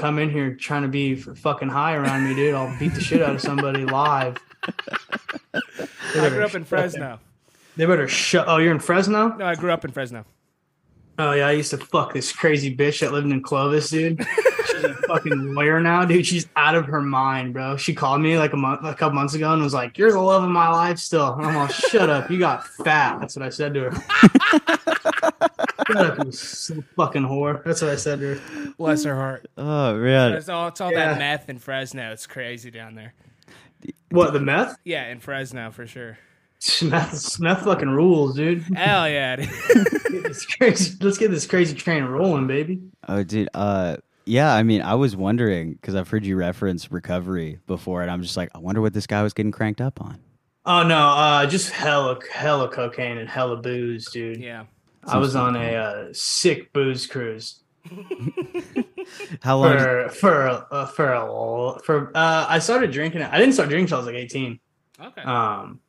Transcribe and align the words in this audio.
come 0.00 0.18
in 0.18 0.30
here 0.30 0.54
trying 0.54 0.82
to 0.82 0.88
be 0.88 1.14
fucking 1.14 1.68
high 1.68 1.94
around 1.94 2.24
me, 2.24 2.34
dude, 2.34 2.54
I'll 2.54 2.76
beat 2.78 2.94
the 2.94 3.02
shit 3.02 3.20
out 3.22 3.34
of 3.34 3.40
somebody 3.40 3.84
live. 3.84 4.38
I 5.54 6.28
grew 6.30 6.42
up 6.42 6.54
in 6.54 6.64
Fresno. 6.64 7.20
They 7.76 7.84
better 7.84 8.08
shut. 8.08 8.46
Oh, 8.48 8.56
you're 8.56 8.72
in 8.72 8.78
Fresno? 8.78 9.36
No, 9.36 9.44
I 9.44 9.54
grew 9.54 9.70
up 9.70 9.84
in 9.84 9.92
Fresno. 9.92 10.24
Oh 11.18 11.32
yeah, 11.32 11.48
I 11.48 11.52
used 11.52 11.70
to 11.70 11.76
fuck 11.76 12.14
this 12.14 12.32
crazy 12.32 12.74
bitch 12.74 13.00
that 13.00 13.12
lived 13.12 13.30
in 13.30 13.42
Clovis, 13.42 13.90
dude. 13.90 14.26
She's 14.66 14.84
a 14.84 14.94
fucking 14.94 15.54
lawyer 15.54 15.78
now, 15.78 16.06
dude. 16.06 16.24
She's 16.24 16.48
out 16.56 16.74
of 16.74 16.86
her 16.86 17.02
mind, 17.02 17.52
bro. 17.52 17.76
She 17.76 17.94
called 17.94 18.22
me 18.22 18.38
like 18.38 18.54
a 18.54 18.56
month, 18.56 18.80
a 18.82 18.94
couple 18.94 19.16
months 19.16 19.34
ago, 19.34 19.52
and 19.52 19.62
was 19.62 19.74
like, 19.74 19.98
"You're 19.98 20.12
the 20.12 20.20
love 20.20 20.42
of 20.42 20.48
my 20.48 20.70
life 20.70 20.98
still." 20.98 21.34
And 21.34 21.44
I'm 21.44 21.56
like, 21.56 21.72
"Shut 21.72 22.08
up, 22.08 22.30
you 22.30 22.38
got 22.38 22.66
fat." 22.66 23.20
That's 23.20 23.36
what 23.36 23.44
I 23.44 23.50
said 23.50 23.74
to 23.74 23.90
her. 23.90 24.96
Shut 25.92 26.18
up, 26.18 26.24
you 26.26 26.32
so 26.32 26.82
fucking 26.96 27.22
whore. 27.22 27.62
That's 27.64 27.82
what 27.82 27.90
I 27.90 27.96
said 27.96 28.20
to 28.20 28.34
her. 28.34 28.72
Bless 28.78 29.04
her 29.04 29.14
heart. 29.14 29.46
Oh 29.56 29.96
man, 29.96 30.32
It's 30.32 30.48
all, 30.48 30.68
it's 30.68 30.80
all 30.80 30.90
Yeah. 30.92 31.10
that 31.14 31.18
meth 31.18 31.48
in 31.48 31.58
Fresno. 31.58 32.12
It's 32.12 32.26
crazy 32.26 32.70
down 32.70 32.94
there. 32.94 33.14
What 34.10 34.32
the 34.32 34.40
meth? 34.40 34.76
Yeah, 34.84 35.08
in 35.08 35.20
Fresno 35.20 35.70
for 35.70 35.86
sure. 35.86 36.18
Meth, 36.82 37.40
meth 37.40 37.62
fucking 37.64 37.88
rules, 37.88 38.36
dude. 38.36 38.62
Hell 38.76 39.08
yeah. 39.08 39.36
dude. 39.36 39.48
It's 40.12 40.44
crazy. 40.46 40.96
Let's 41.00 41.16
get 41.18 41.30
this 41.30 41.46
crazy 41.46 41.74
train 41.74 42.04
rolling, 42.04 42.46
baby. 42.46 42.80
oh 43.08 43.22
dude. 43.22 43.48
Uh, 43.54 43.96
yeah. 44.26 44.52
I 44.54 44.62
mean, 44.62 44.82
I 44.82 44.94
was 44.94 45.16
wondering 45.16 45.72
because 45.72 45.94
I've 45.94 46.08
heard 46.08 46.26
you 46.26 46.36
reference 46.36 46.92
recovery 46.92 47.58
before, 47.66 48.02
and 48.02 48.10
I'm 48.10 48.22
just 48.22 48.36
like, 48.36 48.50
I 48.54 48.58
wonder 48.58 48.80
what 48.82 48.92
this 48.92 49.06
guy 49.06 49.22
was 49.22 49.32
getting 49.32 49.52
cranked 49.52 49.80
up 49.80 50.00
on. 50.02 50.18
Oh 50.66 50.82
no, 50.82 50.98
uh, 50.98 51.46
just 51.46 51.70
hella, 51.70 52.18
hella 52.30 52.68
cocaine 52.68 53.16
and 53.16 53.28
hella 53.28 53.56
booze, 53.56 54.10
dude. 54.10 54.38
yeah. 54.38 54.64
I 55.04 55.18
was 55.18 55.34
on 55.34 55.56
a 55.56 55.74
uh, 55.74 56.08
sick 56.12 56.72
booze 56.72 57.06
cruise 57.06 57.60
How 59.42 59.58
long? 59.58 59.76
did- 59.76 59.80
for 59.82 60.08
for 60.10 60.66
uh, 60.70 60.86
for 60.86 61.12
a, 61.12 61.80
for. 61.82 62.16
Uh, 62.16 62.46
I 62.48 62.58
started 62.58 62.90
drinking. 62.90 63.22
I 63.22 63.38
didn't 63.38 63.54
start 63.54 63.68
drinking 63.68 63.84
until 63.84 63.96
I 63.98 64.00
was 64.00 64.06
like 64.06 64.16
eighteen. 64.16 64.60
Okay. 65.00 65.22
Um, 65.22 65.80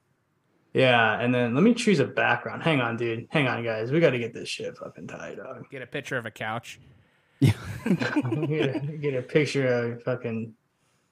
yeah, 0.73 1.19
and 1.19 1.35
then 1.35 1.53
let 1.53 1.63
me 1.63 1.73
choose 1.73 1.99
a 1.99 2.05
background. 2.05 2.63
Hang 2.63 2.79
on, 2.79 2.95
dude. 2.95 3.27
Hang 3.29 3.47
on, 3.47 3.63
guys. 3.63 3.91
We 3.91 3.99
got 3.99 4.11
to 4.11 4.19
get 4.19 4.33
this 4.33 4.47
shit 4.47 4.77
fucking 4.77 5.07
tied, 5.07 5.37
up. 5.39 5.69
Get 5.69 5.81
a 5.81 5.87
picture 5.87 6.17
of 6.17 6.25
a 6.25 6.31
couch. 6.31 6.79
get, 7.41 7.55
a, 7.85 8.97
get 9.01 9.13
a 9.15 9.21
picture 9.21 9.67
of 9.67 10.03
fucking 10.03 10.53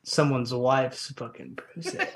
someone's 0.04 0.54
wife's 0.54 1.12
fucking 1.12 1.58
pussy. 1.74 2.00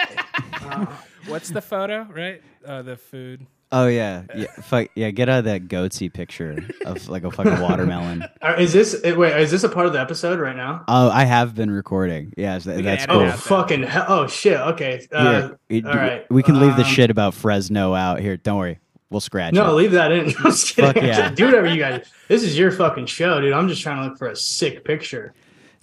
Uh, 0.63 0.85
What's 1.27 1.49
the 1.49 1.61
photo, 1.61 2.07
right? 2.09 2.41
Uh, 2.65 2.81
the 2.81 2.95
food. 2.95 3.45
Oh 3.75 3.87
yeah, 3.87 4.21
yeah. 4.35 4.45
Fuck 4.61 4.89
yeah. 4.93 5.09
Get 5.09 5.29
out 5.29 5.39
of 5.39 5.45
that 5.45 5.67
goatse 5.67 6.13
picture 6.13 6.63
of 6.85 7.09
like 7.09 7.23
a 7.23 7.31
fucking 7.31 7.59
watermelon. 7.59 8.23
uh, 8.43 8.55
is 8.59 8.71
this 8.71 9.01
eh, 9.03 9.13
wait? 9.13 9.35
Is 9.41 9.49
this 9.49 9.63
a 9.63 9.69
part 9.69 9.87
of 9.87 9.93
the 9.93 9.99
episode 9.99 10.39
right 10.39 10.55
now? 10.55 10.83
Oh, 10.87 11.09
I 11.09 11.23
have 11.23 11.55
been 11.55 11.71
recording. 11.71 12.33
Yeah, 12.37 12.59
so 12.59 12.71
can 12.75 12.85
that's 12.85 13.07
cool. 13.07 13.21
Oh 13.21 13.31
fucking 13.31 13.81
hell! 13.81 14.05
Oh 14.07 14.27
shit! 14.27 14.59
Okay. 14.59 15.07
Uh, 15.11 15.41
Here, 15.41 15.57
it- 15.69 15.85
all 15.87 15.95
right. 15.95 16.29
We 16.29 16.43
can 16.43 16.59
leave 16.59 16.75
the 16.75 16.83
Um, 16.83 16.87
shit 16.87 17.09
about 17.09 17.33
Fresno 17.33 17.95
out 17.95 18.19
here. 18.19 18.37
Don't 18.37 18.59
worry. 18.59 18.79
We'll 19.09 19.21
scratch. 19.21 19.55
No, 19.55 19.71
it. 19.71 19.73
leave 19.73 19.91
that 19.93 20.11
in. 20.11 20.25
I'm 20.37 20.51
just 20.51 20.75
kidding. 20.75 20.93
Fuck 20.93 21.03
yeah. 21.03 21.31
Do 21.31 21.45
whatever 21.45 21.67
you 21.67 21.77
guys. 21.77 22.05
This 22.27 22.43
is 22.43 22.55
your 22.55 22.71
fucking 22.71 23.07
show, 23.07 23.41
dude. 23.41 23.53
I'm 23.53 23.67
just 23.67 23.81
trying 23.81 23.97
to 23.97 24.03
look 24.09 24.19
for 24.19 24.27
a 24.27 24.35
sick 24.35 24.85
picture. 24.85 25.33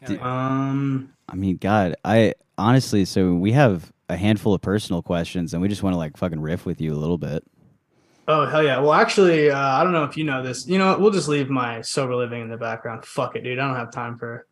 Hell 0.01 0.13
yeah. 0.13 0.21
Um. 0.23 1.13
I 1.29 1.35
mean, 1.35 1.57
God, 1.57 1.97
I 2.05 2.35
honestly, 2.57 3.05
so 3.05 3.35
we 3.35 3.51
have 3.51 3.93
a 4.09 4.17
handful 4.17 4.55
of 4.55 4.61
personal 4.61 5.03
questions, 5.03 5.55
and 5.55 5.61
we 5.61 5.67
just 5.67 5.83
want 5.83 5.95
to 5.95 5.99
like 5.99 6.17
fucking 6.17 6.41
riff 6.41 6.65
with 6.65 6.81
you 6.81 6.93
a 6.93 6.97
little 6.97 7.19
bit. 7.19 7.43
Oh 8.29 8.47
hell 8.47 8.63
yeah! 8.63 8.79
Well, 8.79 8.93
actually, 8.93 9.51
uh, 9.51 9.59
I 9.59 9.83
don't 9.83 9.93
know 9.93 10.05
if 10.05 10.17
you 10.17 10.25
know 10.25 10.43
this. 10.43 10.67
You 10.69 10.79
know, 10.79 10.89
what? 10.89 11.01
we'll 11.01 11.11
just 11.11 11.27
leave 11.29 11.51
my 11.51 11.81
sober 11.81 12.15
living 12.15 12.43
in 12.43 12.49
the 12.49 12.57
background. 12.57 13.05
Fuck 13.05 13.35
it, 13.37 13.43
dude. 13.43 13.59
I 13.59 13.67
don't 13.67 13.77
have 13.77 13.91
time 13.91 14.17
for. 14.19 14.47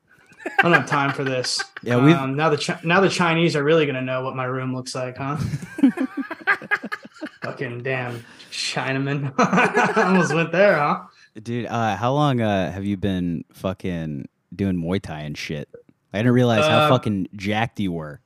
I 0.58 0.62
don't 0.62 0.72
have 0.72 0.86
time 0.88 1.12
for 1.12 1.25
this. 1.25 1.62
Yeah, 1.83 2.02
we've- 2.05 2.12
um, 2.19 2.34
now 2.34 2.48
the 2.50 2.56
Chi- 2.58 2.80
now 2.83 3.00
the 3.00 3.08
Chinese 3.08 3.55
are 3.55 3.62
really 3.62 3.86
gonna 3.86 4.02
know 4.02 4.25
what 4.25 4.34
my 4.34 4.44
room 4.44 4.75
looks 4.75 4.94
like, 4.97 5.16
huh? 5.16 5.36
Fucking 7.42 7.83
damn 7.83 8.25
Chinaman! 8.50 9.32
Almost 9.97 10.34
went 10.34 10.50
there, 10.53 10.75
huh? 10.76 11.03
Dude, 11.43 11.66
uh, 11.66 11.97
how 11.97 12.12
long 12.12 12.41
uh, 12.41 12.70
have 12.72 12.84
you 12.84 12.97
been 12.97 13.44
fucking 13.53 14.28
doing 14.54 14.76
Muay 14.76 15.00
Thai 15.00 15.20
and 15.20 15.38
shit? 15.38 15.69
I 16.12 16.19
didn't 16.19 16.32
realize 16.32 16.66
how 16.66 16.81
Uh, 16.81 16.88
fucking 16.88 17.28
jacked 17.37 17.78
you 17.81 17.93
were. 17.93 18.20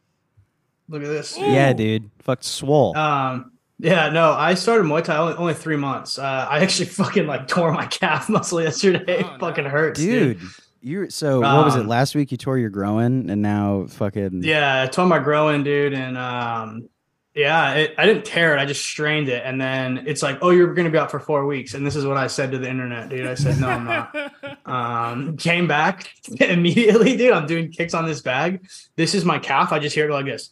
Look 0.89 1.03
at 1.03 1.09
this. 1.09 1.37
Yeah, 1.39 1.73
dude, 1.73 2.11
fucked 2.21 2.45
swole. 2.45 2.97
Um, 2.97 3.52
yeah, 3.83 4.11
no, 4.11 4.31
I 4.31 4.55
started 4.55 4.85
Muay 4.85 5.03
Thai 5.03 5.17
only, 5.17 5.35
only 5.35 5.55
three 5.55 5.75
months. 5.75 6.17
Uh, 6.17 6.47
I 6.49 6.61
actually 6.61 6.87
fucking 7.01 7.27
like 7.27 7.49
tore 7.49 7.73
my 7.73 7.87
calf 7.87 8.29
muscle 8.31 8.63
yesterday. 8.63 9.25
Oh, 9.25 9.35
it 9.35 9.41
fucking 9.41 9.65
no. 9.65 9.71
hurts, 9.71 9.99
dude. 9.99 10.39
dude, 10.39 10.51
you're 10.81 11.11
so. 11.11 11.41
what 11.41 11.65
was 11.65 11.75
it? 11.75 11.81
Um, 11.81 11.89
Last 11.89 12.15
week 12.15 12.31
you 12.31 12.39
tore 12.39 12.59
your 12.59 12.71
groin, 12.71 13.29
and 13.29 13.43
now 13.43 13.87
fucking. 13.89 14.45
Yeah, 14.45 14.83
I 14.83 14.87
tore 14.87 15.07
my 15.07 15.19
groin, 15.19 15.65
dude, 15.65 15.95
and 15.95 16.17
um, 16.17 16.89
yeah, 17.35 17.73
it, 17.75 17.95
I 17.99 18.07
didn't 18.07 18.25
tear 18.25 18.57
it. 18.57 18.61
I 18.61 18.67
just 18.67 18.85
strained 18.85 19.29
it, 19.29 19.43
and 19.45 19.61
then 19.61 20.05
it's 20.07 20.23
like, 20.23 20.39
oh, 20.43 20.51
you're 20.51 20.75
going 20.75 20.85
to 20.85 20.91
be 20.93 20.99
out 20.99 21.11
for 21.11 21.19
four 21.19 21.45
weeks, 21.45 21.75
and 21.75 21.85
this 21.85 21.97
is 21.97 22.07
what 22.07 22.17
I 22.17 22.29
said 22.29 22.53
to 22.53 22.59
the 22.59 22.71
internet, 22.71 23.09
dude. 23.09 23.27
I 23.27 23.35
said, 23.35 23.59
no, 23.61 23.69
I'm 23.69 23.85
not. 23.85 24.15
Um, 24.65 25.37
came 25.37 25.67
back 25.67 26.13
immediately, 26.41 27.17
dude. 27.17 27.33
I'm 27.33 27.47
doing 27.47 27.73
kicks 27.73 27.95
on 27.95 28.07
this 28.07 28.23
bag. 28.23 28.65
This 28.95 29.13
is 29.15 29.25
my 29.25 29.41
calf. 29.41 29.73
I 29.73 29.81
just 29.81 29.95
hear 29.95 30.09
it 30.09 30.13
like 30.13 30.25
this, 30.25 30.51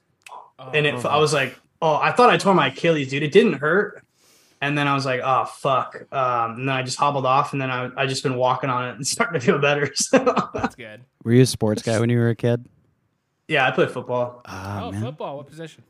and 0.75 0.85
it. 0.85 1.05
I 1.05 1.17
was 1.17 1.33
like, 1.33 1.57
oh, 1.83 1.97
I 1.97 2.13
thought 2.13 2.31
I 2.31 2.37
tore 2.37 2.55
my 2.55 2.69
Achilles, 2.69 3.09
dude. 3.09 3.23
It 3.23 3.33
didn't 3.33 3.55
hurt. 3.55 4.05
And 4.63 4.77
then 4.77 4.87
I 4.87 4.95
was 4.95 5.07
like, 5.07 5.23
oh 5.25 5.47
fuck. 5.47 5.97
Um, 6.13 6.53
and 6.53 6.69
then 6.69 6.77
I 6.77 6.83
just 6.83 6.99
hobbled 6.99 7.25
off, 7.25 7.53
and 7.53 7.63
then 7.63 7.71
I 7.71 7.91
I 7.97 8.07
just 8.07 8.23
been 8.23 8.37
walking 8.37 8.69
on 8.69 8.89
it 8.89 8.97
and 8.97 9.07
starting 9.15 9.41
to 9.41 9.45
feel 9.45 9.59
better. 9.59 9.91
So 9.97 10.19
That's 10.53 10.75
good. 10.75 11.03
Were 11.25 11.33
you 11.33 11.43
a 11.43 11.47
sports 11.47 11.83
guy 11.83 11.99
when 11.99 12.11
you 12.11 12.19
were 12.19 12.29
a 12.29 12.37
kid? 12.37 12.67
yeah, 13.49 13.67
I 13.67 13.73
played 13.73 13.91
football. 13.91 14.43
Ah, 14.45 14.85
oh, 14.85 14.93
man. 14.93 15.03
football. 15.03 15.39
What 15.39 15.49
position? 15.49 15.83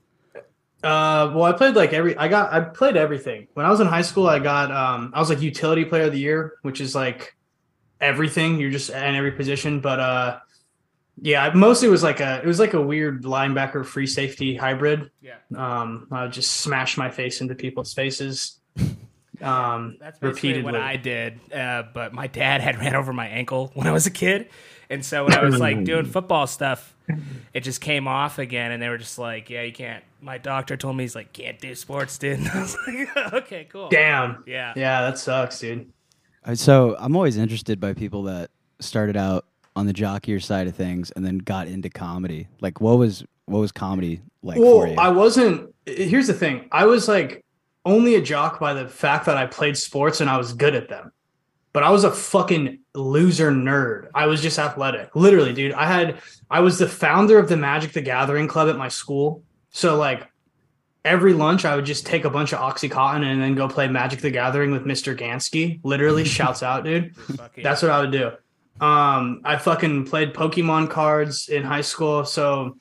Uh, 0.82 1.30
well, 1.34 1.42
I 1.44 1.52
played 1.52 1.74
like 1.74 1.92
every. 1.92 2.16
I 2.16 2.26
got. 2.28 2.52
I 2.52 2.60
played 2.60 2.96
everything. 2.96 3.48
When 3.52 3.66
I 3.66 3.70
was 3.70 3.80
in 3.80 3.86
high 3.86 4.02
school, 4.02 4.26
I 4.28 4.38
got. 4.38 4.70
Um, 4.70 5.12
I 5.14 5.20
was 5.20 5.28
like 5.28 5.42
utility 5.42 5.84
player 5.84 6.04
of 6.04 6.12
the 6.12 6.18
year, 6.18 6.54
which 6.62 6.80
is 6.80 6.94
like 6.94 7.36
everything. 8.00 8.58
You're 8.58 8.70
just 8.70 8.88
in 8.88 9.14
every 9.14 9.32
position, 9.32 9.80
but 9.80 10.00
uh, 10.00 10.38
yeah, 11.22 11.44
I 11.44 11.54
mostly 11.54 11.88
was 11.88 12.02
like 12.02 12.20
a. 12.20 12.40
It 12.42 12.46
was 12.46 12.58
like 12.58 12.74
a 12.74 12.80
weird 12.80 13.24
linebacker 13.24 13.84
free 13.84 14.06
safety 14.06 14.56
hybrid. 14.56 15.10
Yeah. 15.20 15.36
Um, 15.56 16.08
I 16.10 16.22
would 16.22 16.32
just 16.32 16.52
smash 16.52 16.96
my 16.96 17.10
face 17.10 17.40
into 17.40 17.54
people's 17.54 17.92
faces. 17.92 18.58
Um, 19.42 19.96
That's 20.00 20.18
basically 20.18 20.62
what 20.62 20.76
I 20.76 20.96
did. 20.96 21.40
Uh, 21.50 21.84
but 21.94 22.12
my 22.12 22.26
dad 22.26 22.60
had 22.60 22.78
ran 22.78 22.94
over 22.94 23.12
my 23.12 23.26
ankle 23.26 23.70
when 23.74 23.86
I 23.86 23.92
was 23.92 24.06
a 24.06 24.10
kid. 24.10 24.50
And 24.90 25.04
so 25.04 25.24
when 25.24 25.32
I 25.32 25.42
was 25.42 25.58
like 25.58 25.84
doing 25.84 26.04
football 26.12 26.46
stuff, 26.46 26.94
it 27.54 27.60
just 27.60 27.80
came 27.80 28.06
off 28.06 28.38
again. 28.38 28.70
And 28.70 28.82
they 28.82 28.88
were 28.88 28.98
just 28.98 29.18
like, 29.18 29.48
yeah, 29.48 29.62
you 29.62 29.72
can't. 29.72 30.04
My 30.20 30.36
doctor 30.36 30.76
told 30.76 30.96
me, 30.96 31.04
he's 31.04 31.14
like, 31.14 31.32
can't 31.32 31.58
do 31.58 31.74
sports, 31.74 32.18
dude. 32.18 32.38
And 32.40 32.48
I 32.48 32.60
was 32.60 32.76
like, 32.86 33.32
okay, 33.32 33.66
cool. 33.70 33.88
Damn. 33.88 34.44
Yeah. 34.46 34.74
Yeah, 34.76 35.02
that 35.02 35.18
sucks, 35.18 35.58
dude. 35.60 35.90
So 36.54 36.96
I'm 36.98 37.16
always 37.16 37.36
interested 37.36 37.80
by 37.80 37.94
people 37.94 38.24
that 38.24 38.50
started 38.80 39.16
out 39.16 39.46
on 39.76 39.86
the 39.86 39.92
jockier 39.92 40.42
side 40.42 40.66
of 40.66 40.74
things 40.74 41.10
and 41.12 41.24
then 41.24 41.38
got 41.38 41.68
into 41.68 41.88
comedy. 41.88 42.48
Like, 42.60 42.80
what 42.80 42.98
was 42.98 43.24
what 43.46 43.58
was 43.60 43.72
comedy 43.72 44.20
like 44.42 44.56
for 44.56 44.78
Well, 44.84 44.88
you? 44.88 44.94
I 44.98 45.08
wasn't. 45.08 45.74
Here's 45.86 46.26
the 46.26 46.34
thing. 46.34 46.68
I 46.72 46.86
was 46.86 47.08
like 47.08 47.44
only 47.84 48.14
a 48.14 48.20
jock 48.22 48.60
by 48.60 48.74
the 48.74 48.88
fact 48.88 49.26
that 49.26 49.36
I 49.36 49.46
played 49.46 49.76
sports 49.76 50.20
and 50.20 50.28
I 50.30 50.36
was 50.38 50.52
good 50.52 50.74
at 50.74 50.88
them. 50.88 51.12
But 51.72 51.84
I 51.84 51.90
was 51.90 52.02
a 52.04 52.10
fucking 52.10 52.80
loser 52.94 53.52
nerd. 53.52 54.08
I 54.14 54.26
was 54.26 54.42
just 54.42 54.58
athletic. 54.58 55.14
Literally, 55.14 55.52
dude. 55.52 55.72
I 55.72 55.86
had 55.86 56.18
I 56.50 56.60
was 56.60 56.78
the 56.78 56.88
founder 56.88 57.38
of 57.38 57.48
the 57.48 57.56
Magic 57.56 57.92
the 57.92 58.02
Gathering 58.02 58.48
club 58.48 58.68
at 58.68 58.76
my 58.76 58.88
school. 58.88 59.42
So 59.70 59.96
like 59.96 60.26
every 61.04 61.32
lunch 61.32 61.64
I 61.64 61.76
would 61.76 61.84
just 61.86 62.06
take 62.06 62.24
a 62.24 62.30
bunch 62.30 62.52
of 62.52 62.58
Oxycontin 62.58 63.24
and 63.24 63.40
then 63.40 63.54
go 63.54 63.68
play 63.68 63.88
Magic 63.88 64.20
the 64.20 64.30
Gathering 64.30 64.72
with 64.72 64.84
Mr. 64.84 65.16
Gansky. 65.16 65.80
Literally 65.84 66.24
shouts 66.36 66.62
out, 66.62 66.84
dude. 66.84 67.14
That's 67.62 67.82
what 67.82 67.90
I 67.92 68.00
would 68.00 68.12
do. 68.12 68.32
Um, 68.80 69.42
I 69.44 69.56
fucking 69.56 70.06
played 70.06 70.32
Pokemon 70.32 70.90
cards 70.90 71.48
in 71.48 71.62
high 71.62 71.82
school. 71.82 72.24
So 72.24 72.76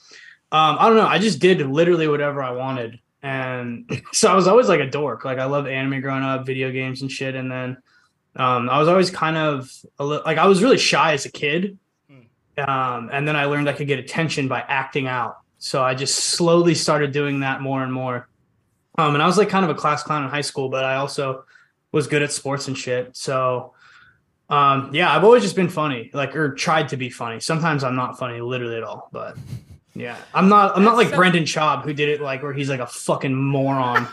um, 0.52 0.78
I 0.80 0.88
don't 0.88 0.98
know. 0.98 1.08
I 1.08 1.20
just 1.20 1.40
did 1.40 1.62
literally 1.62 2.08
whatever 2.08 2.42
I 2.42 2.52
wanted. 2.52 3.00
And 3.22 3.90
so 4.14 4.32
I 4.32 4.36
was 4.36 4.48
always 4.48 4.68
like 4.68 4.80
a 4.80 4.90
dork. 4.90 5.26
Like 5.26 5.40
I 5.40 5.46
loved 5.46 5.68
anime 5.68 6.02
growing 6.02 6.24
up, 6.24 6.46
video 6.46 6.72
games 6.72 7.02
and 7.02 7.12
shit. 7.12 7.36
And 7.36 7.52
then 7.52 7.78
um, 8.36 8.70
I 8.70 8.80
was 8.80 8.88
always 8.88 9.12
kind 9.12 9.38
of 9.38 9.70
a 9.98 10.06
li- 10.06 10.22
like 10.26 10.38
I 10.38 10.48
was 10.48 10.64
really 10.64 10.78
shy 10.78 11.14
as 11.14 11.26
a 11.26 11.32
kid. 11.32 11.78
Um, 12.58 13.10
and 13.14 13.28
then 13.28 13.36
I 13.36 13.46
learned 13.46 13.70
I 13.70 13.74
could 13.74 13.88
get 13.88 14.00
attention 14.00 14.48
by 14.48 14.60
acting 14.62 15.08
out. 15.08 15.38
So 15.60 15.84
I 15.84 15.94
just 15.96 16.16
slowly 16.16 16.76
started 16.76 17.12
doing 17.12 17.42
that 17.42 17.62
more 17.62 17.84
and 17.84 17.92
more. 17.92 18.28
Um, 18.98 19.14
and 19.14 19.24
I 19.24 19.28
was 19.28 19.38
like 19.38 19.50
kind 19.50 19.64
of 19.64 19.72
a 19.72 19.76
class 19.76 20.04
clown 20.04 20.24
in 20.24 20.30
high 20.30 20.42
school, 20.42 20.70
but 20.70 20.84
I 20.84 20.96
also 20.96 21.46
was 21.92 22.08
good 22.08 22.22
at 22.22 22.32
sports 22.32 22.68
and 22.68 22.78
shit. 22.78 23.16
So 23.16 23.74
um, 24.50 24.90
yeah, 24.94 25.16
I've 25.16 25.24
always 25.24 25.44
just 25.44 25.56
been 25.56 25.70
funny, 25.70 26.10
like 26.14 26.36
or 26.36 26.54
tried 26.54 26.90
to 26.90 26.98
be 26.98 27.10
funny. 27.10 27.40
Sometimes 27.40 27.84
I'm 27.84 27.96
not 27.96 28.18
funny, 28.18 28.42
literally 28.42 28.78
at 28.78 28.84
all. 28.84 29.10
But 29.12 29.38
yeah, 29.96 30.18
I'm 30.34 30.50
not. 30.50 30.76
I'm 30.76 30.84
not 30.84 30.96
like 30.96 31.10
so- 31.10 31.16
Brendan 31.16 31.44
Schaub 31.44 31.84
who 31.84 31.94
did 31.94 32.10
it 32.10 32.22
like 32.22 32.42
where 32.42 32.54
he's 32.54 32.70
like 32.70 32.80
a 32.80 32.88
fucking 32.88 33.36
moron. 33.36 34.08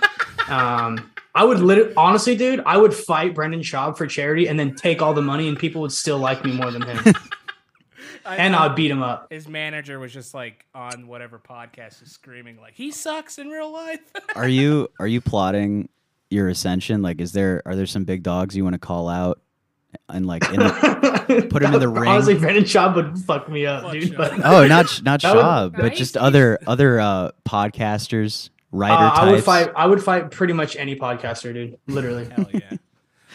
um, 0.49 1.11
I 1.35 1.45
would 1.45 1.61
literally, 1.61 1.93
honestly, 1.97 2.35
dude, 2.37 2.63
I 2.65 2.77
would 2.77 2.95
fight 2.95 3.35
Brendan 3.35 3.61
Schaub 3.61 3.97
for 3.99 4.07
charity 4.07 4.49
and 4.49 4.59
then 4.59 4.75
take 4.75 5.03
all 5.03 5.13
the 5.15 5.23
money, 5.23 5.49
and 5.49 5.59
people 5.59 5.81
would 5.83 5.93
still 5.93 6.19
like 6.19 6.45
me 6.45 6.53
more 6.53 6.71
than 6.71 6.83
him. 6.83 7.15
I 8.25 8.37
and. 8.37 8.57
I'd 8.57 8.75
beat 8.75 8.91
him 8.91 9.03
up. 9.03 9.29
His 9.31 9.47
manager 9.49 9.99
was 9.99 10.13
just 10.13 10.35
like 10.35 10.67
on 10.75 11.07
whatever 11.07 11.39
podcast 11.39 12.03
is 12.03 12.11
screaming 12.11 12.59
like 12.61 12.75
he 12.75 12.91
sucks 12.91 13.39
in 13.39 13.49
real 13.49 13.71
life. 13.73 14.01
Are 14.35 14.49
you 14.49 14.89
are 14.99 15.07
you 15.07 15.21
plotting 15.21 15.89
your 16.29 16.49
ascension? 16.49 17.03
Like, 17.03 17.21
is 17.21 17.33
there 17.33 17.63
are 17.65 17.77
there 17.77 17.87
some 17.87 18.05
big 18.05 18.23
dogs 18.23 18.57
you 18.57 18.65
want 18.65 18.75
to 18.75 18.81
call 18.81 19.09
out 19.09 19.41
and 20.09 20.27
like 20.27 20.49
in 20.51 20.61
the, 20.61 21.47
Put 21.51 21.63
him 21.63 21.75
in 21.75 21.81
the 21.81 21.89
ring. 21.89 22.09
Honestly, 22.09 22.35
Brandon 22.39 22.65
Schaub 22.65 22.95
would 22.95 23.19
fuck 23.19 23.49
me 23.49 23.67
up, 23.67 23.83
Fuck 23.83 23.93
dude. 23.93 24.13
Schaub. 24.13 24.17
But, 24.17 24.33
oh 24.45 24.67
not 24.67 24.89
Sh- 24.89 25.03
not 25.03 25.21
That 25.23 25.35
Schaub, 25.37 25.73
but 25.73 25.87
he's- 25.87 25.99
just 25.99 26.17
other 26.17 26.59
other 26.67 27.01
uh, 27.01 27.31
podcasters, 27.49 28.51
writer 28.73 28.95
uh, 28.95 29.11
types. 29.11 29.19
I 29.21 29.31
would 29.33 29.45
fight. 29.45 29.73
I 29.77 29.87
would 29.87 30.03
fight 30.03 30.31
pretty 30.31 30.53
much 30.53 30.77
any 30.77 30.97
podcaster, 30.97 31.53
dude. 31.53 31.79
Literally. 31.87 32.29
Hell 32.29 32.49
yeah. 32.53 32.61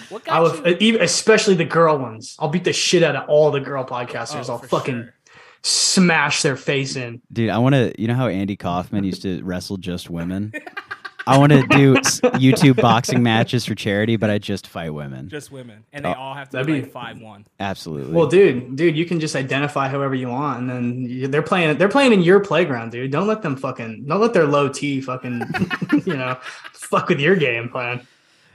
What 0.10 0.26
got 0.26 0.36
I 0.36 0.40
would, 0.42 0.66
you? 0.66 0.78
even- 0.80 1.02
especially 1.04 1.54
the 1.56 1.64
girl 1.66 1.98
ones. 1.98 2.36
I'll 2.40 2.50
beat 2.50 2.64
the 2.64 2.74
shit 2.74 3.04
out 3.04 3.16
of 3.16 3.30
all 3.30 3.52
the 3.52 3.60
girl 3.60 3.86
podcasters. 3.86 4.50
Oh, 4.50 4.54
I'll 4.54 4.58
fucking 4.60 5.04
sure. 5.04 5.14
smash 5.62 6.42
their 6.42 6.56
face 6.58 6.96
in. 6.96 7.22
Dude, 7.32 7.50
I 7.50 7.60
want 7.60 7.76
to. 7.76 7.94
You 8.02 8.08
know 8.08 8.16
how 8.16 8.28
Andy 8.28 8.56
Kaufman 8.56 9.04
used 9.04 9.22
to 9.22 9.42
wrestle 9.44 9.78
just 9.78 10.10
women. 10.10 10.54
I 11.28 11.38
want 11.38 11.52
to 11.52 11.62
do 11.68 11.94
YouTube 11.96 12.82
boxing 12.82 13.22
matches 13.24 13.66
for 13.66 13.76
charity, 13.76 14.16
but 14.16 14.30
I 14.30 14.38
just 14.40 14.68
fight 14.68 14.90
women. 14.94 15.30
just 15.30 15.52
women, 15.52 15.84
and 15.94 16.04
they 16.06 16.10
Oh, 16.10 16.14
all 16.14 16.34
have 16.34 16.50
to 16.50 16.54
that'd 16.58 16.68
be 16.68 16.74
be- 16.74 16.82
like 16.82 16.92
five 16.92 17.20
one. 17.22 17.46
Absolutely. 17.60 18.14
Well, 18.14 18.28
dude, 18.28 18.76
dude, 18.76 18.98
you 18.98 19.06
can 19.06 19.20
just 19.20 19.36
identify 19.36 19.88
however 19.88 20.16
you 20.16 20.30
want, 20.30 20.60
and 20.62 20.70
then 20.70 21.02
you- 21.10 21.28
they're 21.28 21.42
playing. 21.42 21.78
They're 21.78 21.90
playing 21.90 22.14
in 22.14 22.22
your 22.22 22.40
playground, 22.40 22.92
dude. 22.92 23.12
Don't 23.12 23.28
let 23.28 23.42
them 23.42 23.56
fucking. 23.56 24.06
Don't 24.08 24.20
let 24.22 24.34
their 24.34 24.46
low 24.48 24.68
T 24.70 25.02
fucking. 25.02 25.42
you 26.06 26.16
know, 26.18 26.38
fuck 26.74 27.10
with 27.10 27.20
your 27.20 27.36
game 27.36 27.70
plan. 27.70 28.06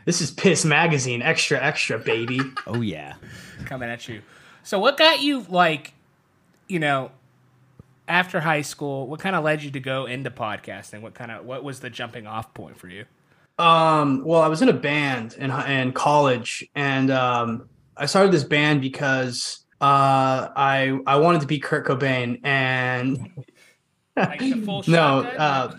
This 0.04 0.20
is 0.20 0.30
Piss 0.30 0.64
Magazine, 0.64 1.20
extra, 1.22 1.60
extra, 1.62 1.98
baby. 1.98 2.40
oh 2.66 2.80
yeah. 2.80 3.14
coming 3.64 3.88
at 3.90 4.06
you. 4.08 4.22
So 4.62 4.78
what 4.78 4.96
got 4.96 5.20
you 5.22 5.44
like, 5.48 5.92
you 6.68 6.78
know, 6.78 7.10
after 8.08 8.40
high 8.40 8.62
school? 8.62 9.06
What 9.08 9.20
kind 9.20 9.36
of 9.36 9.44
led 9.44 9.62
you 9.62 9.70
to 9.72 9.80
go 9.80 10.06
into 10.06 10.30
podcasting? 10.30 11.02
What 11.02 11.14
kind 11.14 11.30
of 11.30 11.44
what 11.44 11.64
was 11.64 11.80
the 11.80 11.90
jumping 11.90 12.26
off 12.26 12.54
point 12.54 12.78
for 12.78 12.88
you? 12.88 13.04
Um, 13.58 14.22
well, 14.24 14.42
I 14.42 14.48
was 14.48 14.62
in 14.62 14.68
a 14.68 14.74
band 14.74 15.34
in 15.38 15.50
in 15.50 15.92
college, 15.92 16.66
and 16.74 17.10
um, 17.10 17.68
I 17.96 18.06
started 18.06 18.32
this 18.32 18.44
band 18.44 18.80
because 18.80 19.64
uh, 19.80 20.48
I 20.56 20.98
I 21.06 21.16
wanted 21.16 21.40
to 21.42 21.46
be 21.46 21.58
Kurt 21.58 21.86
Cobain, 21.86 22.40
and 22.44 23.30
Like 24.16 24.40
no, 24.88 25.20
uh, 25.20 25.76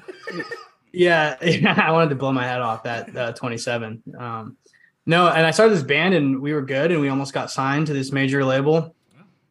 yeah, 0.94 1.38
yeah, 1.44 1.81
I 1.83 1.91
wanted 1.91 2.09
to 2.09 2.15
blow 2.15 2.31
my 2.31 2.44
head 2.44 2.62
off 2.62 2.85
at 2.85 3.15
uh, 3.15 3.33
27. 3.33 4.03
Um, 4.18 4.57
no, 5.06 5.27
and 5.27 5.45
I 5.45 5.51
started 5.51 5.73
this 5.73 5.83
band, 5.83 6.13
and 6.13 6.39
we 6.39 6.53
were 6.53 6.62
good, 6.62 6.91
and 6.91 7.01
we 7.01 7.09
almost 7.09 7.33
got 7.33 7.50
signed 7.50 7.88
to 7.88 7.94
this 7.94 8.12
major 8.12 8.45
label, 8.45 8.95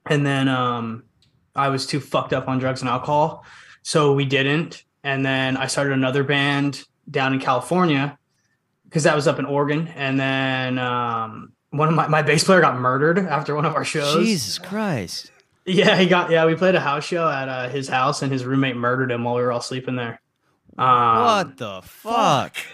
and 0.08 0.24
then 0.24 0.48
um, 0.48 1.04
I 1.56 1.68
was 1.68 1.86
too 1.86 2.00
fucked 2.00 2.32
up 2.32 2.48
on 2.48 2.58
drugs 2.58 2.80
and 2.80 2.88
alcohol, 2.88 3.44
so 3.82 4.12
we 4.12 4.24
didn't. 4.24 4.84
And 5.02 5.24
then 5.24 5.56
I 5.56 5.66
started 5.66 5.92
another 5.92 6.24
band 6.24 6.84
down 7.10 7.32
in 7.32 7.40
California 7.40 8.18
because 8.84 9.04
that 9.04 9.14
was 9.14 9.26
up 9.28 9.38
in 9.38 9.44
Oregon, 9.44 9.88
and 9.88 10.18
then 10.18 10.78
um, 10.78 11.52
one 11.70 11.88
of 11.88 11.94
my 11.94 12.08
my 12.08 12.22
bass 12.22 12.44
player 12.44 12.60
got 12.60 12.78
murdered 12.78 13.18
after 13.18 13.54
one 13.54 13.64
of 13.64 13.74
our 13.74 13.84
shows. 13.84 14.24
Jesus 14.24 14.58
Christ. 14.58 15.30
Yeah, 15.64 15.96
he 15.96 16.06
got. 16.06 16.30
Yeah, 16.30 16.46
we 16.46 16.54
played 16.54 16.74
a 16.76 16.80
house 16.80 17.04
show 17.04 17.28
at 17.28 17.48
uh, 17.48 17.68
his 17.68 17.88
house, 17.88 18.22
and 18.22 18.32
his 18.32 18.44
roommate 18.44 18.76
murdered 18.76 19.10
him 19.10 19.24
while 19.24 19.34
we 19.34 19.42
were 19.42 19.52
all 19.52 19.60
sleeping 19.60 19.96
there. 19.96 20.20
Um, 20.78 21.22
what 21.24 21.56
the 21.56 21.80
fuck? 21.82 22.56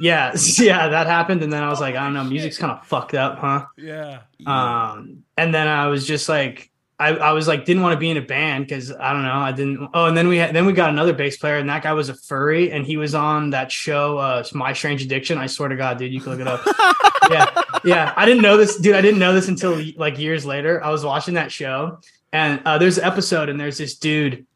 Yeah, 0.00 0.34
yeah, 0.58 0.88
that 0.88 1.06
happened, 1.06 1.44
and 1.44 1.52
then 1.52 1.62
I 1.62 1.68
was 1.68 1.78
like, 1.80 1.94
I 1.94 2.02
don't 2.02 2.14
know, 2.14 2.24
music's 2.24 2.58
kind 2.58 2.72
of 2.72 2.84
fucked 2.84 3.14
up, 3.14 3.38
huh? 3.38 3.66
yeah. 3.76 4.22
Um, 4.44 5.22
and 5.36 5.54
then 5.54 5.68
I 5.68 5.86
was 5.86 6.04
just 6.04 6.28
like, 6.28 6.71
I, 7.02 7.16
I 7.16 7.32
was 7.32 7.48
like, 7.48 7.64
didn't 7.64 7.82
want 7.82 7.94
to 7.94 7.98
be 7.98 8.10
in 8.10 8.16
a 8.16 8.22
band 8.22 8.64
because 8.64 8.92
I 8.92 9.12
don't 9.12 9.24
know, 9.24 9.34
I 9.34 9.50
didn't. 9.50 9.90
Oh, 9.92 10.06
and 10.06 10.16
then 10.16 10.28
we 10.28 10.36
had, 10.36 10.54
then 10.54 10.66
we 10.66 10.72
got 10.72 10.90
another 10.90 11.12
bass 11.12 11.36
player, 11.36 11.56
and 11.56 11.68
that 11.68 11.82
guy 11.82 11.92
was 11.94 12.08
a 12.08 12.14
furry, 12.14 12.70
and 12.70 12.86
he 12.86 12.96
was 12.96 13.12
on 13.12 13.50
that 13.50 13.72
show, 13.72 14.18
uh, 14.18 14.44
My 14.52 14.72
Strange 14.72 15.02
Addiction. 15.02 15.36
I 15.36 15.48
swear 15.48 15.68
to 15.68 15.76
God, 15.76 15.98
dude, 15.98 16.12
you 16.12 16.20
can 16.20 16.30
look 16.30 16.40
it 16.40 16.46
up. 16.46 16.64
yeah, 17.30 17.62
yeah, 17.84 18.14
I 18.16 18.24
didn't 18.24 18.42
know 18.42 18.56
this, 18.56 18.76
dude. 18.78 18.94
I 18.94 19.00
didn't 19.00 19.18
know 19.18 19.34
this 19.34 19.48
until 19.48 19.82
like 19.96 20.16
years 20.16 20.46
later. 20.46 20.82
I 20.82 20.90
was 20.90 21.04
watching 21.04 21.34
that 21.34 21.50
show, 21.50 21.98
and 22.32 22.62
uh, 22.64 22.78
there's 22.78 22.98
an 22.98 23.04
episode, 23.04 23.48
and 23.48 23.58
there's 23.58 23.78
this 23.78 23.96
dude 23.96 24.46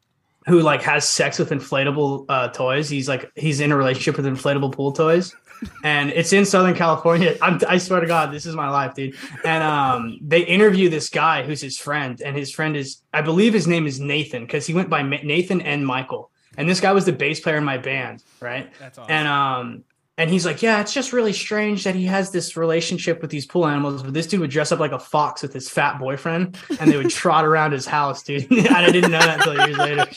who 0.45 0.61
like 0.61 0.81
has 0.83 1.07
sex 1.07 1.39
with 1.39 1.49
inflatable 1.49 2.25
uh, 2.29 2.47
toys. 2.47 2.89
He's 2.89 3.09
like 3.09 3.29
he's 3.35 3.59
in 3.59 3.73
a 3.73 3.75
relationship 3.75 4.15
with 4.15 4.25
inflatable 4.25 4.71
pool 4.71 4.93
toys, 4.93 5.35
and 5.83 6.09
it's 6.11 6.33
in 6.33 6.45
Southern 6.45 6.75
California. 6.75 7.35
I'm, 7.41 7.59
I 7.67 7.77
swear 7.77 7.99
to 7.99 8.07
God, 8.07 8.31
this 8.31 8.45
is 8.45 8.55
my 8.55 8.69
life, 8.69 8.93
dude. 8.93 9.15
And 9.43 9.63
um, 9.63 10.19
they 10.21 10.41
interview 10.41 10.89
this 10.89 11.09
guy 11.09 11.43
who's 11.43 11.61
his 11.61 11.77
friend, 11.77 12.21
and 12.21 12.35
his 12.35 12.51
friend 12.51 12.75
is 12.75 13.01
I 13.13 13.21
believe 13.21 13.53
his 13.53 13.67
name 13.67 13.87
is 13.87 13.99
Nathan 13.99 14.45
because 14.45 14.65
he 14.67 14.73
went 14.73 14.89
by 14.89 15.01
Nathan 15.01 15.61
and 15.61 15.85
Michael. 15.85 16.31
And 16.57 16.67
this 16.67 16.79
guy 16.79 16.91
was 16.91 17.05
the 17.05 17.13
bass 17.13 17.39
player 17.39 17.57
in 17.57 17.63
my 17.63 17.77
band, 17.77 18.23
right? 18.39 18.71
That's 18.79 18.97
awesome. 18.97 19.11
And 19.11 19.27
um 19.27 19.83
and 20.19 20.31
he's 20.31 20.45
like, 20.47 20.63
yeah, 20.63 20.81
it's 20.81 20.93
just 20.93 21.13
really 21.13 21.31
strange 21.31 21.83
that 21.83 21.93
he 21.93 22.05
has 22.05 22.31
this 22.31 22.57
relationship 22.57 23.21
with 23.21 23.29
these 23.29 23.45
pool 23.45 23.67
animals. 23.67 24.01
But 24.01 24.15
this 24.15 24.25
dude 24.25 24.39
would 24.39 24.49
dress 24.49 24.71
up 24.71 24.79
like 24.79 24.91
a 24.91 24.97
fox 24.97 25.43
with 25.43 25.53
his 25.53 25.69
fat 25.69 25.99
boyfriend, 25.99 26.57
and 26.79 26.91
they 26.91 26.97
would 26.97 27.09
trot 27.11 27.45
around 27.45 27.71
his 27.73 27.85
house, 27.85 28.23
dude. 28.23 28.51
and 28.51 28.67
I 28.69 28.89
didn't 28.89 29.11
know 29.11 29.19
that 29.19 29.45
until 29.45 29.67
years 29.67 29.77
later. 29.77 30.07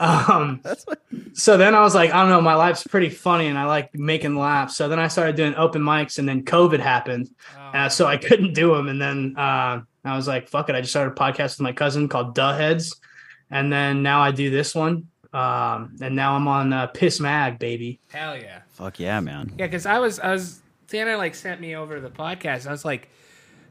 Um, 0.00 0.60
so 1.34 1.56
then 1.56 1.72
I 1.76 1.82
was 1.82 1.94
like, 1.94 2.12
I 2.12 2.20
don't 2.22 2.30
know, 2.30 2.40
my 2.40 2.56
life's 2.56 2.84
pretty 2.84 3.10
funny, 3.10 3.46
and 3.46 3.56
I 3.56 3.66
like 3.66 3.94
making 3.94 4.34
laughs. 4.36 4.76
So 4.76 4.88
then 4.88 4.98
I 4.98 5.06
started 5.06 5.36
doing 5.36 5.54
open 5.54 5.82
mics, 5.82 6.18
and 6.18 6.28
then 6.28 6.44
COVID 6.44 6.80
happened, 6.80 7.30
Oh, 7.56 7.60
uh, 7.78 7.88
so 7.88 8.06
I 8.06 8.16
couldn't 8.16 8.54
do 8.54 8.74
them. 8.74 8.88
And 8.88 9.00
then 9.00 9.34
uh, 9.36 9.82
I 10.04 10.16
was 10.16 10.26
like, 10.26 10.48
fuck 10.48 10.68
it, 10.68 10.74
I 10.74 10.80
just 10.80 10.92
started 10.92 11.12
a 11.12 11.14
podcast 11.14 11.58
with 11.58 11.60
my 11.60 11.72
cousin 11.72 12.08
called 12.08 12.34
Duh 12.34 12.56
Heads, 12.56 13.00
and 13.52 13.72
then 13.72 14.02
now 14.02 14.20
I 14.20 14.32
do 14.32 14.50
this 14.50 14.74
one. 14.74 15.06
Um, 15.32 15.94
and 16.00 16.16
now 16.16 16.34
I'm 16.34 16.48
on 16.48 16.72
uh, 16.72 16.88
Piss 16.88 17.20
Mag, 17.20 17.60
baby. 17.60 18.00
hell 18.08 18.36
yeah. 18.36 18.62
Fuck 18.74 18.98
yeah, 18.98 19.20
man. 19.20 19.52
Yeah, 19.56 19.66
because 19.66 19.86
I 19.86 19.98
was 20.00 20.18
I 20.18 20.32
was 20.32 20.60
Santa 20.88 21.16
like 21.16 21.34
sent 21.34 21.60
me 21.60 21.76
over 21.76 22.00
the 22.00 22.10
podcast. 22.10 22.66
I 22.66 22.72
was 22.72 22.84
like, 22.84 23.08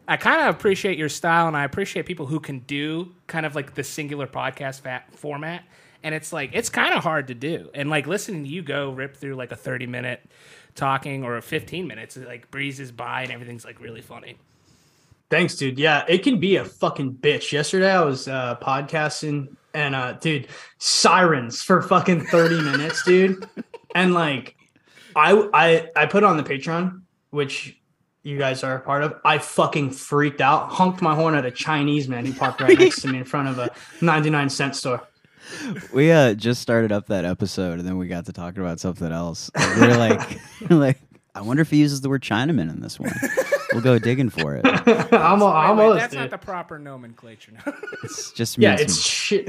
I 0.08 0.18
kind 0.18 0.42
of 0.42 0.56
appreciate 0.56 0.98
your 0.98 1.10
style, 1.10 1.48
and 1.48 1.58
I 1.58 1.66
appreciate 1.66 2.06
people 2.06 2.26
who 2.26 2.40
can 2.40 2.60
do 2.60 3.14
kind 3.28 3.46
of 3.46 3.54
like 3.54 3.76
the 3.76 3.84
singular 3.84 4.28
podcast 4.28 4.82
fat 4.82 5.14
format. 5.14 5.64
And 6.04 6.16
it's 6.16 6.34
like 6.34 6.52
it's 6.54 6.70
kind 6.70 6.94
of 6.94 7.04
hard 7.04 7.28
to 7.28 7.34
do. 7.34 7.70
And 7.74 7.90
like 7.90 8.08
listening 8.08 8.44
to 8.46 8.50
you 8.50 8.62
go 8.62 8.92
rip 8.92 9.16
through 9.18 9.36
like 9.36 9.52
a 9.52 9.58
thirty 9.58 9.88
minute 9.88 10.22
talking 10.76 11.24
or 11.24 11.36
a 11.36 11.42
fifteen 11.42 11.86
minutes, 11.86 12.16
it 12.16 12.26
like 12.26 12.50
breezes 12.50 12.92
by 12.92 13.24
and 13.24 13.32
everything's 13.32 13.66
like 13.66 13.82
really 13.82 14.02
funny. 14.02 14.38
Thanks, 15.30 15.56
dude. 15.56 15.80
Yeah, 15.80 16.06
it 16.08 16.20
can 16.20 16.40
be 16.40 16.56
a 16.58 16.66
fucking 16.66 17.16
bitch. 17.16 17.52
Yesterday 17.52 17.92
I 17.92 18.02
was 18.02 18.30
uh 18.30 18.56
podcasting 18.62 19.56
and 19.74 19.96
uh 19.96 20.14
dude, 20.14 20.48
sirens 20.78 21.62
for 21.62 21.82
fucking 21.82 22.26
30 22.26 22.62
minutes, 22.62 23.04
dude. 23.04 23.48
And 23.96 24.14
like 24.14 24.56
I 25.16 25.50
I 25.54 25.90
I 25.96 26.06
put 26.06 26.24
on 26.24 26.38
the 26.38 26.44
Patreon, 26.44 27.02
which 27.32 27.78
you 28.24 28.38
guys 28.38 28.64
are 28.64 28.78
a 28.78 28.80
part 28.80 29.04
of. 29.04 29.16
I 29.26 29.38
fucking 29.38 29.92
freaked 29.92 30.40
out, 30.42 30.70
honked 30.70 31.02
my 31.02 31.14
horn 31.16 31.36
at 31.36 31.46
a 31.46 31.52
Chinese 31.52 32.08
man 32.08 32.26
who 32.26 32.34
parked 32.34 32.62
right 32.62 32.78
next 32.80 33.02
to 33.02 33.08
me 33.10 33.18
in 33.18 33.26
front 33.26 33.50
of 33.50 33.60
a 33.60 33.70
99 34.02 34.50
cent 34.50 34.76
store. 34.76 35.02
We 35.94 36.10
uh 36.12 36.34
just 36.36 36.62
started 36.62 36.92
up 36.94 37.08
that 37.08 37.26
episode 37.26 37.80
and 37.80 37.88
then 37.88 37.98
we 37.98 38.08
got 38.08 38.26
to 38.28 38.34
talking 38.34 38.62
about 38.62 38.80
something 38.80 39.12
else. 39.12 39.52
And 39.56 39.82
we 39.82 39.88
are 39.88 39.98
like 39.98 40.40
like 40.70 40.98
I 41.36 41.42
wonder 41.42 41.62
if 41.62 41.70
he 41.70 41.78
uses 41.78 42.00
the 42.02 42.10
word 42.10 42.22
Chinaman 42.24 42.70
in 42.70 42.80
this 42.80 42.98
one. 43.00 43.12
We'll 43.74 43.82
go 43.82 43.98
digging 44.00 44.30
for 44.30 44.56
it. 44.56 44.62
I'm 44.68 45.40
Wait, 45.40 45.48
almost 45.48 45.94
wait, 45.96 46.00
that's 46.00 46.12
dude. 46.14 46.20
not 46.22 46.30
the 46.30 46.38
proper 46.38 46.78
nomenclature. 46.78 47.54
now. 47.54 47.74
It's 48.04 48.32
just 48.32 48.58
Yeah, 48.60 48.76
it's 48.80 48.94
some- 48.94 49.02
shit. 49.02 49.48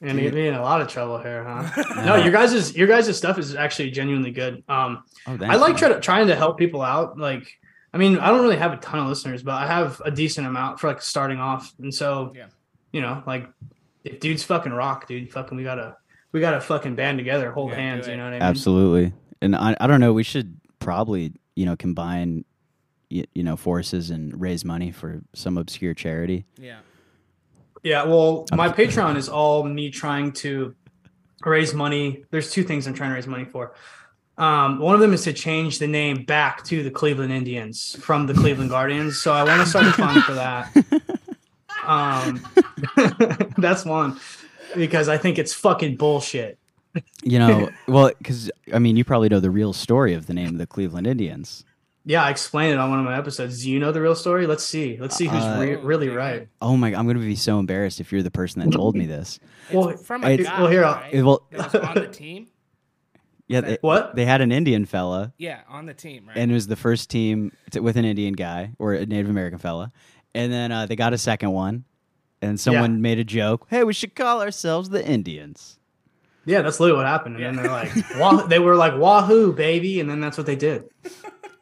And 0.00 0.18
you 0.18 0.30
be 0.30 0.46
in 0.46 0.54
a 0.54 0.62
lot 0.62 0.80
of 0.80 0.88
trouble 0.88 1.18
here, 1.18 1.44
huh? 1.44 1.84
No, 2.04 2.16
your 2.16 2.32
guys' 2.32 2.74
your 2.76 2.86
guys' 2.88 3.16
stuff 3.16 3.38
is 3.38 3.54
actually 3.54 3.90
genuinely 3.90 4.30
good. 4.30 4.62
Um, 4.68 5.02
oh, 5.26 5.38
I 5.42 5.56
like 5.56 5.76
try 5.76 5.88
to, 5.88 6.00
trying 6.00 6.26
to 6.28 6.36
help 6.36 6.58
people 6.58 6.82
out. 6.82 7.18
Like, 7.18 7.58
I 7.92 7.98
mean, 7.98 8.18
I 8.18 8.28
don't 8.28 8.42
really 8.42 8.56
have 8.56 8.72
a 8.72 8.76
ton 8.78 9.00
of 9.00 9.06
listeners, 9.08 9.42
but 9.42 9.54
I 9.54 9.66
have 9.66 10.00
a 10.04 10.10
decent 10.10 10.46
amount 10.46 10.80
for 10.80 10.88
like 10.88 11.02
starting 11.02 11.38
off. 11.38 11.72
And 11.80 11.92
so, 11.94 12.32
Yeah. 12.34 12.46
you 12.92 13.00
know, 13.00 13.22
like 13.26 13.48
if 14.04 14.20
dudes 14.20 14.42
fucking 14.42 14.72
rock, 14.72 15.06
dude, 15.06 15.30
fucking 15.32 15.56
we 15.56 15.64
gotta 15.64 15.96
we 16.32 16.40
gotta 16.40 16.60
fucking 16.60 16.94
band 16.94 17.18
together, 17.18 17.50
hold 17.52 17.70
Yeah, 17.70 17.76
hands. 17.76 18.06
You 18.08 18.16
know 18.16 18.24
what 18.24 18.28
I 18.30 18.32
mean? 18.32 18.42
Absolutely. 18.42 19.12
And 19.42 19.54
I, 19.56 19.76
I 19.80 19.86
don't 19.86 20.00
know, 20.00 20.12
we 20.12 20.22
should 20.22 20.58
probably, 20.78 21.32
you 21.56 21.66
know, 21.66 21.76
combine 21.76 22.44
you, 23.10 23.24
you 23.34 23.42
know, 23.42 23.56
forces 23.56 24.10
and 24.10 24.40
raise 24.40 24.64
money 24.64 24.92
for 24.92 25.20
some 25.34 25.58
obscure 25.58 25.94
charity. 25.94 26.46
yeah. 26.58 26.78
Yeah, 27.82 28.04
well, 28.04 28.44
my 28.52 28.68
Patreon 28.68 29.16
is 29.16 29.28
all 29.28 29.62
me 29.64 29.90
trying 29.90 30.32
to 30.32 30.74
raise 31.44 31.72
money. 31.72 32.24
There's 32.30 32.50
two 32.50 32.62
things 32.62 32.86
I'm 32.86 32.94
trying 32.94 33.10
to 33.10 33.14
raise 33.14 33.26
money 33.26 33.44
for. 33.44 33.74
Um, 34.36 34.78
one 34.78 34.94
of 34.94 35.00
them 35.00 35.12
is 35.12 35.24
to 35.24 35.32
change 35.32 35.78
the 35.78 35.86
name 35.86 36.24
back 36.24 36.64
to 36.64 36.82
the 36.82 36.90
Cleveland 36.90 37.32
Indians 37.32 37.96
from 38.00 38.26
the 38.26 38.34
Cleveland 38.34 38.70
Guardians. 38.76 39.20
So 39.20 39.32
I 39.32 39.44
want 39.44 39.60
to 39.60 39.66
start 39.66 39.86
a 39.86 39.92
fund 39.92 40.22
for 40.24 40.34
that. 40.34 40.74
Um, 41.84 42.40
that's 43.58 43.84
one 43.84 44.18
because 44.74 45.08
I 45.08 45.18
think 45.18 45.38
it's 45.38 45.52
fucking 45.52 45.96
bullshit. 45.96 46.58
You 47.22 47.38
know, 47.38 47.70
well, 47.86 48.10
because 48.18 48.50
I 48.72 48.78
mean, 48.78 48.96
you 48.96 49.04
probably 49.04 49.28
know 49.28 49.40
the 49.40 49.50
real 49.50 49.72
story 49.72 50.14
of 50.14 50.26
the 50.26 50.34
name 50.34 50.48
of 50.48 50.58
the 50.58 50.66
Cleveland 50.66 51.06
Indians. 51.06 51.64
Yeah, 52.06 52.24
I 52.24 52.30
explained 52.30 52.72
it 52.72 52.78
on 52.78 52.88
one 52.90 52.98
of 52.98 53.04
my 53.04 53.16
episodes. 53.16 53.62
Do 53.62 53.70
you 53.70 53.78
know 53.78 53.92
the 53.92 54.00
real 54.00 54.14
story? 54.14 54.46
Let's 54.46 54.64
see. 54.64 54.96
Let's 54.98 55.14
see 55.16 55.26
who's 55.26 55.42
Uh, 55.44 55.58
re- 55.60 55.76
really 55.76 56.08
right. 56.08 56.48
Oh 56.62 56.76
my! 56.76 56.90
God, 56.90 56.98
I'm 56.98 57.06
gonna 57.06 57.18
be 57.18 57.36
so 57.36 57.58
embarrassed 57.58 58.00
if 58.00 58.10
you're 58.10 58.22
the 58.22 58.30
person 58.30 58.62
that 58.62 58.72
told 58.74 58.96
me 58.96 59.04
this. 59.16 59.38
Well, 59.72 59.96
From 59.98 60.24
a 60.24 60.30
it's- 60.30 60.48
guy, 60.48 60.60
well, 60.60 60.70
here, 60.70 60.84
I'll- 60.84 60.94
right? 60.94 61.12
It 61.12 61.22
will- 61.22 61.46
that 61.50 61.72
was 61.72 61.82
on 61.82 61.94
the 61.96 62.08
team. 62.08 62.46
Yeah, 63.48 63.62
they, 63.62 63.78
What? 63.80 64.14
they 64.14 64.24
had 64.26 64.42
an 64.42 64.52
Indian 64.52 64.84
fella, 64.84 65.32
Yeah, 65.36 65.62
on 65.68 65.86
the 65.86 65.92
team, 65.92 66.26
right? 66.28 66.36
and 66.36 66.52
it 66.52 66.54
was 66.54 66.68
the 66.68 66.76
first 66.76 67.10
team 67.10 67.50
t- 67.72 67.80
with 67.80 67.96
an 67.96 68.04
Indian 68.04 68.34
guy 68.34 68.70
or 68.78 68.94
a 68.94 69.04
Native 69.04 69.28
American 69.28 69.58
fella, 69.58 69.90
and 70.36 70.52
then 70.52 70.70
uh, 70.70 70.86
they 70.86 70.94
got 70.94 71.12
a 71.14 71.18
second 71.18 71.50
one, 71.50 71.82
and 72.40 72.60
someone 72.60 72.92
Yeah. 72.94 73.00
made 73.00 73.18
a 73.18 73.24
joke. 73.24 73.66
Hey, 73.68 73.82
we 73.82 73.92
should 73.92 74.14
call 74.14 74.40
ourselves 74.40 74.90
the 74.90 75.04
Indians. 75.04 75.80
Yeah, 76.46 76.62
that's 76.62 76.78
literally 76.78 76.98
what 77.02 77.08
happened. 77.08 77.38
And 77.38 77.44
then 77.44 77.56
they're 77.56 77.72
like, 77.72 77.90
Wah- 78.18 78.46
they 78.46 78.60
were 78.60 78.76
like, 78.76 78.96
"Wahoo, 78.96 79.52
baby!" 79.52 79.98
And 79.98 80.08
then 80.08 80.20
that's 80.20 80.38
what 80.38 80.46
they 80.46 80.54
did. 80.54 80.84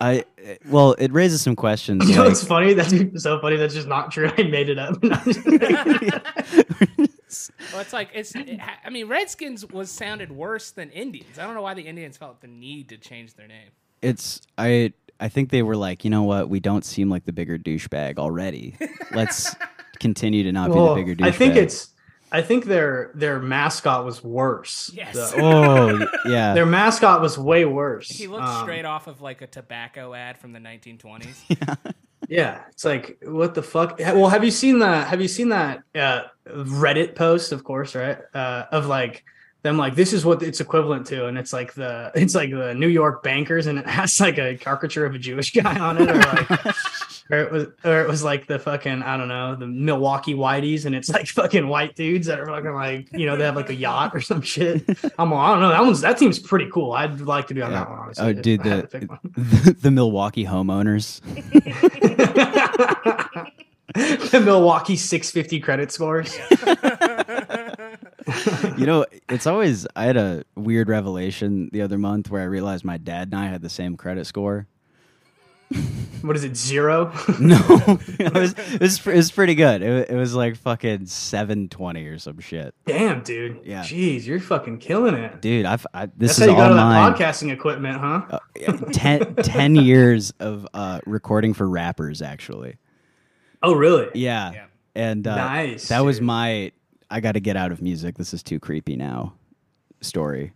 I 0.01 0.25
well, 0.69 0.93
it 0.93 1.13
raises 1.13 1.41
some 1.41 1.57
questions. 1.57 2.09
You 2.09 2.15
know 2.15 2.21
like- 2.23 2.29
what's 2.31 2.45
funny? 2.45 2.73
That's 2.75 3.23
so 3.23 3.41
funny. 3.41 3.57
That's 3.57 3.75
just 3.75 3.89
not 3.89 4.13
true. 4.13 4.31
I 4.39 4.45
made 4.45 4.69
it 4.69 4.79
up. 4.79 5.03
well, 7.73 7.81
it's 7.81 7.93
like 7.93 8.11
it's. 8.15 8.35
It, 8.35 8.61
I 8.85 8.91
mean, 8.91 9.09
Redskins 9.09 9.67
was 9.67 9.91
sounded 9.91 10.31
worse 10.31 10.71
than 10.71 10.91
Indians. 10.91 11.39
I 11.39 11.45
don't 11.45 11.55
know 11.55 11.63
why 11.63 11.75
the 11.75 11.83
Indians 11.83 12.17
felt 12.17 12.41
the 12.41 12.47
need 12.47 12.89
to 12.91 12.97
change 12.97 13.35
their 13.35 13.49
name. 13.49 13.71
it's 14.03 14.41
I 14.57 14.93
I 15.21 15.29
think 15.29 15.51
they 15.51 15.63
were 15.63 15.77
like, 15.77 16.05
you 16.05 16.11
know 16.11 16.23
what, 16.23 16.49
we 16.49 16.61
don't 16.61 16.85
seem 16.85 17.11
like 17.11 17.25
the 17.25 17.33
bigger 17.33 17.59
douchebag 17.59 18.19
already. 18.19 18.77
Let's 19.13 19.55
continue 19.99 20.45
to 20.45 20.53
not 20.53 20.71
Well, 20.71 20.95
be 20.95 21.01
the 21.03 21.07
bigger 21.07 21.23
douchebag. 21.25 21.29
I 21.29 21.33
think 21.33 21.57
it's. 21.57 21.91
I 22.31 22.43
think 22.43 22.65
their 22.67 23.11
their 23.15 23.39
mascot 23.39 24.05
was 24.05 24.23
worse. 24.23 24.91
Yes. 24.95 25.15
though. 25.33 25.33
Oh 25.39 26.07
yeah. 26.27 26.53
Their 26.59 26.67
mascot 26.67 27.21
was 27.21 27.39
way 27.39 27.65
worse. 27.65 28.09
He 28.11 28.27
looked 28.27 28.45
Um, 28.45 28.63
straight 28.65 28.85
off 28.85 29.07
of 29.07 29.21
like 29.21 29.41
a 29.43 29.47
tobacco 29.47 30.13
ad 30.15 30.39
from 30.39 30.53
the 30.53 30.59
1920s. 30.61 31.79
Yeah, 32.31 32.61
it's 32.71 32.85
like 32.85 33.17
what 33.25 33.55
the 33.55 33.63
fuck. 33.63 33.99
Well, 34.01 34.29
have 34.29 34.45
you 34.45 34.51
seen 34.51 34.81
that? 34.81 35.09
Have 35.09 35.23
you 35.23 35.29
seen 35.29 35.49
that 35.49 35.83
uh, 35.95 36.25
Reddit 36.47 37.15
post? 37.15 37.53
Of 37.53 37.65
course, 37.65 37.95
right? 37.95 38.19
Uh, 38.35 38.67
of 38.71 38.85
like 38.85 39.25
them, 39.63 39.79
like 39.79 39.95
this 39.95 40.13
is 40.13 40.27
what 40.27 40.43
it's 40.43 40.61
equivalent 40.61 41.07
to, 41.07 41.27
and 41.27 41.39
it's 41.39 41.55
like 41.55 41.73
the 41.73 42.13
it's 42.15 42.35
like 42.35 42.51
the 42.51 42.75
New 42.75 42.89
York 42.89 43.23
bankers, 43.23 43.67
and 43.67 43.79
it 43.79 43.87
has 43.87 44.21
like 44.21 44.37
a 44.37 44.57
caricature 44.59 45.07
of 45.07 45.15
a 45.15 45.19
Jewish 45.19 45.53
guy 45.53 45.79
on 45.79 45.97
it, 46.03 46.11
or 46.11 46.17
like, 46.17 46.49
or 47.31 47.39
it 47.39 47.53
was, 47.53 47.67
or 47.85 48.01
it 48.01 48.09
was 48.09 48.25
like 48.25 48.47
the 48.47 48.59
fucking 48.59 49.03
I 49.03 49.17
don't 49.17 49.29
know 49.29 49.55
the 49.55 49.67
Milwaukee 49.67 50.35
Whiteys, 50.35 50.85
and 50.87 50.95
it's 50.95 51.09
like 51.09 51.27
fucking 51.29 51.69
white 51.69 51.95
dudes 51.97 52.27
that 52.27 52.41
are 52.41 52.47
fucking 52.47 52.75
like 52.75 53.09
you 53.13 53.27
know 53.27 53.37
they 53.37 53.45
have 53.45 53.57
like 53.57 53.71
a 53.71 53.75
yacht 53.75 54.13
or 54.15 54.21
some 54.21 54.43
shit. 54.43 54.85
I'm 55.19 55.33
all, 55.33 55.39
I 55.39 55.53
don't 55.53 55.61
know 55.61 55.69
that 55.71 55.83
one's 55.83 56.01
that 56.01 56.19
seems 56.19 56.39
pretty 56.39 56.69
cool. 56.73 56.93
I'd 56.93 57.21
like 57.21 57.47
to 57.49 57.55
be 57.55 57.63
on 57.63 57.73
that 57.73 57.89
one. 57.89 57.99
Honestly, 57.99 58.27
Oh, 58.27 58.33
dude, 58.33 58.67
I 58.67 58.77
had 58.77 58.91
to 58.91 58.99
the, 59.01 59.07
the 59.41 59.77
the 59.83 59.91
Milwaukee 59.91 60.45
homeowners. 60.45 61.21
the 63.95 64.41
Milwaukee 64.41 64.97
650 64.97 65.61
credit 65.61 65.93
scores. 65.93 66.37
You 68.77 68.87
know, 68.87 69.07
it's 69.29 69.47
always 69.47 69.87
I 69.97 70.05
had 70.05 70.17
a 70.17 70.45
weird 70.55 70.89
revelation 70.89 71.71
the 71.73 71.83
other 71.83 71.99
month 71.99 72.31
where 72.31 72.43
I 72.43 72.45
realized 72.45 72.85
my 72.85 72.99
dad 72.99 73.29
and 73.29 73.37
I 73.41 73.47
had 73.47 73.63
the 73.63 73.71
same 73.71 73.97
credit 73.97 74.27
score. 74.27 74.67
What 76.23 76.35
is 76.35 76.43
it? 76.45 76.57
Zero? 76.57 77.13
No, 77.39 77.57
it 78.19 78.35
was 78.35 78.55
it 78.59 78.81
was, 78.81 79.07
it 79.07 79.15
was 79.15 79.31
pretty 79.31 79.55
good. 79.55 79.83
It, 79.83 80.11
it 80.11 80.17
was 80.17 80.35
like 80.35 80.57
fucking 80.57 81.07
seven 81.07 81.69
twenty 81.69 82.05
or 82.07 82.19
some 82.19 82.41
shit, 82.41 82.75
Damn, 82.87 83.23
dude. 83.23 83.61
Yeah. 83.65 83.83
Jeez, 83.85 84.27
you're 84.27 84.41
fucking 84.41 84.79
killing 84.79 85.15
it. 85.15 85.41
dude. 85.41 85.65
I've 85.67 85.87
I, 85.95 86.07
this 86.07 86.37
That's 86.37 86.39
how 86.39 86.45
is 86.47 86.51
you 86.51 86.57
got 86.57 86.71
all 86.73 86.77
mine. 86.77 87.13
podcasting 87.15 87.53
equipment, 87.53 87.99
huh? 88.01 88.23
Uh, 88.31 88.39
yeah, 88.59 88.73
ten, 88.93 89.35
10 89.37 89.77
years 89.77 90.33
of 90.41 90.67
uh, 90.75 91.01
recording 91.07 91.55
for 91.55 91.69
rappers, 91.69 92.21
actually. 92.23 92.77
oh, 93.63 93.75
really? 93.75 94.09
Yeah, 94.15 94.53
Yeah. 94.53 94.65
and 94.97 95.27
uh, 95.27 95.37
Nice, 95.37 95.89
That 95.89 96.01
was 96.05 96.21
my. 96.21 96.73
I 97.11 97.21
got 97.21 97.33
to 97.33 97.41
get 97.41 97.57
out 97.57 97.73
of 97.73 97.81
music. 97.81 98.19
This 98.19 98.35
is 98.35 98.43
too 98.43 98.59
creepy 98.61 98.97
now. 98.97 99.35
Story. 100.01 100.53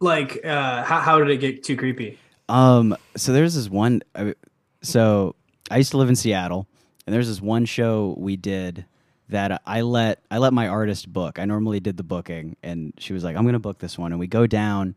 Like, 0.00 0.44
uh, 0.44 0.82
how, 0.82 1.00
how 1.00 1.18
did 1.18 1.30
it 1.30 1.36
get 1.38 1.62
too 1.64 1.76
creepy? 1.76 2.18
Um. 2.48 2.96
So 3.16 3.32
there's 3.32 3.54
this 3.54 3.68
one. 3.68 4.02
I, 4.14 4.34
so 4.82 5.34
I 5.70 5.78
used 5.78 5.90
to 5.92 5.96
live 5.96 6.08
in 6.08 6.16
Seattle, 6.16 6.66
and 7.06 7.14
there's 7.14 7.28
this 7.28 7.40
one 7.40 7.64
show 7.64 8.14
we 8.18 8.36
did 8.36 8.84
that 9.28 9.62
I 9.66 9.80
let 9.80 10.20
I 10.30 10.38
let 10.38 10.52
my 10.52 10.68
artist 10.68 11.12
book. 11.12 11.38
I 11.38 11.44
normally 11.44 11.80
did 11.80 11.96
the 11.96 12.02
booking, 12.02 12.56
and 12.62 12.92
she 12.98 13.12
was 13.12 13.24
like, 13.24 13.36
"I'm 13.36 13.44
going 13.44 13.54
to 13.54 13.58
book 13.58 13.78
this 13.78 13.98
one," 13.98 14.12
and 14.12 14.18
we 14.18 14.26
go 14.26 14.46
down, 14.46 14.96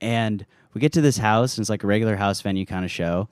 and 0.00 0.44
we 0.72 0.80
get 0.80 0.92
to 0.92 1.00
this 1.00 1.16
house, 1.16 1.56
and 1.56 1.62
it's 1.62 1.70
like 1.70 1.82
a 1.82 1.86
regular 1.86 2.16
house 2.16 2.40
venue 2.40 2.66
kind 2.66 2.84
of 2.84 2.90
show 2.90 3.28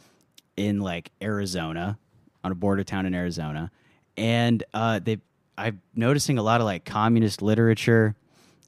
in 0.56 0.80
like 0.80 1.10
Arizona, 1.22 1.98
on 2.42 2.52
a 2.52 2.54
border 2.54 2.84
town 2.84 3.06
in 3.06 3.14
Arizona, 3.14 3.70
and 4.16 4.64
uh, 4.74 4.98
they 4.98 5.18
I'm 5.56 5.80
noticing 5.94 6.38
a 6.38 6.42
lot 6.42 6.60
of 6.60 6.64
like 6.64 6.84
communist 6.84 7.42
literature. 7.42 8.16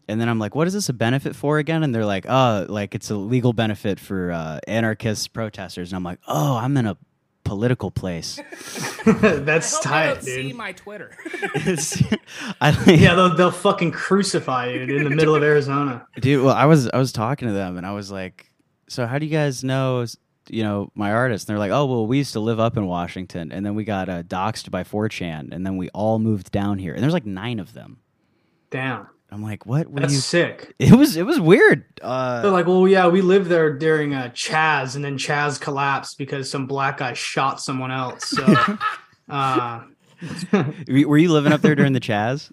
And 0.07 0.21
then 0.21 0.29
I'm 0.29 0.39
like, 0.39 0.55
what 0.55 0.67
is 0.67 0.75
this 0.75 0.91
a 0.91 0.93
benefit 0.93 1.35
for 1.35 1.59
again? 1.59 1.83
And 1.83 1.95
they're 1.95 2.05
like, 2.05 2.27
oh, 2.29 2.67
like 2.69 2.95
it's 2.95 3.11
a 3.11 3.17
legal 3.17 3.55
benefit 3.55 3.99
for 3.99 4.33
uh, 4.33 4.61
anarchist 4.69 5.33
protesters. 5.33 5.91
And 5.91 5.97
I'm 5.97 6.03
like, 6.03 6.19
oh, 6.29 6.57
I'm 6.57 6.77
in 6.77 6.85
a 6.85 6.99
political 7.45 7.91
place. 7.91 8.37
That's 9.05 9.75
I 9.75 9.77
hope 9.79 9.87
I 9.87 9.91
tight, 9.91 10.15
don't 10.15 10.23
see 10.25 10.43
dude. 10.49 10.57
my 10.57 10.73
Twitter. 10.73 11.17
I 12.61 12.71
like, 12.71 13.01
Yeah, 13.01 13.15
they'll, 13.15 13.35
they'll 13.37 13.51
fucking 13.51 13.93
crucify 13.93 14.69
you 14.71 14.87
dude, 14.87 14.97
in 14.97 15.05
the 15.05 15.11
middle 15.15 15.35
of 15.35 15.43
Arizona. 15.53 16.07
dude. 16.21 16.45
Well, 16.45 16.55
I 16.55 16.67
was 16.67 16.89
I 16.89 16.99
was 16.99 17.13
talking 17.13 17.49
to 17.49 17.55
them, 17.55 17.77
and 17.77 17.87
I 17.87 17.93
was 17.93 18.11
like, 18.11 18.51
so 18.89 19.07
how 19.07 19.19
do 19.19 19.27
you 19.27 19.33
guys 19.33 19.63
know? 19.65 20.05
You 20.51 20.63
know 20.63 20.91
my 20.95 21.11
artist, 21.13 21.49
and 21.49 21.55
they're 21.55 21.59
like, 21.59 21.71
"Oh, 21.73 21.87
well, 21.87 22.07
we 22.07 22.19
used 22.19 22.35
to 22.35 22.41
live 22.41 22.61
up 22.61 22.77
in 22.77 22.85
Washington, 22.87 23.51
and 23.51 23.65
then 23.65 23.75
we 23.75 23.85
got 23.85 24.11
uh, 24.11 24.23
doxxed 24.23 24.71
by 24.71 24.85
4chan, 24.85 25.53
and 25.55 25.65
then 25.65 25.79
we 25.79 25.89
all 25.91 26.19
moved 26.19 26.51
down 26.53 26.79
here, 26.79 26.93
and 26.93 27.03
there's 27.03 27.15
like 27.15 27.25
nine 27.25 27.59
of 27.59 27.73
them." 27.73 28.01
Damn. 28.71 29.07
I'm 29.35 29.43
like, 29.43 29.67
"What 29.67 29.91
were 29.91 30.01
That's 30.01 30.13
you?" 30.15 30.21
sick. 30.21 30.75
It 30.79 30.93
was 30.93 31.17
it 31.17 31.27
was 31.27 31.41
weird. 31.41 31.85
They're 32.01 32.09
Uh, 32.11 32.51
like, 32.51 32.67
well, 32.67 32.87
yeah, 32.89 33.09
we 33.09 33.21
lived 33.21 33.49
there 33.51 33.77
during 33.77 34.15
uh, 34.15 34.31
Chaz, 34.33 34.95
and 34.97 35.05
then 35.05 35.19
Chaz 35.19 35.61
collapsed 35.61 36.17
because 36.19 36.49
some 36.51 36.67
black 36.67 36.99
guy 36.99 37.13
shot 37.15 37.61
someone 37.61 37.91
else. 37.91 38.25
So, 38.29 38.45
uh, 39.29 39.81
were 40.89 41.19
you 41.19 41.33
living 41.33 41.53
up 41.53 41.61
there 41.63 41.75
during 41.75 41.93
the 41.93 42.01
Chaz? 42.01 42.51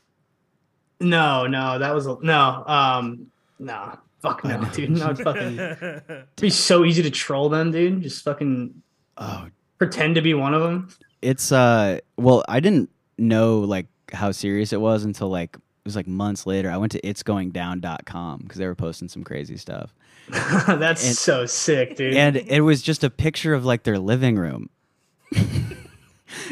no, 0.99 1.47
no, 1.47 1.79
that 1.79 1.93
was 1.95 2.05
a, 2.05 2.15
no, 2.21 2.63
um, 2.67 3.27
no, 3.59 3.97
fuck 4.21 4.43
no, 4.43 4.63
dude, 4.73 4.91
no, 4.91 5.15
fucking. 5.15 5.57
It'd 5.57 6.25
be 6.39 6.49
so 6.51 6.85
easy 6.85 7.01
to 7.03 7.09
troll 7.09 7.49
them, 7.49 7.71
dude. 7.71 8.01
Just 8.03 8.23
fucking 8.23 8.73
Oh, 9.17 9.47
pretend 9.77 10.15
to 10.15 10.21
be 10.21 10.33
one 10.33 10.53
of 10.53 10.61
them. 10.61 10.89
it's 11.21 11.51
uh 11.51 11.99
well 12.17 12.43
i 12.47 12.59
didn't 12.59 12.89
know 13.19 13.59
like 13.59 13.85
how 14.13 14.31
serious 14.31 14.73
it 14.73 14.81
was 14.81 15.03
until 15.03 15.29
like 15.29 15.57
it 15.83 15.85
was 15.87 15.95
like 15.95 16.07
months 16.07 16.45
later 16.45 16.69
i 16.69 16.77
went 16.77 16.91
to 16.91 17.01
itsgoingdown.com 17.01 18.39
because 18.41 18.57
they 18.57 18.67
were 18.67 18.75
posting 18.75 19.07
some 19.07 19.23
crazy 19.23 19.57
stuff 19.57 19.93
That's 20.29 21.05
And- 21.05 21.15
so 21.15 21.45
sick, 21.45 21.95
dude. 21.97 22.15
and 22.15 22.37
it 22.37 22.61
was 22.61 22.81
just 22.81 23.03
a 23.03 23.09
picture 23.09 23.53
of 23.53 23.65
like 23.65 23.83
their 23.83 23.97
living 23.99 24.35
room 24.37 24.69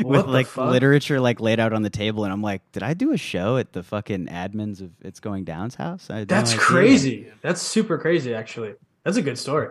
with 0.03 0.25
like 0.25 0.47
fuck? 0.47 0.71
literature 0.71 1.19
like 1.19 1.39
laid 1.39 1.59
out 1.59 1.71
on 1.73 1.83
the 1.83 1.89
table 1.89 2.23
and 2.23 2.33
i'm 2.33 2.41
like 2.41 2.61
did 2.71 2.83
i 2.83 2.93
do 2.93 3.11
a 3.13 3.17
show 3.17 3.57
at 3.57 3.71
the 3.73 3.81
fucking 3.83 4.25
admins 4.27 4.81
of 4.81 4.91
it's 5.01 5.19
going 5.19 5.43
down's 5.45 5.75
house 5.75 6.09
I 6.09 6.19
had 6.19 6.29
no 6.29 6.35
That's 6.35 6.53
crazy. 6.53 7.27
That's 7.41 7.61
super 7.61 7.97
crazy, 7.97 8.33
actually. 8.33 8.73
That's 9.03 9.15
a 9.17 9.21
good 9.21 9.37
story. 9.37 9.69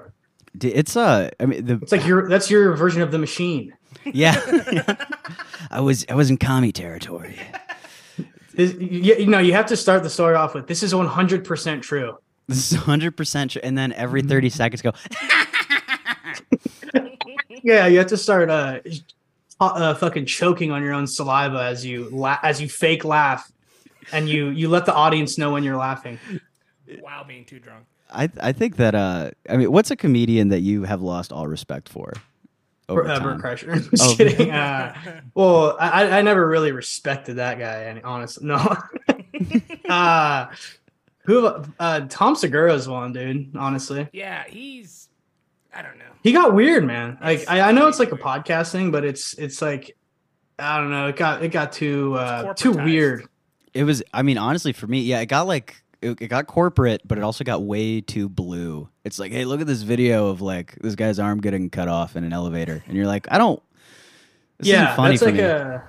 It's 0.62 0.96
uh 0.96 1.28
i 1.40 1.46
mean 1.46 1.64
the 1.66 1.74
It's 1.82 1.92
like 1.92 2.06
your 2.06 2.26
that's 2.28 2.50
your 2.50 2.74
version 2.74 3.02
of 3.02 3.10
the 3.10 3.18
machine. 3.18 3.74
yeah 4.04 4.40
i 5.70 5.80
was 5.80 6.06
i 6.08 6.14
was 6.14 6.30
in 6.30 6.38
commie 6.38 6.72
territory 6.72 7.36
This, 8.58 8.74
you, 8.74 9.14
you 9.14 9.26
know, 9.26 9.38
you 9.38 9.52
have 9.52 9.66
to 9.66 9.76
start 9.76 10.02
the 10.02 10.10
story 10.10 10.34
off 10.34 10.52
with 10.52 10.66
"This 10.66 10.82
is 10.82 10.92
100 10.92 11.44
percent 11.44 11.82
true." 11.82 12.18
this 12.48 12.72
is 12.72 12.78
100% 12.78 13.50
true 13.50 13.60
and 13.62 13.76
then 13.76 13.92
every 13.92 14.22
Mm-hmm. 14.22 14.30
30 14.30 14.48
seconds 14.48 14.82
go 14.82 14.92
Yeah, 17.62 17.86
you 17.86 17.98
have 17.98 18.06
to 18.08 18.16
start 18.16 18.50
uh, 18.50 18.80
uh 19.60 19.94
fucking 19.94 20.26
choking 20.26 20.70
on 20.72 20.82
your 20.82 20.94
own 20.94 21.06
saliva 21.06 21.62
as 21.64 21.84
you 21.84 22.08
la- 22.10 22.38
as 22.42 22.60
you 22.60 22.68
fake 22.68 23.04
laugh, 23.04 23.50
and 24.12 24.28
you 24.28 24.48
you 24.48 24.68
let 24.68 24.86
the 24.86 24.94
audience 24.94 25.38
know 25.38 25.52
when 25.52 25.62
you're 25.62 25.76
laughing. 25.76 26.18
wow, 27.02 27.24
being 27.26 27.44
too 27.44 27.58
drunk. 27.58 27.84
I 28.10 28.30
I 28.40 28.52
think 28.52 28.76
that 28.76 28.94
uh 28.94 29.30
I 29.48 29.56
mean 29.56 29.70
what's 29.70 29.90
a 29.90 29.96
comedian 29.96 30.48
that 30.48 30.60
you 30.60 30.84
have 30.84 31.02
lost 31.02 31.32
all 31.32 31.46
respect 31.46 31.88
for? 31.88 32.12
Over 32.88 33.04
For, 33.04 33.10
uh, 33.10 33.18
time? 33.18 33.38
Bert 33.40 33.42
Kreischer. 33.58 33.90
Just 33.90 34.02
Oh. 34.12 34.16
kidding. 34.16 34.50
Uh, 34.50 34.94
well, 35.34 35.76
I 35.78 36.04
I- 36.04 36.18
I 36.18 36.22
never 36.22 36.46
really 36.48 36.72
respected 36.72 37.36
that 37.36 37.58
guy. 37.58 37.82
And 37.84 38.02
honestly, 38.04 38.46
no. 38.46 38.56
uh, 39.88 40.46
who? 41.24 41.46
Uh, 41.78 42.00
Tom 42.08 42.34
Segura's 42.34 42.88
one, 42.88 43.12
dude. 43.12 43.54
Honestly, 43.56 44.08
Yeah, 44.12 44.44
he's. 44.48 45.08
I 45.74 45.82
don't 45.82 45.98
know. 45.98 46.04
he 46.22 46.32
got 46.32 46.54
weird, 46.54 46.84
man. 46.84 47.18
Like 47.22 47.40
It's 47.40 47.48
I, 47.50 47.60
I 47.68 47.72
know 47.72 47.86
it's 47.88 47.98
like 47.98 48.10
a 48.12 48.16
podcast 48.16 48.72
thing, 48.72 48.90
but 48.90 49.04
it's 49.04 49.34
it's 49.34 49.60
like 49.62 49.96
I 50.58 50.78
don't 50.78 50.90
know. 50.90 51.08
It 51.08 51.16
got 51.16 51.42
it 51.42 51.50
got 51.52 51.72
too 51.72 52.14
uh, 52.14 52.54
too 52.54 52.72
weird. 52.72 53.26
It 53.74 53.84
was 53.84 54.02
I 54.12 54.22
mean 54.22 54.38
honestly 54.38 54.72
for 54.72 54.86
me, 54.86 55.02
yeah, 55.02 55.20
it 55.20 55.26
got 55.26 55.46
like 55.46 55.76
it, 56.00 56.20
it 56.20 56.28
got 56.28 56.46
corporate, 56.46 57.02
but 57.06 57.18
it 57.18 57.24
also 57.24 57.44
got 57.44 57.62
way 57.62 58.00
too 58.00 58.28
blue. 58.28 58.88
It's 59.04 59.18
like, 59.18 59.32
hey, 59.32 59.44
look 59.44 59.60
at 59.60 59.66
this 59.66 59.82
video 59.82 60.28
of 60.28 60.40
like 60.40 60.76
this 60.80 60.94
guy's 60.94 61.18
arm 61.18 61.40
getting 61.40 61.70
cut 61.70 61.88
off 61.88 62.16
in 62.16 62.24
an 62.24 62.32
elevator, 62.32 62.82
and 62.86 62.96
you're 62.96 63.06
like, 63.06 63.26
I 63.30 63.38
don't. 63.38 63.62
This 64.58 64.68
yeah, 64.68 64.84
isn't 64.84 64.96
funny 64.96 65.16
that's 65.16 65.22
like 65.22 65.34
me. 65.34 65.40
a 65.40 65.84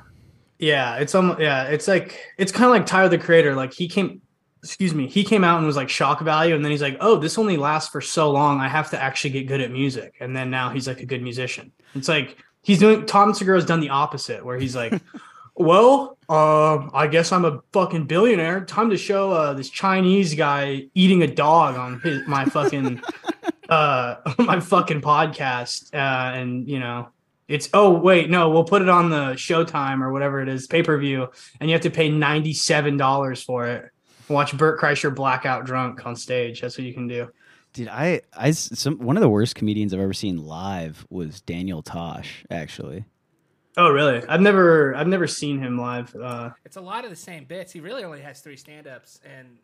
yeah. 0.60 0.96
It's 0.98 1.16
almost 1.16 1.40
yeah. 1.40 1.64
It's 1.64 1.88
like 1.88 2.20
it's 2.38 2.52
kind 2.52 2.66
of 2.66 2.72
like 2.72 2.86
Tyler 2.86 3.10
the 3.10 3.18
Creator. 3.18 3.56
Like 3.56 3.74
he 3.74 3.88
came, 3.88 4.22
excuse 4.64 4.94
me, 4.94 5.08
he 5.08 5.24
came 5.24 5.44
out 5.44 5.58
and 5.58 5.68
was 5.68 5.76
like 5.76 5.90
shock 5.90 6.22
value, 6.22 6.56
and 6.56 6.64
then 6.64 6.72
he's 6.72 6.82
like, 6.82 6.98
oh, 7.00 7.18
this 7.18 7.38
only 7.38 7.58
lasts 7.58 7.90
for 7.90 8.02
so 8.02 8.32
long. 8.32 8.60
I 8.60 8.68
have 8.68 8.90
to 8.92 9.02
actually 9.02 9.32
get 9.32 9.48
good 9.48 9.62
at 9.62 9.72
music, 9.72 10.16
and 10.20 10.36
then 10.36 10.50
now 10.50 10.70
he's 10.70 10.88
like 10.88 11.02
a 11.02 11.06
good 11.06 11.22
musician. 11.22 11.72
It's 11.96 12.08
like 12.08 12.38
he's 12.62 12.80
doing. 12.80 13.06
Tom 13.06 13.34
Segura's 13.34 13.66
done 13.66 13.80
the 13.80 13.90
opposite, 13.90 14.44
where 14.44 14.58
he's 14.58 14.76
like. 14.76 15.00
Well, 15.60 16.18
uh, 16.30 16.88
I 16.94 17.08
guess 17.08 17.34
I'm 17.34 17.44
a 17.44 17.60
fucking 17.74 18.06
billionaire. 18.06 18.64
Time 18.64 18.90
to 18.92 18.98
show 18.98 19.32
uh, 19.32 19.54
this 19.54 19.70
Chinese 19.70 20.34
guy 20.34 20.86
eating 20.96 21.22
a 21.22 21.28
dog 21.28 21.76
on 21.76 22.00
his 22.00 22.26
my 22.26 22.46
fucking 22.46 23.02
uh 23.70 24.16
my 24.40 24.62
fucking 24.62 25.02
podcast. 25.02 25.94
Uh, 25.94 26.34
and 26.34 26.66
you 26.66 26.80
know, 26.80 27.10
it's 27.50 27.70
oh 27.74 27.92
wait, 27.92 28.30
no, 28.30 28.50
we'll 28.50 28.64
put 28.64 28.82
it 28.82 28.88
on 28.88 29.10
the 29.10 29.34
Showtime 29.34 30.02
or 30.02 30.14
whatever 30.14 30.42
it 30.42 30.48
is, 30.48 30.66
pay 30.66 30.82
per 30.82 30.98
view, 30.98 31.28
and 31.60 31.70
you 31.70 31.74
have 31.74 31.84
to 31.84 31.90
pay 31.90 32.08
ninety 32.10 32.54
seven 32.54 32.96
dollars 32.96 33.44
for 33.44 33.68
it. 33.68 33.92
Watch 34.30 34.58
Bert 34.58 34.80
Kreischer 34.80 35.14
blackout 35.14 35.66
drunk 35.66 36.06
on 36.06 36.16
stage. 36.16 36.62
That's 36.62 36.78
what 36.78 36.88
you 36.88 36.94
can 36.94 37.10
do. 37.10 37.28
Dude, 37.74 37.90
I, 37.90 38.22
I, 38.34 38.52
some 38.52 38.98
one 39.00 39.18
of 39.18 39.22
the 39.22 39.30
worst 39.30 39.56
comedians 39.56 39.94
I've 39.94 40.00
ever 40.00 40.14
seen 40.14 40.38
live 40.38 41.06
was 41.10 41.42
Daniel 41.42 41.82
Tosh. 41.82 42.46
Actually, 42.50 43.04
Oh 43.78 43.90
really? 43.90 44.22
I've 44.28 44.42
never 44.42 44.96
I've 44.96 45.08
never 45.08 45.28
seen 45.28 45.60
him 45.60 45.78
live. 45.80 46.14
Uh, 46.16 46.52
It's 46.66 46.76
a 46.78 46.82
lot 46.82 47.04
of 47.04 47.10
the 47.10 47.16
same 47.16 47.46
bits. 47.46 47.72
He 47.72 47.80
really 47.80 48.04
only 48.04 48.22
has 48.22 48.42
three 48.42 48.58
stand-ups, 48.58 49.20
and 49.24 49.58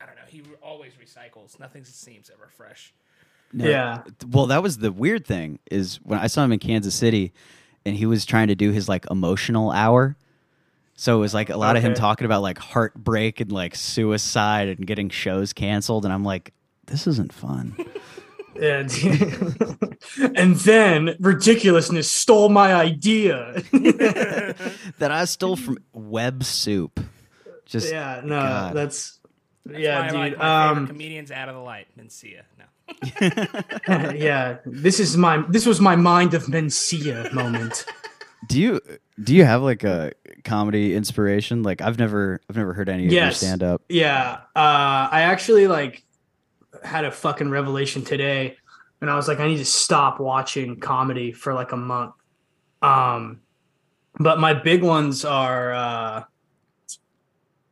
I 0.00 0.06
don't 0.06 0.16
know. 0.16 0.22
He 0.28 0.42
always 0.62 0.92
recycles. 0.94 1.58
Nothing 1.58 1.84
seems 1.84 2.30
ever 2.34 2.48
fresh. 2.54 2.92
No, 3.52 3.64
Yeah. 3.68 4.02
Well, 4.28 4.46
that 4.46 4.62
was 4.62 4.78
the 4.78 4.90
weird 4.92 5.26
thing 5.26 5.60
is 5.70 5.96
when 6.02 6.18
I 6.18 6.26
saw 6.26 6.44
him 6.44 6.52
in 6.52 6.58
Kansas 6.58 6.94
City, 6.94 7.32
and 7.86 7.96
he 7.96 8.06
was 8.06 8.26
trying 8.26 8.48
to 8.48 8.54
do 8.54 8.70
his 8.72 8.88
like 8.88 9.06
emotional 9.10 9.70
hour. 9.70 10.16
So 10.96 11.16
it 11.16 11.20
was 11.20 11.34
like 11.34 11.50
a 11.50 11.56
lot 11.56 11.76
of 11.76 11.82
him 11.82 11.94
talking 11.94 12.24
about 12.24 12.42
like 12.42 12.58
heartbreak 12.58 13.40
and 13.40 13.50
like 13.50 13.74
suicide 13.74 14.68
and 14.68 14.86
getting 14.86 15.08
shows 15.10 15.52
canceled, 15.52 16.04
and 16.04 16.12
I'm 16.12 16.24
like, 16.24 16.52
this 16.86 17.06
isn't 17.06 17.32
fun. 17.32 17.76
and, 18.60 18.90
and 20.36 20.56
then 20.56 21.16
ridiculousness 21.20 22.10
stole 22.10 22.48
my 22.48 22.74
idea. 22.74 23.52
that 23.72 25.10
I 25.10 25.24
stole 25.24 25.56
from 25.56 25.78
Web 25.92 26.44
Soup. 26.44 26.98
Just 27.66 27.90
yeah, 27.92 28.20
no, 28.24 28.40
God. 28.40 28.74
that's 28.74 29.18
That's 29.64 29.78
yeah, 29.78 29.98
why 30.00 30.06
I 30.06 30.10
like 30.10 30.32
dude. 30.32 30.38
my 30.38 30.68
Um, 30.70 30.86
comedians 30.86 31.30
out 31.30 31.48
of 31.48 31.54
the 31.54 31.60
light. 31.60 31.86
Mencia. 31.98 32.42
No. 32.58 32.64
yeah, 34.14 34.58
this 34.66 35.00
is 35.00 35.16
my 35.16 35.42
this 35.48 35.64
was 35.64 35.80
my 35.80 35.96
mind 35.96 36.34
of 36.34 36.44
Mencia 36.44 37.32
moment. 37.32 37.86
do 38.46 38.60
you 38.60 38.80
do 39.22 39.34
you 39.34 39.44
have 39.46 39.62
like 39.62 39.82
a 39.84 40.12
comedy 40.44 40.94
inspiration? 40.94 41.62
Like 41.62 41.80
I've 41.80 41.98
never 41.98 42.40
I've 42.50 42.56
never 42.56 42.74
heard 42.74 42.90
any 42.90 43.06
of 43.06 43.12
your 43.12 43.30
stand 43.30 43.62
up. 43.62 43.80
Yeah, 43.88 44.40
uh, 44.54 45.08
I 45.10 45.22
actually 45.22 45.66
like 45.66 46.03
had 46.84 47.04
a 47.04 47.10
fucking 47.10 47.50
revelation 47.50 48.04
today, 48.04 48.56
and 49.00 49.10
I 49.10 49.16
was 49.16 49.26
like, 49.28 49.40
I 49.40 49.48
need 49.48 49.58
to 49.58 49.64
stop 49.64 50.20
watching 50.20 50.78
comedy 50.78 51.32
for 51.32 51.54
like 51.54 51.72
a 51.72 51.76
month. 51.76 52.14
Um, 52.82 53.40
but 54.18 54.38
my 54.38 54.54
big 54.54 54.82
ones 54.82 55.24
are 55.24 55.72
uh, 55.72 56.24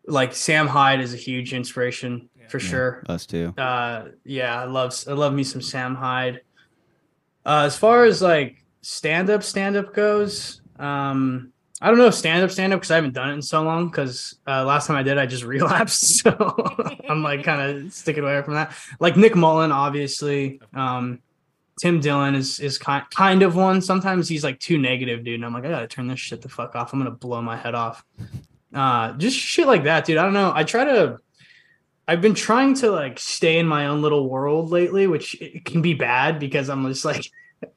like 0.07 0.35
Sam 0.35 0.66
Hyde 0.66 1.00
is 1.00 1.14
a 1.14 1.19
huge 1.19 1.52
inspiration 1.54 2.28
for 2.49 2.59
sure. 2.59 3.02
Us 3.09 3.25
too. 3.25 3.54
uh 3.57 4.09
yeah 4.25 4.61
i 4.61 4.64
love 4.64 4.92
i 5.09 5.12
love 5.12 5.33
me 5.33 5.42
some 5.42 5.62
sam 5.62 5.95
hyde 5.95 6.42
uh 7.47 7.62
as 7.64 7.78
far 7.78 8.04
as 8.04 8.21
like 8.21 8.62
stand 8.83 9.31
up 9.31 9.42
stand 9.42 9.75
up 9.76 9.95
goes 9.95 10.61
um 10.78 11.51
i 11.82 11.88
don't 11.88 11.98
know 11.98 12.10
stand 12.10 12.42
up 12.42 12.50
stand 12.50 12.72
up 12.72 12.80
because 12.80 12.90
i 12.90 12.94
haven't 12.94 13.12
done 13.12 13.30
it 13.30 13.34
in 13.34 13.42
so 13.42 13.62
long 13.62 13.88
because 13.88 14.36
uh 14.46 14.64
last 14.64 14.86
time 14.86 14.96
i 14.96 15.02
did 15.02 15.18
i 15.18 15.26
just 15.26 15.44
relapsed 15.54 16.20
so 16.20 16.30
i'm 17.09 17.22
like 17.22 17.44
kind 17.44 17.61
of 17.61 17.92
sticking 17.92 18.22
away 18.22 18.40
from 18.42 18.54
that. 18.54 18.74
Like 19.00 19.16
nick 19.16 19.37
mullen 19.37 19.72
obviously 19.72 20.61
um 20.72 21.20
tim 21.78 22.00
dillon 22.00 22.35
is 22.35 22.61
is 22.61 22.78
kind 22.78 23.04
kind 23.11 23.42
of 23.42 23.57
one. 23.57 23.83
Sometimes 23.83 24.28
he's 24.28 24.44
like 24.44 24.59
too 24.61 24.78
negative 24.78 25.24
dude 25.24 25.35
and 25.35 25.44
i'm 25.44 25.52
like 25.52 25.64
i 25.64 25.68
gotta 25.68 25.87
turn 25.87 26.07
this 26.07 26.20
shit 26.20 26.40
the 26.40 26.48
fuck 26.48 26.74
off. 26.74 26.92
I'm 26.92 27.00
gonna 27.00 27.11
blow 27.11 27.42
my 27.42 27.57
head 27.57 27.74
off. 27.74 28.04
Uh 28.72 29.12
just 29.14 29.37
shit 29.37 29.66
like 29.66 29.85
that 29.85 30.04
dude. 30.04 30.16
I 30.16 30.22
don't 30.22 30.35
know. 30.35 30.52
I 30.54 30.64
try 30.64 30.85
to 30.85 31.18
I've 32.09 32.20
been 32.20 32.35
trying 32.35 32.74
to 32.76 32.90
like 32.90 33.18
stay 33.18 33.59
in 33.59 33.66
my 33.66 33.87
own 33.87 34.02
little 34.02 34.28
world 34.28 34.70
lately, 34.70 35.07
which 35.07 35.40
it 35.40 35.64
can 35.64 35.83
be 35.83 35.94
bad 35.94 36.38
because 36.38 36.68
I'm 36.68 36.87
just 36.88 37.04
like 37.04 37.30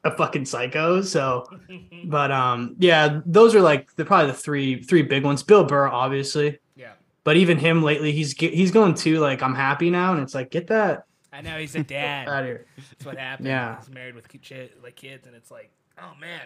a 0.04 0.10
fucking 0.16 0.44
psycho. 0.46 1.02
So, 1.02 1.46
but 2.06 2.30
um, 2.32 2.76
yeah, 2.78 3.20
those 3.26 3.54
are 3.54 3.60
like 3.60 3.94
the 3.96 4.04
probably 4.04 4.28
the 4.32 4.36
three 4.38 4.82
three 4.82 5.02
big 5.02 5.24
ones. 5.24 5.42
Bill 5.42 5.64
Burr, 5.64 5.88
obviously, 5.88 6.58
Yeah. 6.76 6.92
but 7.24 7.36
even 7.36 7.58
him 7.58 7.82
lately, 7.82 8.12
he's 8.12 8.34
ge- 8.34 8.52
he's 8.54 8.70
going 8.70 8.94
to 8.94 9.18
like 9.20 9.42
I'm 9.42 9.54
happy 9.54 9.90
now, 9.90 10.12
and 10.12 10.22
it's 10.22 10.34
like 10.34 10.50
get 10.50 10.66
that 10.68 11.06
I 11.32 11.40
know 11.42 11.58
he's 11.58 11.74
a 11.74 11.82
dad. 11.84 12.28
out 12.28 12.40
of 12.42 12.46
here. 12.46 12.66
That's 12.76 13.04
what 13.04 13.18
happened. 13.18 13.48
Yeah. 13.48 13.76
He's 13.78 13.90
married 13.90 14.14
with 14.14 14.26
like 14.82 14.96
kids, 14.96 15.26
and 15.26 15.36
it's 15.36 15.50
like, 15.50 15.70
oh 16.02 16.12
man, 16.20 16.42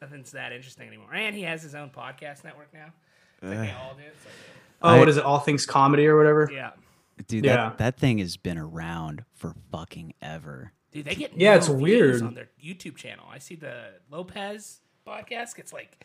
nothing's 0.00 0.30
that 0.32 0.52
interesting 0.52 0.88
anymore. 0.88 1.12
And 1.14 1.34
he 1.36 1.42
has 1.42 1.62
his 1.62 1.74
own 1.74 1.90
podcast 1.90 2.44
network 2.44 2.72
now. 2.72 2.86
It's 3.42 3.48
like 3.50 3.58
they 3.68 3.72
all 3.74 3.94
do. 3.94 4.02
It's 4.06 4.24
like, 4.24 4.34
Oh, 4.82 4.88
I- 4.90 4.98
what 4.98 5.08
is 5.10 5.16
it? 5.18 5.24
All 5.24 5.38
things 5.40 5.66
comedy 5.66 6.06
or 6.06 6.16
whatever. 6.16 6.48
yeah. 6.52 6.70
Dude, 7.28 7.44
Yeah. 7.44 7.56
that, 7.56 7.78
that 7.78 7.98
thing 7.98 8.16
has 8.18 8.38
been 8.38 8.56
around 8.56 9.24
for 9.34 9.54
fucking 9.70 10.14
ever. 10.22 10.72
Dude, 10.92 11.04
they 11.04 11.14
get 11.14 11.36
Yeah, 11.36 11.52
no 11.52 11.56
it's 11.56 11.66
views 11.68 11.80
weird. 11.80 12.22
on 12.22 12.34
their 12.34 12.48
YouTube 12.62 12.96
channel. 12.96 13.24
I 13.30 13.38
see 13.38 13.54
the 13.54 13.74
Lopez 14.10 14.80
podcast 15.06 15.54
gets 15.54 15.72
like, 15.72 16.04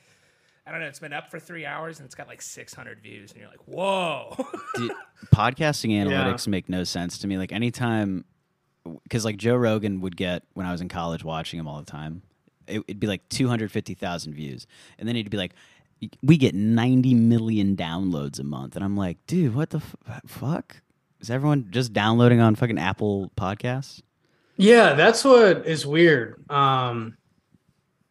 I 0.67 0.71
don't 0.71 0.80
know, 0.80 0.88
it's 0.88 1.00
been 1.00 1.13
up 1.13 1.30
for 1.32 1.39
three 1.39 1.65
hours 1.65 2.00
and 2.00 2.06
it's 2.06 2.15
got 2.15 2.28
like 2.28 2.41
600 2.41 3.00
views, 3.02 3.32
and 3.32 3.39
you're 3.41 3.50
like, 3.50 3.67
whoa. 3.67 4.36
Dude, 4.76 4.91
podcasting 5.34 5.91
analytics 5.91 6.48
make 6.48 6.69
no 6.69 6.84
sense 6.84 7.17
to 7.19 7.28
me. 7.28 7.38
Like 7.38 7.52
anytime, 7.52 8.26
because 9.04 9.26
like 9.26 9.38
Joe 9.38 9.56
Rogan 9.56 10.02
would 10.02 10.15
get 10.17 10.43
when 10.54 10.65
I 10.65 10.71
was 10.71 10.82
in 10.82 10.89
college 10.89 11.24
watching 11.24 11.60
him 11.60 11.67
all 11.67 11.80
the 11.80 11.86
time, 11.91 12.21
it, 12.67 12.82
it'd 12.88 13.00
be 13.00 13.08
like 13.08 13.28
two 13.30 13.48
hundred 13.48 13.71
fifty 13.71 13.93
thousand 13.95 14.34
views, 14.34 14.65
and 15.00 15.08
then 15.08 15.15
he'd 15.15 15.30
be 15.30 15.38
like, 15.38 15.54
"We 16.24 16.38
get 16.38 16.54
ninety 16.56 17.13
million 17.13 17.76
downloads 17.76 18.39
a 18.39 18.43
month," 18.43 18.76
and 18.76 18.84
I'm 18.84 18.98
like, 18.98 19.17
"Dude, 19.28 19.54
what 19.56 19.69
the 19.71 19.78
f- 19.78 20.21
fuck? 20.26 20.78
Is 21.19 21.30
everyone 21.30 21.67
just 21.71 21.93
downloading 21.93 22.39
on 22.41 22.56
fucking 22.56 22.78
Apple 22.80 23.32
Podcasts?" 23.38 24.02
Yeah, 24.58 24.94
that's 24.94 25.24
what 25.24 25.65
is 25.68 25.86
weird. 25.86 26.50
Um, 26.50 27.18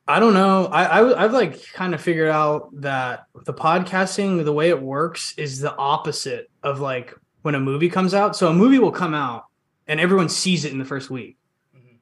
I 0.07 0.21
don't 0.21 0.35
know. 0.35 0.67
I, 0.67 1.19
I 1.19 1.23
have 1.23 1.33
like 1.33 1.67
kind 1.73 1.95
of 1.95 2.01
figured 2.01 2.29
out 2.29 2.69
that 2.83 3.27
the 3.45 3.55
podcasting, 3.55 4.45
the 4.45 4.53
way 4.53 4.69
it 4.69 4.81
works, 4.81 5.35
is 5.39 5.61
the 5.61 5.75
opposite 5.75 6.51
of 6.63 6.81
like 6.81 7.15
when 7.43 7.55
a 7.55 7.61
movie 7.61 7.89
comes 7.89 8.13
out. 8.13 8.37
So 8.37 8.49
a 8.49 8.53
movie 8.53 8.79
will 8.79 8.93
come 8.93 9.15
out 9.15 9.47
and 9.87 9.99
everyone 9.99 10.29
sees 10.29 10.65
it 10.65 10.73
in 10.73 10.79
the 10.79 10.85
first 10.85 11.09
week. 11.09 11.39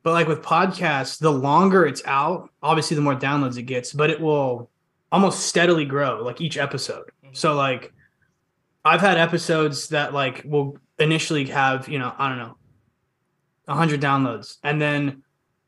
But 0.03 0.13
like 0.13 0.27
with 0.27 0.43
podcasts, 0.43 1.19
the 1.21 1.31
longer 1.31 1.87
it's 1.87 2.03
out, 2.05 2.51
obviously 2.61 2.97
the 2.97 3.03
more 3.03 3.15
downloads 3.15 3.57
it 3.57 3.63
gets, 3.63 3.93
but 3.93 4.11
it 4.11 4.21
will 4.21 4.69
almost 5.13 5.47
steadily 5.47 5.85
grow 5.85 6.23
like 6.25 6.41
each 6.41 6.57
episode. 6.57 7.05
So 7.33 7.55
like 7.55 7.93
I've 8.85 9.01
had 9.01 9.17
episodes 9.17 9.89
that 9.89 10.13
like 10.13 10.43
will 10.45 10.77
initially 10.99 11.45
have, 11.47 11.89
you 11.89 12.01
know, 12.01 12.13
I 12.19 12.29
don't 12.29 12.39
know, 12.39 12.57
100 13.67 14.01
downloads 14.01 14.57
and 14.65 14.81
then 14.81 15.23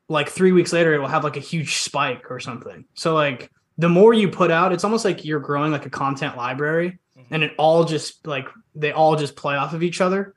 like 0.09 0.29
3 0.29 0.53
weeks 0.53 0.73
later 0.73 0.95
it 0.95 0.99
will 0.99 1.09
have 1.09 1.25
like 1.25 1.37
a 1.37 1.41
huge 1.41 1.77
spike 1.77 2.31
or 2.31 2.41
something. 2.41 2.85
So 2.95 3.15
like 3.15 3.51
the 3.79 3.89
more 3.89 4.13
you 4.15 4.29
put 4.29 4.51
out, 4.51 4.73
it's 4.73 4.85
almost 4.85 5.05
like 5.05 5.25
you're 5.25 5.41
growing 5.41 5.73
like 5.73 5.87
a 5.87 5.91
content 5.91 6.37
library 6.37 6.99
and 7.31 7.43
it 7.43 7.53
all 7.59 7.85
just 7.85 8.27
like 8.27 8.49
they 8.75 8.93
all 8.93 9.17
just 9.17 9.35
play 9.37 9.57
off 9.57 9.73
of 9.75 9.83
each 9.83 10.01
other. 10.01 10.35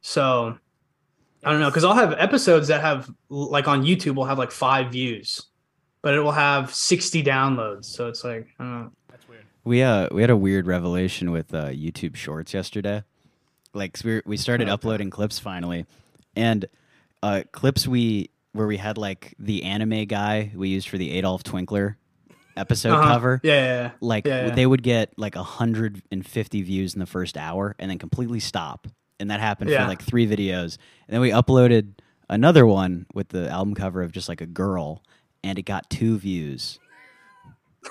So 0.00 0.56
I 1.44 1.50
don't 1.50 1.60
know 1.60 1.68
because 1.70 1.84
I'll 1.84 1.94
have 1.94 2.12
episodes 2.18 2.68
that 2.68 2.80
have 2.80 3.10
like 3.28 3.68
on 3.68 3.82
YouTube 3.84 4.14
will 4.14 4.24
have 4.24 4.38
like 4.38 4.50
five 4.50 4.92
views, 4.92 5.42
but 6.00 6.14
it 6.14 6.20
will 6.20 6.32
have 6.32 6.72
sixty 6.74 7.22
downloads. 7.22 7.84
So 7.86 8.08
it's 8.08 8.24
like 8.24 8.48
I 8.58 8.64
don't 8.64 8.80
know. 8.82 8.92
That's 9.10 9.28
weird. 9.28 9.44
We 9.64 9.82
uh 9.82 10.08
we 10.12 10.20
had 10.22 10.30
a 10.30 10.36
weird 10.36 10.66
revelation 10.66 11.30
with 11.32 11.52
uh, 11.52 11.66
YouTube 11.70 12.14
Shorts 12.16 12.54
yesterday. 12.54 13.02
Like 13.74 13.98
we 14.04 14.14
were- 14.14 14.22
we 14.26 14.36
started 14.36 14.68
uploading 14.68 15.10
clips 15.10 15.38
finally, 15.38 15.86
and 16.36 16.66
uh, 17.22 17.42
clips 17.52 17.86
we 17.86 18.30
where 18.52 18.66
we 18.66 18.76
had 18.76 18.98
like 18.98 19.34
the 19.38 19.62
anime 19.64 20.04
guy 20.04 20.52
we 20.54 20.68
used 20.68 20.88
for 20.88 20.98
the 20.98 21.12
Adolf 21.12 21.42
Twinkler 21.42 21.96
episode 22.56 22.92
Uh-huh. 22.92 23.08
cover. 23.08 23.40
Yeah, 23.42 23.52
yeah, 23.54 23.64
yeah. 23.82 23.90
Like 24.00 24.26
Yeah, 24.26 24.46
yeah. 24.48 24.54
they 24.54 24.66
would 24.66 24.82
get 24.82 25.12
like 25.18 25.34
hundred 25.36 26.02
and 26.10 26.26
fifty 26.26 26.62
views 26.62 26.94
in 26.94 27.00
the 27.00 27.06
first 27.06 27.36
hour, 27.38 27.74
and 27.78 27.90
then 27.90 27.98
completely 27.98 28.40
stop. 28.40 28.86
And 29.20 29.30
that 29.30 29.40
happened 29.40 29.70
Yeah. 29.70 29.82
for 29.84 29.88
like 29.88 30.02
three 30.02 30.26
videos. 30.26 30.76
And 31.06 31.14
then 31.14 31.20
we 31.20 31.30
uploaded 31.30 31.94
another 32.28 32.66
one 32.66 33.06
with 33.14 33.28
the 33.28 33.48
album 33.48 33.74
cover 33.74 34.02
of 34.02 34.12
just 34.12 34.28
like 34.28 34.40
a 34.40 34.46
girl, 34.46 35.02
and 35.44 35.58
it 35.58 35.62
got 35.62 35.88
two 35.88 36.18
views. 36.18 36.78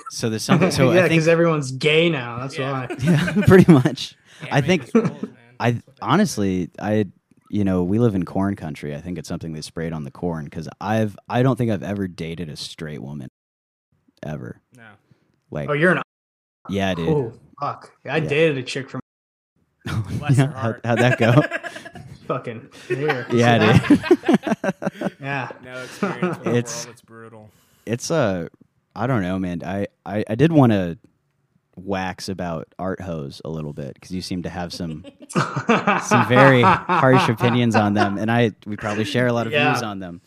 So 0.10 0.30
there's 0.30 0.44
something. 0.44 0.72
So 0.72 0.92
yeah, 0.94 1.08
because 1.08 1.28
everyone's 1.28 1.72
gay 1.72 2.10
now. 2.10 2.38
That's 2.40 2.58
Yeah. 2.58 2.72
why. 2.88 2.96
yeah, 3.04 3.34
pretty 3.48 3.72
much. 3.72 4.16
I 4.52 4.62
think 4.62 4.92
just. 4.92 5.14
I 5.60 5.82
honestly, 6.02 6.70
I 6.80 7.08
you 7.52 7.64
know, 7.64 7.84
we 7.84 8.00
live 8.00 8.16
in 8.16 8.24
corn 8.26 8.56
country. 8.56 8.96
I 8.96 9.02
think 9.02 9.18
it's 9.18 9.28
something 9.28 9.54
they 9.54 9.62
sprayed 9.62 9.94
on 9.94 10.04
the 10.04 10.12
corn 10.12 10.46
because 10.46 10.70
I've 10.80 11.18
I 11.28 11.44
don't 11.44 11.58
think 11.58 11.70
I've 11.72 11.84
ever 11.84 12.08
dated 12.08 12.50
a 12.50 12.56
straight 12.56 13.02
woman 13.02 13.30
ever. 14.24 14.62
No. 14.76 14.88
Like, 15.52 15.70
Oh, 15.70 15.74
you're 15.74 15.92
an 15.92 16.02
yeah, 16.70 16.94
dude. 16.94 17.10
oh 17.10 17.34
fuck. 17.60 17.92
I 18.06 18.18
Yeah. 18.18 18.30
dated 18.30 18.58
a 18.58 18.64
chick 18.64 18.90
from 18.90 19.02
Bless 20.20 20.38
her 20.38 20.48
How- 20.48 20.54
heart. 20.60 20.82
how'd 20.86 21.00
that 21.00 21.18
go? 21.20 21.34
fucking 22.28 22.70
here. 22.88 23.26
yeah, 23.34 23.80
dude. 23.88 25.12
Yeah. 25.20 25.50
No 25.64 25.82
experience 25.82 26.22
with 26.38 26.44
the 26.46 26.56
It's- 26.56 26.86
world. 26.86 26.94
It's 26.94 27.02
brutal. 27.02 27.50
it's 27.86 28.12
a 28.12 28.50
I 28.96 29.08
don't 29.08 29.22
know, 29.24 29.40
man. 29.40 29.62
I 29.66 29.88
I, 30.06 30.24
I 30.30 30.36
did 30.36 30.52
want 30.52 30.72
to 30.72 30.98
wax 31.76 32.28
about 32.30 32.68
art 32.78 33.00
hose 33.02 33.42
a 33.46 33.50
little 33.50 33.74
bit 33.74 33.94
because 33.96 34.12
you 34.12 34.22
seem 34.22 34.44
to 34.44 34.50
have 34.50 34.74
some 34.74 35.06
some 35.30 36.28
very 36.28 36.62
harsh 36.62 37.30
opinions 37.30 37.76
on 37.76 37.94
them, 37.94 38.18
and 38.18 38.30
I 38.32 38.52
we 38.66 38.76
probably 38.78 39.06
share 39.06 39.28
a 39.28 39.34
lot 39.34 39.48
of 39.48 39.54
Yeah. 39.54 39.72
views 39.74 39.84
on 39.84 40.00
them. 40.00 40.22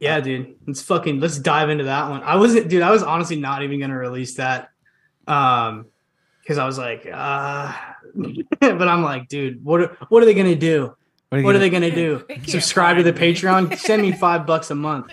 Yeah, 0.00 0.20
dude. 0.20 0.54
Let's 0.66 0.82
fucking 0.82 1.20
let's 1.20 1.38
dive 1.38 1.70
into 1.70 1.84
that 1.84 2.08
one. 2.10 2.22
I 2.22 2.36
wasn't 2.36 2.68
dude, 2.68 2.82
I 2.82 2.90
was 2.90 3.02
honestly 3.02 3.36
not 3.36 3.62
even 3.62 3.80
gonna 3.80 3.96
release 3.98 4.34
that. 4.36 4.70
Um 5.26 5.86
because 6.40 6.58
I 6.58 6.66
was 6.66 6.78
like, 6.78 7.06
uh 7.12 7.72
but 8.60 8.88
I'm 8.88 9.02
like, 9.02 9.28
dude, 9.28 9.64
what 9.64 9.80
are, 9.82 9.96
what 10.08 10.22
are 10.22 10.26
they 10.26 10.34
gonna 10.34 10.54
do? 10.54 10.94
What 11.28 11.38
are, 11.40 11.42
What 11.42 11.54
are 11.54 11.58
they 11.58 11.68
gonna- 11.68 11.90
gonna 11.90 12.24
do? 12.24 12.24
Subscribe 12.46 12.96
to 12.96 13.02
the. 13.02 13.12
Patreon? 13.12 13.76
Send 13.78 14.00
me 14.02 14.12
five 14.12 14.46
bucks 14.46 14.70
a 14.70 14.74
month. 14.74 15.12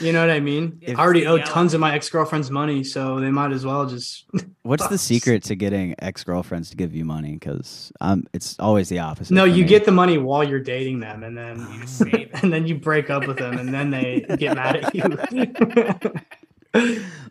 You 0.00 0.12
know 0.12 0.20
what 0.20 0.30
I 0.30 0.40
mean? 0.40 0.78
If 0.82 0.98
I 0.98 1.02
already 1.02 1.26
owe 1.26 1.36
yell 1.36 1.46
tons 1.46 1.74
of 1.74 1.80
my 1.80 1.94
ex 1.94 2.08
girlfriend's 2.08 2.50
money, 2.50 2.84
so 2.84 3.20
they 3.20 3.30
might 3.30 3.52
as 3.52 3.64
well 3.64 3.86
just. 3.86 4.26
What's 4.62 4.86
the 4.88 4.98
secret 4.98 5.44
to 5.44 5.54
getting 5.54 5.94
ex 6.00 6.24
girlfriends 6.24 6.70
to 6.70 6.76
give 6.76 6.94
you 6.94 7.04
money? 7.04 7.34
Because 7.34 7.92
um, 8.00 8.24
it's 8.32 8.58
always 8.58 8.88
the 8.88 8.98
opposite. 8.98 9.32
no, 9.32 9.44
you 9.44 9.62
me. 9.62 9.68
get 9.68 9.84
the 9.84 9.92
money 9.92 10.18
while 10.18 10.44
you're 10.44 10.60
dating 10.60 11.00
them, 11.00 11.22
and 11.22 11.36
then 11.36 11.58
You 11.72 11.80
just 11.80 12.00
and 12.42 12.52
then 12.52 12.66
you 12.66 12.74
break 12.74 13.10
up 13.10 13.26
with 13.26 13.38
them, 13.38 13.58
and 13.58 13.72
then 13.72 13.90
they 13.90 14.20
get 14.38 14.56
mad 14.56 14.76
at 14.76 14.94
you. 14.94 16.12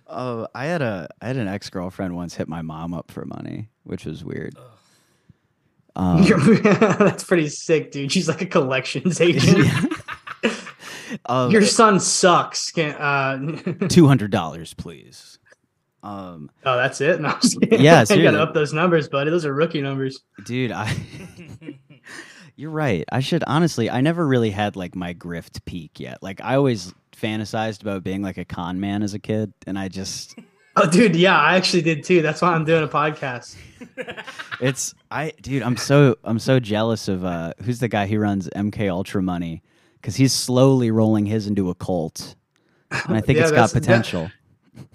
Oh, 0.07 0.47
I 0.55 0.65
had 0.65 0.81
a 0.81 1.07
I 1.21 1.27
had 1.27 1.37
an 1.37 1.47
ex 1.47 1.69
girlfriend 1.69 2.15
once 2.15 2.35
hit 2.35 2.47
my 2.47 2.61
mom 2.63 2.93
up 2.95 3.11
for 3.11 3.25
money, 3.25 3.69
which 3.83 4.05
was 4.05 4.23
weird. 4.23 4.55
Um, 5.95 6.23
That's 6.63 7.23
pretty 7.23 7.49
sick, 7.49 7.91
dude. 7.91 8.11
She's 8.11 8.27
like 8.27 8.41
a 8.41 8.45
collections 8.45 9.21
agent. 9.21 9.67
Um, 11.27 11.51
Your 11.51 11.63
son 11.63 11.99
sucks. 11.99 12.71
Can't, 12.71 12.99
uh, 12.99 13.87
two 13.89 14.07
hundred 14.07 14.31
dollars, 14.31 14.73
please. 14.73 15.39
Um, 16.03 16.51
oh, 16.65 16.77
that's 16.77 17.01
it. 17.01 17.19
No. 17.19 17.35
Yeah, 17.71 18.05
you 18.09 18.23
gotta 18.23 18.41
up 18.41 18.53
those 18.53 18.73
numbers, 18.73 19.07
buddy. 19.07 19.31
Those 19.31 19.45
are 19.45 19.53
rookie 19.53 19.81
numbers. 19.81 20.19
dude, 20.43 20.71
I. 20.71 20.95
You're 22.57 22.71
right. 22.71 23.03
I 23.11 23.19
should 23.19 23.43
honestly. 23.47 23.89
I 23.89 23.99
never 24.01 24.25
really 24.25 24.51
had 24.51 24.75
like 24.77 24.95
my 24.95 25.13
grift 25.13 25.65
peak 25.65 25.99
yet. 25.99 26.23
Like 26.23 26.39
I 26.41 26.55
always 26.55 26.93
fantasized 27.11 27.81
about 27.81 28.03
being 28.03 28.21
like 28.21 28.37
a 28.37 28.45
con 28.45 28.79
man 28.79 29.03
as 29.03 29.13
a 29.13 29.19
kid, 29.19 29.51
and 29.67 29.77
I 29.77 29.89
just 29.89 30.35
Oh, 30.77 30.89
dude, 30.89 31.15
yeah, 31.15 31.39
I 31.39 31.55
actually 31.55 31.83
did 31.83 32.03
too. 32.03 32.21
That's 32.21 32.41
why 32.41 32.53
I'm 32.53 32.65
doing 32.65 32.83
a 32.83 32.87
podcast. 32.87 33.55
it's 34.59 34.93
I 35.09 35.31
dude, 35.41 35.63
I'm 35.63 35.77
so 35.77 36.17
I'm 36.23 36.39
so 36.39 36.59
jealous 36.59 37.07
of 37.07 37.23
uh 37.23 37.53
who's 37.63 37.79
the 37.79 37.87
guy 37.87 38.07
who 38.07 38.19
runs 38.19 38.49
MK 38.49 38.89
Ultra 38.89 39.23
Money 39.23 39.63
because 40.05 40.15
he's 40.15 40.33
slowly 40.33 40.91
rolling 40.91 41.25
his 41.25 41.47
into 41.47 41.71
a 41.71 41.73
cult, 41.73 42.35
and 42.91 43.17
I 43.17 43.21
think 43.21 43.37
Yeah, 43.39 43.43
it's 43.45 43.51
got 43.51 43.71
that's- 43.71 43.71
that- 43.71 43.81
potential. 43.81 44.31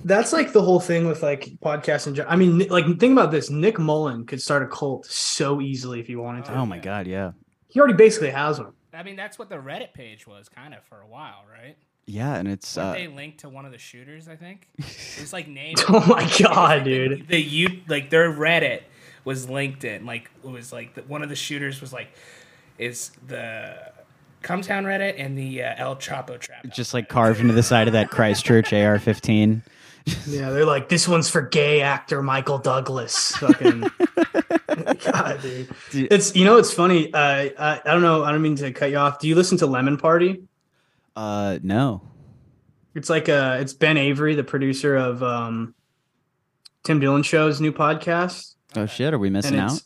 That's 0.05 0.33
like 0.33 0.53
the 0.53 0.61
whole 0.62 0.79
thing 0.79 1.09
with 1.09 1.23
like 1.23 1.46
podcasts 1.64 2.07
and. 2.07 2.20
I 2.29 2.37
mean, 2.37 2.59
like 2.68 2.85
think 3.01 3.12
about 3.12 3.31
this: 3.33 3.49
Nick 3.51 3.79
Mullen 3.79 4.25
could 4.27 4.40
start 4.40 4.62
a 4.62 4.66
cult 4.68 5.07
so 5.07 5.61
easily 5.61 5.99
if 6.01 6.07
he 6.07 6.14
wanted 6.16 6.44
to. 6.44 6.55
oh 6.55 6.64
my 6.66 6.79
god, 6.79 7.07
yeah, 7.07 7.33
He 7.68 7.81
already 7.81 7.94
basically 7.94 8.31
has 8.31 8.61
one. 8.61 8.73
I 8.92 9.03
mean, 9.03 9.16
that's 9.16 9.38
what 9.38 9.49
the 9.49 9.57
Reddit 9.57 9.92
page 9.94 10.27
was 10.27 10.49
kind 10.51 10.75
of 10.75 10.85
for 10.85 11.01
a 11.01 11.07
while, 11.07 11.44
right? 11.51 11.77
yeah, 12.07 12.37
and 12.37 12.46
it's 12.46 12.77
uh, 12.77 12.92
they 12.92 13.07
linked 13.09 13.40
to 13.40 13.49
one 13.49 13.64
of 13.64 13.73
the 13.73 13.79
shooters? 13.79 14.29
I 14.29 14.37
think 14.37 14.68
it's 14.79 15.33
like 15.33 15.49
named. 15.49 15.83
Oh 15.88 16.05
my 16.07 16.31
god, 16.38 16.85
dude! 16.85 17.27
The 17.29 17.40
you 17.40 17.81
like 17.88 18.11
their 18.11 18.31
Reddit 18.31 18.83
was 19.25 19.46
LinkedIn. 19.46 20.05
Like 20.05 20.31
it 20.44 20.51
was 20.51 20.75
like 20.75 20.94
the, 20.94 21.03
one 21.03 21.23
of 21.23 21.31
the 21.31 21.37
shooters 21.37 21.81
was 21.81 21.90
like 21.92 22.09
is 22.79 23.12
the 23.27 23.89
Cumtown 24.42 24.85
Reddit 24.85 25.14
and 25.18 25.37
the 25.37 25.62
uh, 25.62 25.74
El 25.76 25.96
Chapo 25.96 26.38
trap. 26.38 26.66
Just 26.70 26.94
like 26.94 27.09
carved 27.09 27.40
into 27.40 27.53
the 27.53 27.62
side 27.62 27.87
of 27.87 27.92
that 27.92 28.11
Christchurch 28.11 28.72
AR-15. 28.72 29.62
Yeah, 30.26 30.50
they're 30.50 30.64
like, 30.64 30.88
this 30.88 31.07
one's 31.07 31.29
for 31.29 31.42
gay 31.42 31.83
actor 31.83 32.22
Michael 32.22 32.59
Douglas. 32.59 33.33
Fucking 33.37 33.90
god, 35.12 35.42
dude. 35.42 35.68
Dude. 35.90 36.12
It's 36.12 36.35
you 36.35 36.44
know 36.44 36.57
it's 36.57 36.72
funny. 36.72 37.12
Uh, 37.12 37.50
I, 37.59 37.81
I 37.85 37.92
don't 37.92 38.03
know. 38.03 38.24
I 38.24 38.33
don't 38.33 38.42
mean 38.42 38.57
to 38.57 38.72
cut 38.72 38.90
you 38.90 38.96
off. 38.96 39.18
Do 39.18 39.29
you 39.29 39.35
listen 39.35 39.59
to 39.59 39.66
Lemon 39.66 39.96
Party? 39.98 40.42
Uh, 41.14 41.59
no. 41.62 42.03
It's 42.94 43.11
like 43.11 43.29
uh 43.29 43.59
it's 43.61 43.72
Ben 43.72 43.96
Avery, 43.96 44.35
the 44.35 44.44
producer 44.44 44.96
of 44.96 45.22
um 45.22 45.74
Tim 46.83 46.98
Dillon 46.98 47.22
Show's 47.22 47.61
new 47.61 47.72
podcast. 47.72 48.55
Oh 48.74 48.87
shit, 48.87 49.14
are 49.14 49.18
we 49.18 49.31
missing 49.31 49.59
out? 49.59 49.81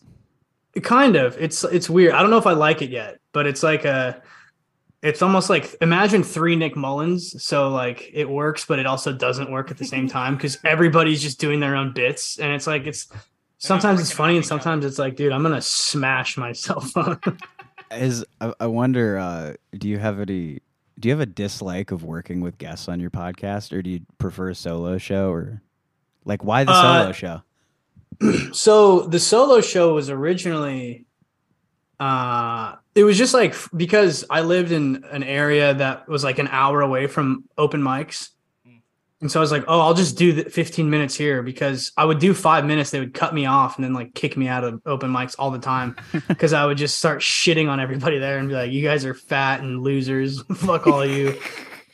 kind 0.83 1.17
of 1.17 1.37
it's 1.39 1.65
it's 1.65 1.89
weird. 1.89 2.15
I 2.15 2.23
don't 2.23 2.31
know 2.31 2.39
if 2.39 2.47
I 2.47 2.53
like 2.53 2.83
it 2.83 2.91
yet, 2.91 3.19
but 3.33 3.47
it's 3.47 3.63
like 3.63 3.85
a 3.85 4.23
it's 5.05 5.21
almost 5.21 5.51
like 5.51 5.77
imagine 5.83 6.23
three 6.23 6.57
Nick 6.57 6.75
Mullens. 6.75 7.41
So 7.45 7.69
like 7.69 8.11
it 8.13 8.29
works, 8.29 8.65
but 8.65 8.79
it 8.79 8.87
also 8.87 9.13
doesn't 9.13 9.53
work 9.53 9.71
at 9.71 9.77
the 9.77 9.85
same 9.85 10.09
time 10.19 10.35
because 10.35 10.59
everybody's 10.65 11.23
just 11.23 11.39
doing 11.39 11.61
their 11.61 11.77
own 11.77 11.93
bits, 11.93 12.39
and 12.39 12.53
it's 12.53 12.67
like 12.67 12.87
it's 12.87 13.07
sometimes 13.59 14.01
it's 14.01 14.11
funny 14.11 14.37
and 14.37 14.45
sometimes 14.45 14.85
it's 14.85 14.99
like, 14.99 15.15
dude, 15.15 15.31
I'm 15.31 15.43
gonna 15.43 15.61
smash 15.63 16.37
my 16.37 16.53
cell 16.53 16.81
phone. 16.95 17.21
Is 17.93 18.25
I, 18.41 18.53
I 18.59 18.67
wonder, 18.67 19.19
uh, 19.19 19.53
do 19.77 19.89
you 19.89 19.99
have 19.99 20.19
any? 20.19 20.61
Do 20.99 21.09
you 21.09 21.13
have 21.13 21.21
a 21.21 21.27
dislike 21.27 21.91
of 21.91 22.03
working 22.03 22.41
with 22.41 22.57
guests 22.57 22.89
on 22.89 22.99
your 22.99 23.11
podcast, 23.11 23.73
or 23.73 23.83
do 23.83 23.91
you 23.91 24.01
prefer 24.19 24.49
a 24.49 24.55
solo 24.55 24.97
show, 24.97 25.31
or 25.31 25.61
like 26.25 26.43
why 26.43 26.65
the 26.65 26.73
Uh, 26.73 27.03
solo 27.03 27.13
show? 27.13 27.43
so 28.55 29.03
the 29.03 29.21
solo 29.21 29.61
show 29.61 29.93
was 29.93 30.09
originally 30.09 31.05
uh 32.01 32.77
it 32.95 33.05
was 33.05 33.19
just 33.19 33.35
like 33.35 33.55
because 33.77 34.25
i 34.31 34.41
lived 34.41 34.73
in 34.73 35.05
an 35.11 35.23
area 35.23 35.75
that 35.75 36.09
was 36.09 36.25
like 36.25 36.39
an 36.39 36.49
hour 36.49 36.81
away 36.81 37.07
from 37.07 37.45
open 37.59 37.81
mics 37.81 38.31
mm. 38.67 38.81
and 39.21 39.31
so 39.31 39.41
i 39.41 39.43
was 39.43 39.53
like 39.53 39.65
oh 39.69 39.81
i'll 39.81 39.95
just 39.95 40.17
do 40.17 40.33
the 40.33 40.49
15 40.49 40.89
minutes 40.89 41.15
here 41.15 41.43
because 41.43 41.93
i 41.97 42.05
would 42.05 42.19
do 42.19 42.35
five 42.35 42.65
minutes 42.65 42.91
they 42.91 43.01
would 43.01 43.15
cut 43.15 43.35
me 43.35 43.47
off 43.47 43.77
and 43.77 43.85
then 43.85 43.93
like 43.93 44.15
kick 44.15 44.37
me 44.37 44.49
out 44.49 44.65
of 44.65 44.81
open 44.87 45.11
mics 45.11 45.35
all 45.39 45.51
the 45.51 45.59
time 45.59 45.97
because 46.29 46.53
i 46.53 46.65
would 46.65 46.79
just 46.79 46.99
start 46.99 47.21
shitting 47.21 47.69
on 47.69 47.81
everybody 47.81 48.19
there 48.19 48.39
and 48.39 48.49
be 48.49 48.55
like 48.55 48.71
you 48.71 48.83
guys 48.83 49.05
are 49.05 49.15
fat 49.15 49.61
and 49.61 49.83
losers 49.83 50.43
fuck 50.55 50.87
all 50.87 51.03
of 51.03 51.11
you 51.11 51.39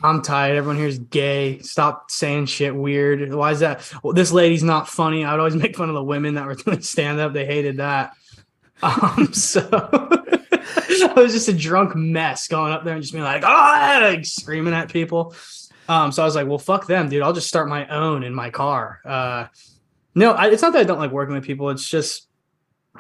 I'm 0.02 0.22
tired. 0.22 0.56
Everyone 0.56 0.78
here 0.78 0.86
is 0.86 0.98
gay. 0.98 1.58
Stop 1.60 2.10
saying 2.10 2.46
shit 2.46 2.74
weird. 2.74 3.34
Why 3.34 3.50
is 3.52 3.60
that? 3.60 3.92
Well, 4.02 4.14
this 4.14 4.32
lady's 4.32 4.62
not 4.62 4.88
funny. 4.88 5.24
I 5.24 5.32
would 5.32 5.40
always 5.40 5.56
make 5.56 5.76
fun 5.76 5.88
of 5.88 5.94
the 5.94 6.02
women 6.02 6.34
that 6.34 6.46
were 6.46 6.54
doing 6.64 6.80
stand 6.80 7.20
up. 7.20 7.32
They 7.32 7.44
hated 7.44 7.78
that. 7.78 8.14
Um, 8.82 9.28
so 9.32 9.60
I 9.72 11.12
was 11.16 11.32
just 11.32 11.48
a 11.48 11.52
drunk 11.52 11.94
mess 11.94 12.48
going 12.48 12.72
up 12.72 12.84
there 12.84 12.94
and 12.94 13.02
just 13.02 13.12
being 13.12 13.24
like, 13.24 13.42
oh, 13.44 13.98
like 14.02 14.24
screaming 14.24 14.74
at 14.74 14.90
people. 14.92 15.34
Um, 15.88 16.12
so 16.12 16.22
I 16.22 16.24
was 16.26 16.34
like, 16.36 16.46
well, 16.46 16.58
fuck 16.58 16.86
them, 16.86 17.08
dude. 17.08 17.22
I'll 17.22 17.32
just 17.32 17.48
start 17.48 17.68
my 17.68 17.86
own 17.88 18.22
in 18.22 18.34
my 18.34 18.50
car. 18.50 19.00
Uh, 19.04 19.46
no, 20.14 20.32
I, 20.32 20.48
it's 20.50 20.62
not 20.62 20.72
that 20.74 20.80
I 20.80 20.84
don't 20.84 20.98
like 20.98 21.10
working 21.10 21.34
with 21.34 21.44
people. 21.44 21.70
It's 21.70 21.88
just 21.88 22.28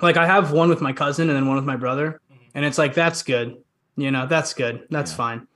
like 0.02 0.16
I 0.16 0.26
have 0.26 0.52
one 0.52 0.68
with 0.68 0.80
my 0.80 0.92
cousin 0.92 1.28
and 1.28 1.36
then 1.36 1.46
one 1.46 1.56
with 1.56 1.64
my 1.64 1.76
brother, 1.76 2.20
and 2.54 2.64
it's 2.64 2.78
like 2.78 2.94
that's 2.94 3.22
good. 3.22 3.56
You 3.96 4.10
know, 4.10 4.26
that's 4.26 4.54
good. 4.54 4.86
That's 4.90 5.10
Yeah. 5.12 5.16
fine. 5.16 5.46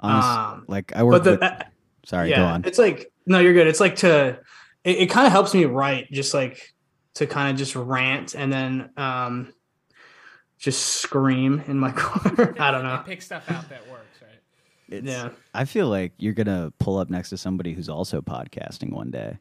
Um, 0.00 0.64
like 0.68 0.94
I 0.94 1.02
work 1.02 1.12
But 1.14 1.24
the, 1.24 1.30
with. 1.32 1.42
uh, 1.42 1.58
sorry, 2.04 2.30
yeah, 2.30 2.36
go 2.36 2.44
on. 2.46 2.64
it's 2.64 2.78
like 2.78 3.10
no, 3.26 3.40
you're 3.40 3.54
good. 3.54 3.66
It's 3.66 3.80
like 3.80 3.96
to 3.96 4.38
it, 4.84 4.96
it 4.98 5.06
kind 5.10 5.26
of 5.26 5.32
helps 5.32 5.54
me 5.54 5.64
write, 5.64 6.10
just 6.12 6.32
like 6.34 6.72
to 7.14 7.26
kind 7.26 7.50
of 7.50 7.56
just 7.58 7.74
rant 7.74 8.34
and 8.34 8.52
then 8.52 8.90
um 8.96 9.52
just 10.58 10.82
scream 11.00 11.62
in 11.66 11.78
my 11.78 11.92
car. 11.96 12.54
I 12.58 12.70
don't 12.70 12.84
know. 12.84 13.02
Pick 13.06 13.22
stuff 13.22 13.50
out 13.50 13.68
that 13.68 13.88
works, 13.90 14.20
right? 14.20 14.30
It's, 14.88 15.06
Yeah, 15.06 15.30
I 15.54 15.64
feel 15.64 15.88
like 15.88 16.12
you're 16.18 16.34
gonna 16.34 16.72
pull 16.78 16.98
up 16.98 17.10
next 17.10 17.30
to 17.30 17.36
somebody 17.36 17.72
who's 17.74 17.88
also 17.88 18.20
podcasting 18.20 18.92
one 18.92 19.10
day. 19.10 19.38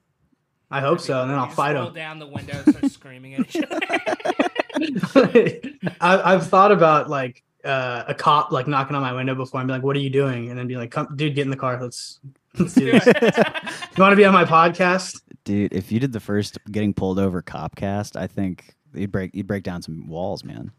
I 0.69 0.81
hope 0.81 0.99
so, 0.99 1.21
and 1.21 1.31
then 1.31 1.37
I'll 1.39 1.49
fight 1.49 1.75
roll 1.75 1.85
them. 1.85 1.93
down 1.95 2.19
the 2.19 2.27
window, 2.27 2.61
and 2.65 2.75
start 2.75 2.91
screaming 2.91 3.35
at 3.35 3.55
each 3.55 3.63
other. 3.63 3.79
I, 6.01 6.33
I've 6.33 6.47
thought 6.47 6.71
about 6.71 7.09
like 7.09 7.43
uh, 7.63 8.03
a 8.07 8.13
cop 8.13 8.51
like 8.51 8.67
knocking 8.67 8.95
on 8.95 9.01
my 9.01 9.13
window 9.13 9.35
before 9.35 9.61
and 9.61 9.67
be 9.67 9.73
like, 9.73 9.83
"What 9.83 9.95
are 9.95 9.99
you 9.99 10.09
doing?" 10.09 10.49
And 10.49 10.59
then 10.59 10.67
be 10.67 10.75
like, 10.75 10.91
Come, 10.91 11.07
"Dude, 11.15 11.35
get 11.35 11.43
in 11.43 11.49
the 11.49 11.55
car. 11.57 11.81
Let's 11.81 12.19
let's 12.59 12.73
do 12.73 12.91
this. 12.91 13.05
you 13.21 14.01
want 14.01 14.11
to 14.11 14.15
be 14.17 14.25
on 14.25 14.33
my 14.33 14.43
podcast?" 14.45 15.21
Dude, 15.45 15.71
if 15.73 15.91
you 15.91 15.99
did 16.01 16.11
the 16.11 16.19
first 16.19 16.57
getting 16.69 16.93
pulled 16.93 17.19
over 17.19 17.41
copcast, 17.41 18.17
I 18.17 18.27
think 18.27 18.75
you'd 18.93 19.11
break 19.11 19.33
you'd 19.33 19.47
break 19.47 19.63
down 19.63 19.81
some 19.81 20.07
walls, 20.07 20.43
man. 20.43 20.71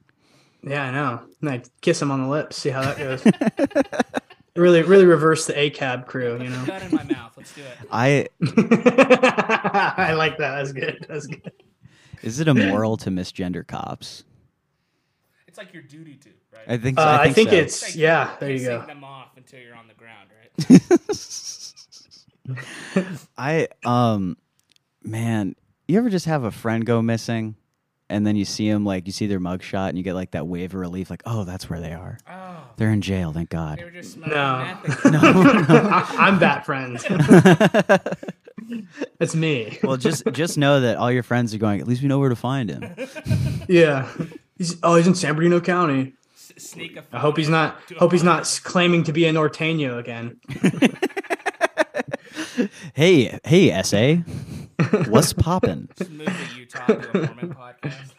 Yeah, 0.62 0.84
I 0.84 0.90
know. 0.90 1.22
And 1.40 1.50
I 1.50 1.62
kiss 1.80 2.02
him 2.02 2.10
on 2.10 2.22
the 2.22 2.28
lips. 2.28 2.56
See 2.56 2.70
how 2.70 2.82
that 2.82 2.98
goes. 2.98 3.24
really, 4.56 4.82
really 4.82 5.06
reverse 5.06 5.46
the 5.46 5.52
ACAB 5.54 6.06
crew. 6.06 6.40
You 6.42 6.50
know. 6.50 6.64
Gun 6.66 6.82
in 6.82 6.94
my 6.94 7.04
mouth. 7.04 7.32
Let's 7.36 7.54
do 7.54 7.62
it. 7.62 7.88
I 7.90 8.28
I 9.96 10.14
like 10.14 10.38
that. 10.38 10.56
That's 10.56 10.72
good. 10.72 11.06
That's 11.08 11.26
good. 11.26 11.52
is 12.22 12.40
it 12.40 12.48
immoral 12.48 12.96
to 12.98 13.10
misgender 13.10 13.66
cops? 13.66 14.24
It's 15.46 15.58
like 15.58 15.72
your 15.72 15.82
duty 15.82 16.16
to, 16.16 16.30
right? 16.52 16.64
I 16.68 16.76
think. 16.76 16.98
So. 16.98 17.04
Uh, 17.04 17.18
I 17.20 17.32
think 17.32 17.50
so. 17.50 17.56
it's 17.56 17.82
like 17.82 17.96
yeah. 17.96 18.36
There 18.40 18.50
you 18.50 18.64
go. 18.64 18.84
them 18.84 19.04
off 19.04 19.36
until 19.36 19.60
you're 19.60 19.76
on 19.76 19.86
the 19.88 19.94
ground, 19.94 20.28
right? 20.38 20.88
I 23.38 23.68
um, 23.84 24.36
man, 25.02 25.54
you 25.86 25.98
ever 25.98 26.10
just 26.10 26.26
have 26.26 26.44
a 26.44 26.50
friend 26.50 26.84
go 26.84 27.00
missing, 27.00 27.56
and 28.10 28.26
then 28.26 28.36
you 28.36 28.44
see 28.44 28.70
them 28.70 28.84
like 28.84 29.06
you 29.06 29.12
see 29.12 29.26
their 29.26 29.40
mugshot, 29.40 29.88
and 29.90 29.98
you 29.98 30.04
get 30.04 30.14
like 30.14 30.30
that 30.32 30.46
wave 30.46 30.74
of 30.74 30.80
relief, 30.80 31.10
like 31.10 31.22
oh, 31.26 31.44
that's 31.44 31.68
where 31.70 31.80
they 31.80 31.92
are. 31.92 32.18
Oh, 32.30 32.56
They're 32.76 32.90
in 32.90 33.00
jail, 33.02 33.32
thank 33.32 33.50
God. 33.50 33.78
they 33.78 33.84
were 33.84 33.90
just 33.90 34.12
smoking 34.14 34.34
No. 34.34 34.58
meth. 34.86 35.06
I, 35.06 36.14
I'm 36.18 36.38
that 36.40 36.64
friend. 36.66 36.98
It's 39.18 39.34
me. 39.34 39.78
well, 39.82 39.96
just 39.96 40.24
just 40.32 40.58
know 40.58 40.80
that 40.80 40.98
all 40.98 41.10
your 41.10 41.22
friends 41.22 41.54
are 41.54 41.58
going. 41.58 41.80
At 41.80 41.88
least 41.88 42.02
we 42.02 42.08
know 42.08 42.18
where 42.18 42.28
to 42.28 42.36
find 42.36 42.68
him. 42.68 42.94
Yeah. 43.68 44.10
He's, 44.58 44.76
oh, 44.82 44.96
he's 44.96 45.06
in 45.06 45.14
San 45.14 45.34
Bernardino 45.36 45.60
County. 45.60 46.12
S- 46.34 46.52
sneak 46.58 46.96
a. 46.96 47.04
I 47.12 47.18
hope 47.18 47.36
he's 47.38 47.48
not. 47.48 47.86
to 47.88 47.94
Hope 47.94 48.12
he's 48.12 48.22
not 48.24 48.60
claiming 48.64 49.04
to 49.04 49.12
be 49.12 49.24
a 49.26 49.32
Norteño 49.32 49.98
again. 49.98 50.38
Hey, 52.94 53.38
hey, 53.44 53.82
SA, 53.82 54.16
what's 55.08 55.32
poppin'? 55.32 55.88
Just 55.96 56.10
move 56.12 56.26
to 56.26 56.58
Utah 56.58 56.86
to 56.86 57.10
a 57.10 57.26
Mormon 57.26 57.54
podcast. 57.54 58.12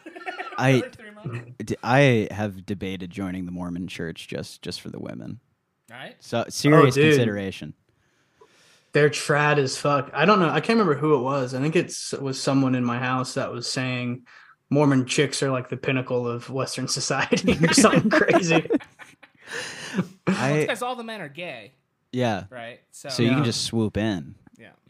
I 0.58 0.70
Every 0.70 0.90
three 0.90 1.10
months. 1.10 1.50
d- 1.64 1.76
I 1.82 2.28
have 2.30 2.66
debated 2.66 3.10
joining 3.10 3.46
the 3.46 3.52
Mormon 3.52 3.86
Church 3.88 4.28
just 4.28 4.62
just 4.62 4.80
for 4.80 4.90
the 4.90 4.98
women. 5.00 5.40
All 5.90 5.96
right. 5.96 6.16
So 6.20 6.44
serious 6.48 6.96
oh, 6.96 7.00
dude. 7.00 7.12
consideration. 7.14 7.74
They're 8.92 9.08
trad 9.10 9.58
as 9.58 9.78
fuck. 9.78 10.10
I 10.12 10.24
don't 10.24 10.40
know. 10.40 10.48
I 10.48 10.60
can't 10.60 10.78
remember 10.78 10.96
who 10.96 11.14
it 11.14 11.22
was. 11.22 11.54
I 11.54 11.60
think 11.60 11.76
it's 11.76 12.12
it 12.12 12.20
was 12.20 12.40
someone 12.40 12.74
in 12.74 12.84
my 12.84 12.98
house 12.98 13.34
that 13.34 13.52
was 13.52 13.70
saying 13.70 14.26
Mormon 14.68 15.06
chicks 15.06 15.42
are 15.42 15.50
like 15.50 15.68
the 15.68 15.76
pinnacle 15.76 16.28
of 16.28 16.50
Western 16.50 16.88
society 17.00 17.56
or 17.64 17.72
something 17.72 18.10
crazy. 18.10 18.68
Well, 20.26 20.56
because 20.56 20.82
all 20.82 20.94
the 20.94 21.02
men 21.04 21.20
are 21.20 21.28
gay, 21.28 21.72
yeah. 22.12 22.44
right? 22.50 22.80
So, 22.92 23.08
So 23.08 23.22
you 23.24 23.30
can 23.30 23.44
just 23.44 23.64
swoop 23.64 23.96
in. 23.96 24.36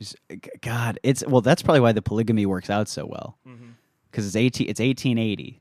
Yeah. 0.00 0.04
Just- 0.04 0.16
g- 0.30 0.50
God, 0.62 0.98
it's 1.02 1.24
well. 1.26 1.40
That's 1.40 1.62
probably 1.62 1.80
why 1.80 1.92
the 1.92 2.02
polygamy 2.02 2.46
works 2.46 2.70
out 2.70 2.88
so 2.88 3.06
well. 3.06 3.38
Mm-hmm. 3.46 3.70
Because 4.10 4.26
it's 4.26 4.36
eighteen. 4.36 4.68
It's 4.68 4.80
eighteen 4.80 5.18
eighty. 5.18 5.60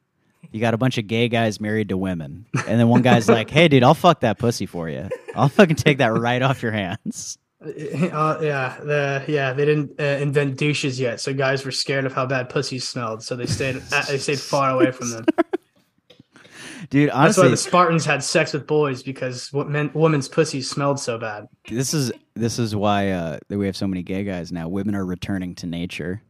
You 0.52 0.60
got 0.60 0.73
a 0.73 0.78
bunch 0.78 0.97
of 0.97 1.06
gay 1.06 1.28
guys 1.28 1.60
married 1.60 1.89
to 1.89 1.97
women, 1.97 2.45
and 2.67 2.80
then 2.80 2.88
one 2.88 3.02
guy's 3.02 3.28
like, 3.30 3.49
"Hey, 3.49 3.67
dude, 3.67 3.84
I'll 3.84 3.93
fuck 3.93 4.21
that 4.21 4.39
pussy 4.39 4.65
for 4.65 4.89
you. 4.89 5.08
I'll 5.36 5.49
fucking 5.49 5.75
take 5.75 5.99
that 5.99 6.08
right 6.13 6.41
off 6.41 6.62
your 6.63 6.71
hands." 6.71 7.38
Uh, 7.62 8.39
yeah, 8.41 8.78
the 8.82 9.25
yeah 9.28 9.52
they 9.52 9.65
didn't 9.65 9.99
uh, 9.99 10.04
invent 10.21 10.56
douches 10.58 10.97
yet, 10.97 11.19
so 11.19 11.34
guys 11.34 11.65
were 11.65 11.71
scared 11.71 12.06
of 12.06 12.13
how 12.13 12.25
bad 12.25 12.47
pussies 12.47 12.88
smelled, 12.88 13.21
so 13.21 13.36
they 13.36 13.45
stayed 13.45 13.75
uh, 13.91 14.02
they 14.04 14.17
stayed 14.17 14.39
far 14.39 14.69
away 14.69 14.91
from 14.91 15.12
them. 15.12 15.25
Dude, 16.89 17.10
Honestly, 17.12 17.43
That's 17.43 17.45
why 17.45 17.49
the 17.49 17.58
Spartans 17.58 18.06
had 18.06 18.23
sex 18.23 18.54
with 18.54 18.65
boys 18.65 19.04
because 19.04 19.54
what 19.54 19.69
men 19.69 19.91
women's 19.93 20.28
pussies 20.28 20.69
smelled 20.69 20.99
so 20.99 21.17
bad. 21.19 21.47
this 21.69 21.93
is 21.93 22.12
this 22.36 22.58
is 22.58 22.75
why 22.75 23.12
uh, 23.12 23.38
we 23.49 23.65
have 23.67 23.78
so 23.78 23.88
many 23.88 24.02
gay 24.02 24.23
guys 24.23 24.52
now. 24.52 24.67
Women 24.67 24.95
are 24.95 25.06
returning 25.06 25.54
to 25.56 25.67
nature. 25.67 26.21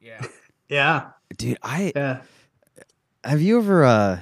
Yeah. 0.00 0.24
Yeah, 0.70 1.12
Dude, 1.38 1.56
I 1.62 1.92
yeah. 1.96 2.20
have 3.24 3.40
you 3.40 3.56
ever 3.56 3.86
uh 3.86 4.20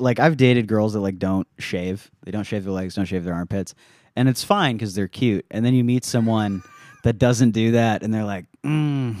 like 0.00 0.18
I've 0.18 0.36
dated 0.36 0.66
girls 0.66 0.94
that 0.94 0.98
like 1.00 1.18
don't 1.20 1.46
shave. 1.60 2.10
They 2.24 2.32
don't 2.32 2.42
shave 2.42 2.64
their 2.64 2.72
legs, 2.72 2.96
don't 2.96 3.04
shave 3.04 3.22
their 3.22 3.34
armpits, 3.34 3.72
and 4.16 4.28
it's 4.28 4.42
fine 4.42 4.76
because 4.76 4.96
they're 4.96 5.06
cute. 5.06 5.46
And 5.52 5.64
then 5.64 5.72
you 5.72 5.84
meet 5.84 6.04
someone 6.04 6.62
that 7.04 7.18
doesn't 7.18 7.52
do 7.52 7.70
that, 7.70 8.02
and 8.02 8.12
they're 8.12 8.24
like, 8.24 8.46
mm, 8.64 9.14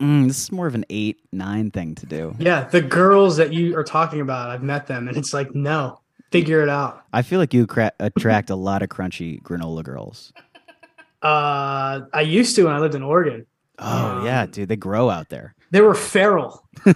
mm, 0.00 0.26
"This 0.26 0.44
is 0.44 0.52
more 0.52 0.66
of 0.66 0.74
an 0.74 0.84
eight, 0.90 1.20
nine 1.32 1.70
thing 1.70 1.94
to 1.96 2.06
do." 2.06 2.34
Yeah, 2.38 2.64
the 2.64 2.80
girls 2.80 3.36
that 3.36 3.52
you 3.52 3.76
are 3.76 3.84
talking 3.84 4.20
about, 4.20 4.50
I've 4.50 4.62
met 4.62 4.86
them, 4.86 5.08
and 5.08 5.16
it's 5.16 5.32
like, 5.32 5.54
no, 5.54 6.00
figure 6.30 6.62
it 6.62 6.68
out. 6.68 7.04
I 7.12 7.22
feel 7.22 7.38
like 7.38 7.54
you 7.54 7.66
cra- 7.66 7.92
attract 8.00 8.50
a 8.50 8.56
lot 8.56 8.82
of 8.82 8.88
crunchy 8.88 9.40
granola 9.42 9.84
girls. 9.84 10.32
Uh, 11.22 12.00
I 12.12 12.22
used 12.22 12.56
to 12.56 12.64
when 12.64 12.72
I 12.72 12.78
lived 12.78 12.94
in 12.94 13.02
Oregon. 13.02 13.46
Oh 13.78 14.24
yeah, 14.24 14.46
dude, 14.46 14.68
they 14.68 14.76
grow 14.76 15.10
out 15.10 15.28
there. 15.28 15.54
They 15.70 15.80
were 15.80 15.94
feral. 15.94 16.66
yeah, 16.84 16.92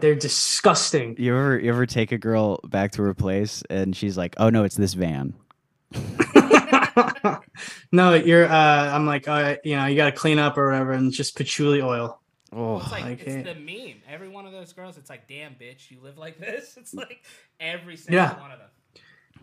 they're 0.00 0.14
disgusting. 0.14 1.16
You 1.18 1.36
ever 1.36 1.58
you 1.58 1.70
ever 1.70 1.86
take 1.86 2.12
a 2.12 2.18
girl 2.18 2.60
back 2.64 2.92
to 2.92 3.02
her 3.02 3.14
place 3.14 3.62
and 3.68 3.96
she's 3.96 4.16
like, 4.16 4.34
"Oh 4.38 4.50
no, 4.50 4.64
it's 4.64 4.76
this 4.76 4.94
van." 4.94 5.34
no, 7.92 8.14
you're. 8.14 8.46
Uh, 8.46 8.94
I'm 8.94 9.06
like, 9.06 9.28
uh, 9.28 9.56
you 9.64 9.76
know, 9.76 9.86
you 9.86 9.96
got 9.96 10.06
to 10.06 10.12
clean 10.12 10.38
up 10.38 10.56
or 10.58 10.70
whatever, 10.70 10.92
and 10.92 11.12
just 11.12 11.36
patchouli 11.36 11.82
oil. 11.82 12.20
Oh, 12.54 12.78
It's 12.78 12.90
like 12.92 13.04
Okay. 13.04 13.22
it's 13.22 13.48
the 13.48 13.54
meme. 13.54 14.02
Every 14.08 14.28
one 14.28 14.44
of 14.46 14.52
those 14.52 14.72
girls, 14.74 14.98
it's 14.98 15.08
like, 15.08 15.26
damn, 15.26 15.54
bitch, 15.54 15.90
you 15.90 16.00
live 16.02 16.18
like 16.18 16.38
this. 16.38 16.74
It's 16.76 16.92
like 16.92 17.24
every 17.58 17.96
single 17.96 18.16
Yeah. 18.22 18.38
one 18.40 18.50
of 18.52 18.58
them. 18.58 18.68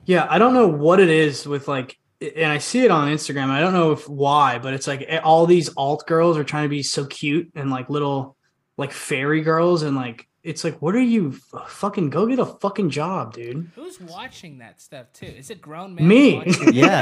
Yeah, 0.05 0.27
I 0.29 0.37
don't 0.37 0.53
know 0.53 0.67
what 0.67 0.99
it 0.99 1.09
is 1.09 1.47
with 1.47 1.67
like, 1.67 1.97
and 2.21 2.51
I 2.51 2.59
see 2.59 2.83
it 2.85 2.91
on 2.91 3.07
Instagram. 3.11 3.49
I 3.49 3.61
don't 3.61 3.73
know 3.73 3.91
if 3.93 4.07
why, 4.07 4.59
but 4.59 4.73
it's 4.75 4.85
like 4.87 5.05
eh, 5.07 5.17
all 5.23 5.45
these 5.47 5.69
alt 5.75 6.05
girls 6.05 6.37
are 6.37 6.43
trying 6.43 6.63
to 6.63 6.69
be 6.69 6.83
so 6.83 7.05
cute 7.05 7.49
and 7.55 7.71
like 7.71 7.89
little, 7.89 8.37
like 8.77 8.91
fairy 8.91 9.41
girls, 9.41 9.81
and 9.81 9.95
like 9.95 10.27
it's 10.43 10.63
like, 10.63 10.81
what 10.81 10.95
are 10.95 11.01
you 11.01 11.33
fucking 11.67 12.09
go 12.09 12.25
get 12.25 12.39
a 12.39 12.45
fucking 12.45 12.89
job, 12.89 13.33
dude? 13.33 13.69
Who's 13.75 13.99
watching 13.99 14.59
that 14.59 14.81
stuff 14.81 15.11
too? 15.13 15.25
Is 15.25 15.49
it 15.49 15.61
grown 15.61 15.95
men? 15.95 16.07
Me. 16.07 16.43
yeah. 16.71 17.01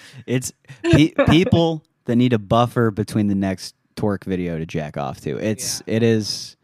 it's 0.26 0.52
pe- 0.82 1.12
people 1.28 1.84
that 2.06 2.16
need 2.16 2.32
a 2.32 2.38
buffer 2.38 2.90
between 2.90 3.28
the 3.28 3.34
next 3.34 3.74
torque 3.94 4.24
video 4.24 4.58
to 4.58 4.66
jack 4.66 4.96
off 4.96 5.20
to. 5.20 5.38
It's 5.38 5.82
it 5.86 6.02
is 6.02 6.56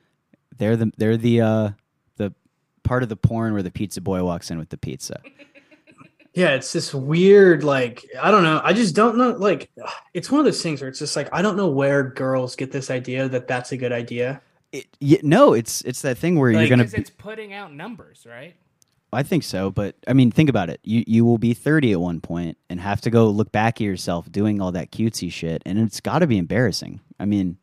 they're 0.58 0.76
the 0.76 0.92
they're 0.96 1.16
the 1.16 1.40
uh 1.40 1.70
the 2.16 2.34
part 2.82 3.02
of 3.02 3.08
the 3.08 3.16
porn 3.16 3.52
where 3.52 3.62
the 3.62 3.70
pizza 3.70 4.00
boy 4.00 4.24
walks 4.24 4.50
in 4.50 4.58
with 4.58 4.70
the 4.70 4.78
pizza. 4.78 5.20
Yeah, 6.36 6.54
it's 6.56 6.72
this 6.72 6.92
weird, 6.92 7.62
like, 7.62 8.04
I 8.20 8.32
don't 8.32 8.42
know. 8.42 8.60
I 8.64 8.72
just 8.72 8.96
don't 8.96 9.16
know. 9.16 9.30
Like, 9.30 9.70
it's 10.14 10.32
one 10.32 10.40
of 10.40 10.44
those 10.44 10.60
things 10.60 10.80
where 10.80 10.88
it's 10.88 10.98
just 10.98 11.14
like, 11.14 11.28
I 11.32 11.42
don't 11.42 11.56
know 11.56 11.68
where 11.68 12.02
girls 12.02 12.56
get 12.56 12.72
this 12.72 12.90
idea 12.90 13.28
that 13.28 13.46
that's 13.46 13.70
a 13.70 13.76
good 13.76 13.92
idea. 13.92 14.42
It, 14.74 14.88
y 15.00 15.18
no, 15.22 15.52
it's 15.52 15.82
it's 15.82 16.02
that 16.02 16.18
thing 16.18 16.36
where 16.36 16.50
you're 16.50 16.68
gonna. 16.68 16.88
It's 16.92 17.10
putting 17.10 17.52
out 17.52 17.72
numbers, 17.72 18.26
right? 18.28 18.56
I 19.12 19.22
think 19.22 19.44
so, 19.44 19.70
but 19.70 19.94
I 20.08 20.12
mean, 20.12 20.32
think 20.32 20.50
about 20.50 20.68
it. 20.68 20.80
You 20.82 21.04
you 21.06 21.24
will 21.24 21.38
be 21.38 21.54
30 21.54 21.92
at 21.92 22.00
one 22.00 22.20
point 22.20 22.58
and 22.68 22.80
have 22.80 23.00
to 23.02 23.10
go 23.10 23.30
look 23.30 23.52
back 23.52 23.80
at 23.80 23.84
yourself 23.84 24.30
doing 24.32 24.60
all 24.60 24.72
that 24.72 24.90
cutesy 24.90 25.30
shit, 25.30 25.62
and 25.64 25.78
it's 25.78 26.00
got 26.00 26.18
to 26.18 26.26
be 26.26 26.38
embarrassing. 26.38 27.00
I 27.20 27.24
mean, 27.24 27.58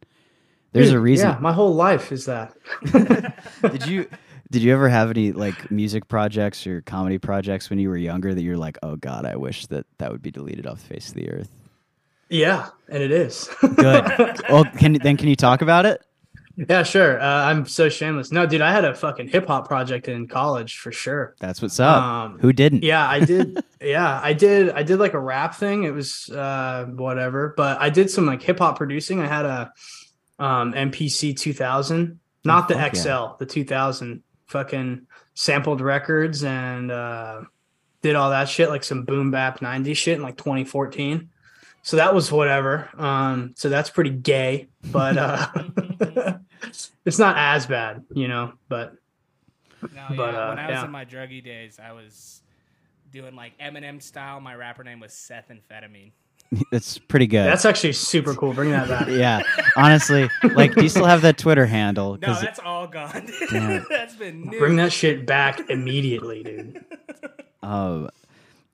there's 0.72 0.92
a 0.92 1.00
reason. 1.02 1.32
Yeah, 1.32 1.38
my 1.40 1.52
whole 1.52 1.76
life 1.76 2.14
is 2.14 2.26
that. 2.28 2.56
did 3.62 3.86
you 3.88 4.08
did 4.50 4.62
you 4.62 4.72
ever 4.72 4.88
have 4.88 5.10
any 5.10 5.34
like 5.34 5.70
music 5.70 6.08
projects 6.08 6.66
or 6.66 6.82
comedy 6.82 7.18
projects 7.18 7.70
when 7.70 7.78
you 7.78 7.90
were 7.90 7.98
younger 7.98 8.34
that 8.34 8.42
you're 8.42 8.56
like, 8.56 8.78
oh 8.84 8.96
god, 8.96 9.26
I 9.26 9.36
wish 9.36 9.66
that 9.68 9.86
that 9.98 10.14
would 10.14 10.22
be 10.22 10.32
deleted 10.32 10.66
off 10.66 10.82
the 10.82 10.94
face 10.94 11.10
of 11.10 11.16
the 11.16 11.30
earth? 11.30 11.50
Yeah, 12.30 12.70
and 12.88 13.04
it 13.04 13.12
is. 13.12 13.50
Good. 13.62 14.42
well, 14.50 14.64
can 14.64 14.94
then 14.94 15.18
can 15.18 15.28
you 15.28 15.36
talk 15.36 15.62
about 15.62 15.86
it? 15.86 16.02
Yeah, 16.70 16.84
sure. 16.84 17.20
Uh, 17.22 17.26
I'm 17.46 17.66
so 17.66 17.90
shameless. 17.90 18.32
No, 18.32 18.46
dude, 18.46 18.62
I 18.62 18.72
had 18.72 18.86
a 18.86 18.94
fucking 18.96 19.28
hip 19.30 19.48
hop 19.48 19.68
project 19.68 20.08
in 20.08 20.28
college 20.28 20.78
for 20.78 20.92
sure. 20.92 21.36
That's 21.40 21.62
what's 21.62 21.80
up. 21.80 22.02
Um, 22.02 22.40
Who 22.40 22.54
didn't? 22.54 22.84
Yeah, 22.84 23.08
I 23.08 23.20
did. 23.20 23.64
yeah, 23.82 24.20
I 24.22 24.34
did. 24.34 24.70
I 24.72 24.84
did 24.84 25.00
like 25.00 25.14
a 25.14 25.20
rap 25.20 25.56
thing. 25.56 25.84
It 25.84 25.94
was 25.94 26.30
uh, 26.30 26.86
whatever, 26.90 27.54
but 27.58 27.80
I 27.82 27.90
did 27.90 28.10
some 28.10 28.26
like 28.26 28.42
hip 28.42 28.60
hop 28.60 28.78
producing. 28.78 29.20
I 29.20 29.28
had 29.28 29.46
a 29.46 29.72
um, 30.40 30.74
MPC 30.74 31.38
2000, 31.38 32.20
not 32.44 32.68
the 32.68 32.76
Oh, 32.76 32.80
fuck 32.80 32.96
XL, 32.96 33.08
yeah. 33.08 33.32
the 33.40 33.46
2000. 33.46 34.24
Fucking 34.48 35.08
sampled 35.34 35.80
records 35.80 36.44
and 36.44 36.92
uh, 36.92 37.42
did 38.02 38.16
all 38.18 38.32
that 38.32 38.50
shit, 38.50 38.68
like 38.68 38.84
some 38.84 39.06
boom 39.06 39.32
bap 39.32 39.62
90 39.62 39.94
shit 39.94 40.18
in 40.18 40.22
like 40.22 40.36
2014. 40.36 41.30
So 41.84 41.96
that 41.98 42.14
was 42.14 42.32
whatever. 42.34 42.90
Um, 42.98 43.54
so 43.56 43.70
that's 43.70 43.90
pretty 43.90 44.10
gay, 44.10 44.68
but 44.92 45.18
uh, 45.18 45.48
it's 47.06 47.20
not 47.20 47.38
as 47.38 47.66
bad, 47.66 48.04
you 48.14 48.28
know. 48.28 48.54
But 48.70 48.96
No, 49.82 50.06
But, 50.16 50.36
uh, 50.36 50.48
when 50.50 50.60
I 50.60 50.68
was 50.68 50.74
yeah. 50.76 50.86
in 50.86 50.92
my 50.92 51.06
druggy 51.06 51.44
days, 51.44 51.80
I 51.84 51.92
was 51.92 52.42
doing 53.12 53.36
like 53.36 53.58
Eminem 53.60 54.02
style. 54.02 54.40
My 54.40 54.56
rapper 54.56 54.84
name 54.84 55.00
was 55.00 55.14
Seth 55.14 55.50
Amphetamine. 55.50 56.12
That's 56.72 56.98
pretty 56.98 57.28
good. 57.28 57.46
that's 57.46 57.64
actually 57.64 57.94
super 57.94 58.34
cool. 58.34 58.52
Bring 58.52 58.72
that 58.72 58.90
back. 58.90 59.08
yeah. 59.10 59.42
Honestly, 59.78 60.30
like, 60.54 60.76
do 60.76 60.84
you 60.84 60.90
still 60.90 61.06
have 61.06 61.22
that 61.22 61.38
Twitter 61.38 61.66
handle? 61.66 62.18
No, 62.22 62.34
that's 62.42 62.60
all 62.60 62.88
gone. 62.88 63.30
That's 63.90 64.16
been 64.18 64.50
new. 64.50 64.60
Bring 64.60 64.76
that 64.76 64.92
shit 64.92 65.26
back 65.26 65.70
immediately, 65.70 66.44
dude. 66.44 66.84
Oh, 67.64 68.10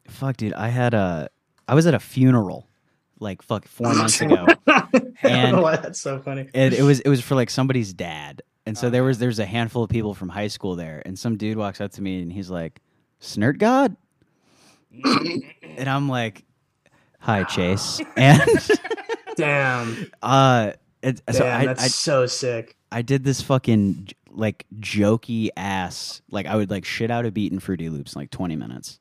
fuck, 0.07 0.37
dude. 0.37 0.53
I 0.53 0.69
had 0.69 0.95
a, 0.95 1.29
I 1.67 1.75
was 1.75 1.85
at 1.85 1.93
a 1.93 1.99
funeral, 1.99 2.66
like 3.19 3.41
fuck 3.41 3.67
four 3.67 3.93
months 3.95 4.21
ago, 4.21 4.45
I 4.67 4.87
don't 4.91 5.15
And- 5.23 5.55
know 5.57 5.61
why 5.61 5.75
that's 5.77 5.99
so 6.01 6.19
funny. 6.19 6.47
and 6.53 6.73
it 6.73 6.83
was 6.83 6.99
it 7.01 7.09
was 7.09 7.21
for 7.21 7.35
like 7.35 7.49
somebody's 7.49 7.93
dad, 7.93 8.41
and 8.65 8.77
so 8.77 8.89
there 8.89 9.03
was 9.03 9.17
there's 9.19 9.39
a 9.39 9.45
handful 9.45 9.83
of 9.83 9.89
people 9.89 10.13
from 10.13 10.29
high 10.29 10.47
school 10.49 10.75
there, 10.75 11.01
and 11.05 11.17
some 11.17 11.37
dude 11.37 11.57
walks 11.57 11.81
up 11.81 11.91
to 11.93 12.01
me 12.01 12.21
and 12.21 12.31
he's 12.31 12.49
like, 12.49 12.81
"Snert 13.21 13.57
God," 13.59 13.95
and 15.03 15.87
I'm 15.89 16.09
like, 16.09 16.43
"Hi, 17.19 17.43
Chase," 17.43 18.01
and 18.15 18.41
Damn. 19.35 20.11
uh, 20.21 20.71
it, 21.01 21.21
so 21.31 21.47
I, 21.47 21.65
that's 21.65 21.83
I 21.83 21.87
so 21.87 22.25
sick. 22.25 22.75
I 22.91 23.01
did 23.01 23.23
this 23.23 23.41
fucking 23.41 24.09
like 24.31 24.65
jokey 24.79 25.49
ass. 25.57 26.21
Like 26.31 26.45
I 26.45 26.55
would 26.55 26.69
like 26.69 26.85
shit 26.85 27.11
out 27.11 27.25
a 27.25 27.31
beat 27.31 27.51
in 27.51 27.59
Fruity 27.59 27.89
Loops 27.89 28.15
in 28.15 28.21
like 28.21 28.31
20 28.31 28.55
minutes, 28.55 28.99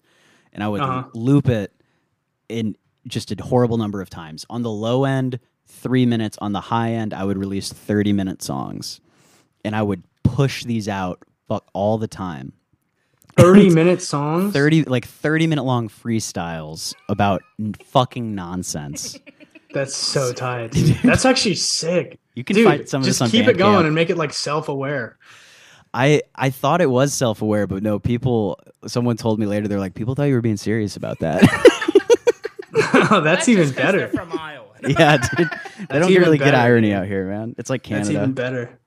and 0.52 0.62
I 0.62 0.68
would 0.68 0.80
Uh-huh. 0.80 1.04
loop 1.14 1.48
it 1.48 1.72
in 2.48 2.76
just 3.06 3.30
a 3.32 3.42
horrible 3.42 3.76
number 3.78 4.00
of 4.00 4.10
times. 4.10 4.44
On 4.50 4.62
the 4.62 4.70
low 4.70 5.04
end, 5.04 5.38
three 5.66 6.06
minutes. 6.06 6.38
On 6.40 6.52
the 6.52 6.60
high 6.60 6.92
end, 6.92 7.14
I 7.14 7.24
would 7.24 7.38
release 7.38 7.72
30 7.72 8.12
minute 8.12 8.42
songs, 8.42 9.00
and 9.64 9.74
I 9.76 9.82
would 9.82 10.02
push 10.22 10.64
these 10.64 10.88
out 10.88 11.22
fuck 11.48 11.68
all 11.72 11.98
the 11.98 12.08
time. 12.08 12.52
30 13.36 13.70
minute 13.70 14.00
songs. 14.02 14.52
30 14.52 14.84
like 14.84 15.06
30 15.06 15.46
minute 15.46 15.64
long 15.64 15.88
freestyles 15.88 16.94
about 17.08 17.42
fucking 17.84 18.34
nonsense. 18.34 19.18
That's 19.74 19.94
so 19.94 20.32
tight. 20.32 20.68
That's 21.04 21.26
actually 21.26 21.56
sick. 21.56 22.18
You 22.34 22.44
can 22.44 22.56
Dude, 22.56 22.64
find 22.66 22.88
some 22.88 23.02
of 23.02 23.06
just 23.06 23.18
this 23.18 23.26
on 23.26 23.30
keep 23.30 23.46
it 23.46 23.58
going 23.58 23.82
Bandcamp. 23.82 23.86
and 23.86 23.94
make 23.94 24.08
it 24.10 24.16
like 24.16 24.32
self 24.32 24.68
aware. 24.68 25.18
I 25.92 26.22
I 26.34 26.50
thought 26.50 26.80
it 26.80 26.90
was 26.90 27.12
self 27.12 27.42
aware, 27.42 27.66
but 27.66 27.82
no, 27.82 27.98
people. 27.98 28.58
Someone 28.86 29.16
told 29.16 29.38
me 29.38 29.46
later 29.46 29.68
they're 29.68 29.80
like, 29.80 29.94
people 29.94 30.14
thought 30.14 30.24
you 30.24 30.34
were 30.34 30.40
being 30.40 30.56
serious 30.56 30.96
about 30.96 31.18
that. 31.18 31.42
Oh, 33.10 33.20
that's, 33.20 33.48
even 33.48 33.64
just 33.64 33.76
'cause 33.76 33.84
better. 33.84 34.08
From 34.08 34.32
Iowa. 34.38 34.66
yeah, 34.88 35.16
dude. 35.16 35.48
They 35.88 35.98
don't 35.98 36.10
even 36.10 36.22
really 36.22 36.38
get 36.38 36.54
irony 36.54 36.92
out 36.92 37.06
here, 37.06 37.26
man. 37.26 37.54
It's 37.58 37.70
like 37.70 37.82
Canada. 37.82 38.06
That's 38.06 38.16
even 38.16 38.32
better. 38.32 38.78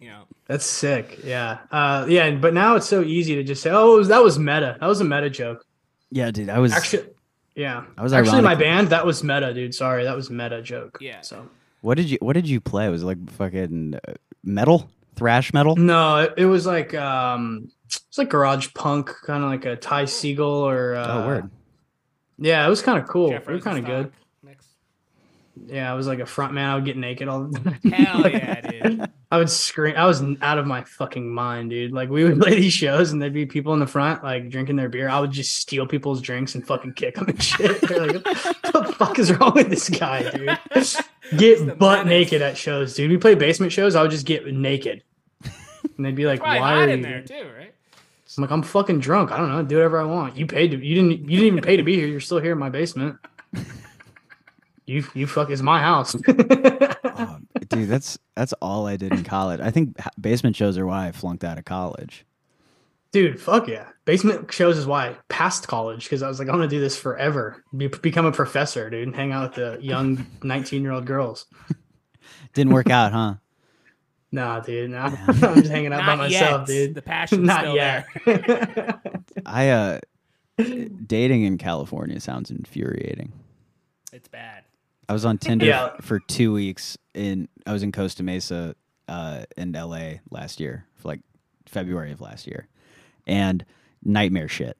You 0.00 0.10
know. 0.10 0.22
That's 0.46 0.66
sick. 0.66 1.20
Yeah. 1.24 1.58
Uh, 1.70 2.06
yeah. 2.08 2.30
But 2.32 2.54
now 2.54 2.76
it's 2.76 2.86
so 2.86 3.02
easy 3.02 3.34
to 3.36 3.44
just 3.44 3.62
say, 3.62 3.70
oh, 3.70 4.02
that 4.02 4.22
was 4.22 4.38
meta. 4.38 4.76
That 4.80 4.86
was 4.86 5.00
a 5.00 5.04
meta 5.04 5.30
joke. 5.30 5.64
yeah, 6.10 6.30
dude. 6.30 6.48
I 6.48 6.58
was 6.58 6.72
Actually, 6.72 7.04
yeah. 7.54 7.84
I 7.96 8.02
was 8.02 8.12
actually 8.12 8.42
my 8.42 8.54
band. 8.54 8.88
That 8.88 9.04
was 9.06 9.22
meta, 9.22 9.52
dude. 9.54 9.74
Sorry, 9.74 10.04
that 10.04 10.16
was 10.16 10.30
meta 10.30 10.62
joke. 10.62 10.98
Yeah. 11.00 11.20
So 11.20 11.48
What 11.82 11.96
did 11.96 12.10
you 12.10 12.18
What 12.20 12.32
did 12.34 12.48
you 12.48 12.60
play? 12.60 12.88
Was 12.88 13.02
it 13.02 13.06
like 13.06 13.30
fucking 13.32 13.94
uh, 14.06 14.14
metal, 14.42 14.88
thrash 15.16 15.52
metal? 15.52 15.76
no, 15.76 16.18
it, 16.18 16.34
it 16.36 16.46
was 16.46 16.66
like 16.66 16.94
um, 16.94 17.70
it's 17.86 18.18
like 18.18 18.28
garage 18.30 18.68
punk, 18.74 19.14
kind 19.24 19.42
of 19.44 19.50
like 19.50 19.64
a 19.64 19.76
Ty 19.76 20.04
Segall 20.04 20.62
or 20.62 20.94
uh, 20.94 21.06
oh, 21.22 21.26
word. 21.26 21.50
Yeah, 22.38 22.64
it 22.64 22.68
was 22.68 22.82
kind 22.82 22.98
of 22.98 23.08
cool. 23.08 23.30
Jeff 23.30 23.46
we 23.46 23.54
were 23.54 23.60
kind 23.60 23.78
of 23.78 23.84
good. 23.84 24.12
Next. 24.42 24.68
Yeah, 25.66 25.90
I 25.90 25.94
was 25.94 26.06
like 26.06 26.20
a 26.20 26.26
front 26.26 26.54
man. 26.54 26.70
I 26.70 26.74
would 26.76 26.84
get 26.84 26.96
naked 26.96 27.28
all 27.28 27.44
the 27.44 27.58
time. 27.58 27.92
Hell 27.92 28.20
yeah, 28.30 28.60
dude. 28.60 29.10
I 29.30 29.38
would 29.38 29.50
scream. 29.50 29.94
I 29.96 30.06
was 30.06 30.22
out 30.40 30.58
of 30.58 30.66
my 30.66 30.84
fucking 30.84 31.28
mind, 31.28 31.70
dude. 31.70 31.92
Like 31.92 32.08
we 32.08 32.24
would 32.24 32.40
play 32.40 32.54
these 32.54 32.72
shows, 32.72 33.12
and 33.12 33.20
there'd 33.20 33.32
be 33.32 33.44
people 33.46 33.74
in 33.74 33.80
the 33.80 33.86
front, 33.86 34.22
like 34.22 34.48
drinking 34.50 34.76
their 34.76 34.88
beer. 34.88 35.08
I 35.08 35.20
would 35.20 35.32
just 35.32 35.56
steal 35.56 35.86
people's 35.86 36.22
drinks 36.22 36.54
and 36.54 36.66
fucking 36.66 36.94
kick 36.94 37.16
them 37.16 37.28
and 37.28 37.42
shit. 37.42 37.80
They're 37.88 38.06
like, 38.06 38.24
"What 38.24 38.86
the 38.86 38.94
fuck 38.96 39.18
is 39.18 39.32
wrong 39.32 39.52
with 39.54 39.68
this 39.68 39.88
guy, 39.88 40.30
dude?" 40.30 40.58
Get 41.36 41.78
butt 41.78 42.06
menace. 42.06 42.30
naked 42.30 42.42
at 42.42 42.56
shows, 42.56 42.94
dude. 42.94 43.10
We 43.10 43.18
play 43.18 43.34
basement 43.34 43.72
shows. 43.72 43.96
I 43.96 44.02
would 44.02 44.10
just 44.10 44.26
get 44.26 44.46
naked, 44.46 45.02
and 45.96 46.06
they'd 46.06 46.14
be 46.14 46.26
like, 46.26 46.40
"Why 46.40 46.58
are 46.58 46.88
you?" 46.88 47.02
there 47.02 47.22
too, 47.22 47.50
right? 47.56 47.74
I'm 48.38 48.42
like, 48.42 48.50
"I'm 48.50 48.62
fucking 48.62 49.00
drunk. 49.00 49.32
I 49.32 49.36
don't 49.36 49.50
know. 49.50 49.62
Do 49.62 49.76
whatever 49.76 50.00
I 50.00 50.04
want. 50.04 50.36
You 50.36 50.46
paid 50.46 50.70
to. 50.70 50.78
You 50.78 50.94
didn't. 50.94 51.28
You 51.28 51.38
didn't 51.38 51.46
even 51.46 51.60
pay 51.62 51.76
to 51.76 51.82
be 51.82 51.96
here. 51.96 52.06
You're 52.06 52.20
still 52.20 52.40
here 52.40 52.52
in 52.52 52.58
my 52.58 52.70
basement. 52.70 53.16
You 54.88 55.04
you 55.12 55.26
fuck 55.26 55.50
It's 55.50 55.60
my 55.60 55.80
house." 55.80 56.16
Oh, 56.26 57.38
dude, 57.68 57.90
that's 57.90 58.18
that's 58.34 58.54
all 58.54 58.86
I 58.86 58.96
did 58.96 59.12
in 59.12 59.22
college. 59.22 59.60
I 59.60 59.70
think 59.70 59.94
basement 60.18 60.56
shows 60.56 60.78
are 60.78 60.86
why 60.86 61.08
I 61.08 61.12
flunked 61.12 61.44
out 61.44 61.58
of 61.58 61.66
college. 61.66 62.24
Dude, 63.12 63.38
fuck 63.40 63.68
yeah. 63.68 63.88
Basement 64.06 64.50
shows 64.50 64.78
is 64.78 64.86
why 64.86 65.08
I 65.08 65.16
passed 65.28 65.68
college 65.68 66.04
because 66.04 66.22
I 66.22 66.28
was 66.28 66.38
like, 66.38 66.48
I'm 66.48 66.56
going 66.56 66.68
to 66.68 66.74
do 66.74 66.80
this 66.80 66.98
forever. 66.98 67.62
Be- 67.76 67.88
become 67.88 68.24
a 68.24 68.32
professor, 68.32 68.88
dude, 68.88 69.06
and 69.06 69.16
hang 69.16 69.32
out 69.32 69.50
with 69.50 69.54
the 69.56 69.82
young 69.84 70.26
19 70.42 70.82
year 70.82 70.92
old 70.92 71.04
girls. 71.04 71.46
Didn't 72.54 72.72
work 72.72 72.88
out, 72.88 73.12
huh? 73.12 73.34
Nah, 74.30 74.60
dude, 74.60 74.90
nah. 74.90 75.06
I'm 75.26 75.54
just 75.54 75.70
hanging 75.70 75.92
out 75.92 76.04
by 76.06 76.14
myself, 76.16 76.60
yet. 76.60 76.66
dude. 76.66 76.94
The 76.94 77.02
passion's 77.02 77.46
Not 77.46 77.60
still 77.60 77.74
yet. 77.76 78.06
there. 78.26 79.00
I 79.46 79.68
uh, 79.70 80.00
dating 81.06 81.44
in 81.44 81.58
California 81.58 82.20
sounds 82.20 82.50
infuriating. 82.50 83.32
It's 84.12 84.28
bad. 84.28 84.64
I 85.08 85.12
was 85.14 85.24
on 85.24 85.38
Tinder 85.38 85.64
Yeah. 85.66 85.90
for 86.02 86.18
two 86.20 86.52
weeks 86.52 86.98
in 87.14 87.48
I 87.66 87.72
was 87.72 87.82
in 87.82 87.92
Costa 87.92 88.22
Mesa 88.22 88.74
uh, 89.08 89.44
in 89.56 89.72
LA 89.72 90.14
last 90.30 90.60
year 90.60 90.84
for 90.96 91.08
like 91.08 91.20
February 91.66 92.12
of 92.12 92.20
last 92.20 92.46
year, 92.46 92.68
and 93.26 93.64
nightmare 94.04 94.48
shit. 94.48 94.76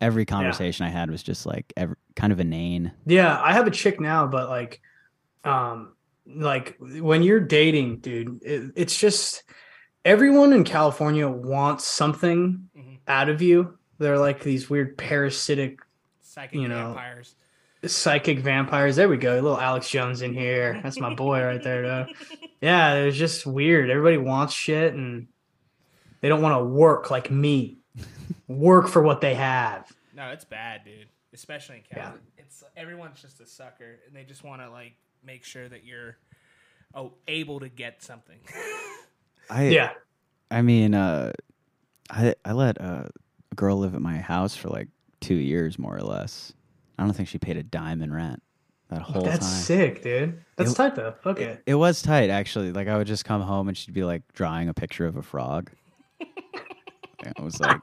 Every 0.00 0.24
conversation 0.26 0.86
I 0.86 0.90
had 0.90 1.10
was 1.10 1.22
just 1.22 1.46
like 1.46 1.72
every, 1.76 1.96
kind 2.14 2.32
of 2.32 2.38
inane. 2.38 2.92
yeah, 3.06 3.40
I 3.42 3.52
have 3.54 3.66
a 3.66 3.70
chick 3.70 3.98
now, 3.98 4.26
but 4.26 4.48
like, 4.48 4.80
um, 5.42 5.94
like 6.26 6.76
when 6.80 7.22
you're 7.22 7.40
dating, 7.40 7.98
dude, 7.98 8.42
it, 8.42 8.72
it's 8.76 8.98
just 8.98 9.44
everyone 10.04 10.52
in 10.52 10.64
California 10.64 11.28
wants 11.28 11.84
something 11.84 12.68
Mhm. 12.76 12.98
out 13.08 13.28
of 13.28 13.42
you. 13.42 13.78
They're 13.98 14.18
like 14.18 14.42
these 14.42 14.68
weird 14.68 14.96
parasitic 14.98 15.80
Psychic 16.20 16.60
You 16.60 16.68
know, 16.68 16.88
vampires. 16.88 17.34
psychic 17.86 18.40
vampires. 18.40 18.96
There 18.96 19.08
we 19.08 19.16
go. 19.16 19.34
A 19.34 19.40
Little 19.40 19.58
Alex 19.60 19.88
Jones 19.88 20.20
in 20.22 20.34
here. 20.34 20.78
That's 20.82 20.98
my 21.00 21.14
boy 21.14 21.42
right 21.42 21.62
there, 21.62 21.82
though. 21.82 22.06
Yeah, 22.62 22.94
it 22.94 23.04
was 23.06 23.16
just 23.18 23.44
weird. 23.46 23.90
Everybody 23.90 24.16
wants 24.16 24.54
shit 24.54 24.94
and 24.94 25.28
they 26.22 26.28
don't 26.30 26.40
want 26.40 26.58
to 26.58 26.64
work 26.64 27.10
like 27.10 27.30
me. 27.30 27.76
work 28.48 28.88
for 28.88 29.02
what 29.02 29.20
they 29.20 29.34
have. 29.34 29.90
No, 30.14 30.28
it's 30.30 30.44
bad, 30.46 30.82
dude. 30.84 31.06
Especially 31.34 31.76
in 31.76 31.82
Cali. 31.82 32.14
Yeah. 32.14 32.42
It's 32.42 32.64
everyone's 32.76 33.20
just 33.20 33.40
a 33.40 33.46
sucker, 33.46 33.98
and 34.06 34.16
they 34.16 34.24
just 34.24 34.42
want 34.42 34.62
to 34.62 34.70
like 34.70 34.94
make 35.26 35.44
sure 35.44 35.68
that 35.68 35.84
you're 35.84 36.16
oh 36.94 37.12
able 37.28 37.60
to 37.60 37.68
get 37.68 38.02
something. 38.02 38.38
I 39.50 39.68
Yeah. 39.68 39.90
I 40.50 40.62
mean, 40.62 40.94
uh, 40.94 41.32
I 42.10 42.34
I 42.44 42.52
let 42.52 42.80
uh, 42.80 43.04
a 43.50 43.54
girl 43.54 43.76
live 43.78 43.94
at 43.94 44.00
my 44.02 44.18
house 44.18 44.54
for 44.56 44.68
like 44.68 44.88
two 45.20 45.34
years, 45.34 45.78
more 45.78 45.96
or 45.96 46.00
less. 46.02 46.52
I 46.98 47.04
don't 47.04 47.12
think 47.12 47.28
she 47.28 47.38
paid 47.38 47.56
a 47.56 47.62
dime 47.62 48.00
in 48.00 48.12
rent 48.12 48.42
that 48.88 49.02
whole 49.02 49.22
That's 49.22 49.40
time. 49.40 49.62
sick, 49.62 50.02
dude. 50.02 50.42
That's 50.56 50.70
It- 50.72 50.76
tight 50.76 50.94
though. 50.94 51.14
Fuck 51.22 51.40
It, 51.40 51.48
it. 51.48 51.62
it 51.66 51.74
was 51.74 52.00
tight, 52.02 52.30
actually. 52.30 52.72
Like 52.72 52.86
I 52.88 52.96
would 52.96 53.06
just 53.08 53.24
come 53.24 53.42
home 53.42 53.68
and 53.68 53.76
she'd 53.76 53.92
be 53.94 54.04
like 54.04 54.22
drawing 54.32 54.68
a 54.68 54.74
picture 54.74 55.06
of 55.06 55.16
a 55.16 55.22
frog. 55.22 55.70
I 57.38 57.42
was 57.42 57.58
like, 57.58 57.80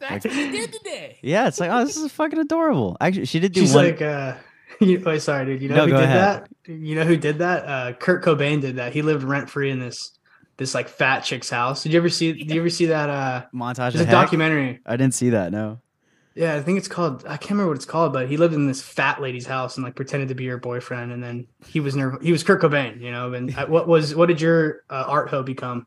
That's 0.00 0.24
what 0.24 0.34
you 0.34 0.50
did 0.50 0.72
today. 0.72 1.18
yeah, 1.20 1.46
it's 1.48 1.60
like, 1.60 1.70
oh, 1.70 1.84
this 1.84 1.96
is 1.98 2.10
fucking 2.12 2.38
adorable. 2.38 2.96
Actually, 3.00 3.26
she 3.26 3.38
did 3.40 3.52
do 3.52 3.60
She's 3.60 3.74
one. 3.74 3.84
like, 3.86 4.00
uh, 4.00 4.34
you, 4.86 5.00
wait, 5.04 5.22
sorry, 5.22 5.46
dude. 5.46 5.62
You 5.62 5.68
know 5.68 5.76
No, 5.76 5.84
who 5.86 5.90
did 5.92 6.00
ahead. 6.00 6.48
that? 6.66 6.72
You 6.72 6.94
know 6.94 7.04
who 7.04 7.16
did 7.16 7.38
that? 7.38 7.64
Uh, 7.66 7.92
Kurt 7.94 8.24
Cobain 8.24 8.60
did 8.60 8.76
that. 8.76 8.92
He 8.92 9.02
lived 9.02 9.22
rent 9.24 9.48
free 9.50 9.70
in 9.70 9.78
this 9.78 10.12
this 10.56 10.74
like 10.74 10.88
fat 10.88 11.20
chick's 11.20 11.50
house. 11.50 11.82
Did 11.82 11.92
you 11.92 11.98
ever 11.98 12.08
see? 12.08 12.32
Did 12.32 12.50
you 12.50 12.60
ever 12.60 12.70
see 12.70 12.86
that? 12.86 13.08
Uh, 13.10 13.44
montage 13.54 13.76
there's 13.92 13.94
of 13.96 14.00
a 14.02 14.04
heck. 14.06 14.12
documentary. 14.12 14.80
I 14.86 14.96
didn't 14.96 15.14
see 15.14 15.30
that. 15.30 15.52
No. 15.52 15.80
Yeah, 16.34 16.54
I 16.54 16.62
think 16.62 16.78
it's 16.78 16.86
called. 16.86 17.24
I 17.26 17.36
can't 17.36 17.50
remember 17.52 17.70
what 17.70 17.76
it's 17.78 17.84
called, 17.84 18.12
but 18.12 18.28
he 18.28 18.36
lived 18.36 18.54
in 18.54 18.68
this 18.68 18.80
fat 18.80 19.20
lady's 19.20 19.46
house 19.46 19.76
and 19.76 19.84
like 19.84 19.96
pretended 19.96 20.28
to 20.28 20.36
be 20.36 20.46
her 20.46 20.56
boyfriend, 20.58 21.10
and 21.10 21.20
then 21.22 21.48
he 21.66 21.80
was 21.80 21.96
nervous. 21.96 22.24
He 22.24 22.30
was 22.30 22.44
Kurt 22.44 22.60
Cobain, 22.62 23.00
you 23.00 23.10
know. 23.10 23.32
And 23.32 23.56
uh, 23.56 23.66
what 23.66 23.88
was 23.88 24.14
what 24.14 24.26
did 24.26 24.40
your 24.40 24.82
uh, 24.88 25.04
art 25.08 25.28
hoe 25.30 25.42
become? 25.42 25.86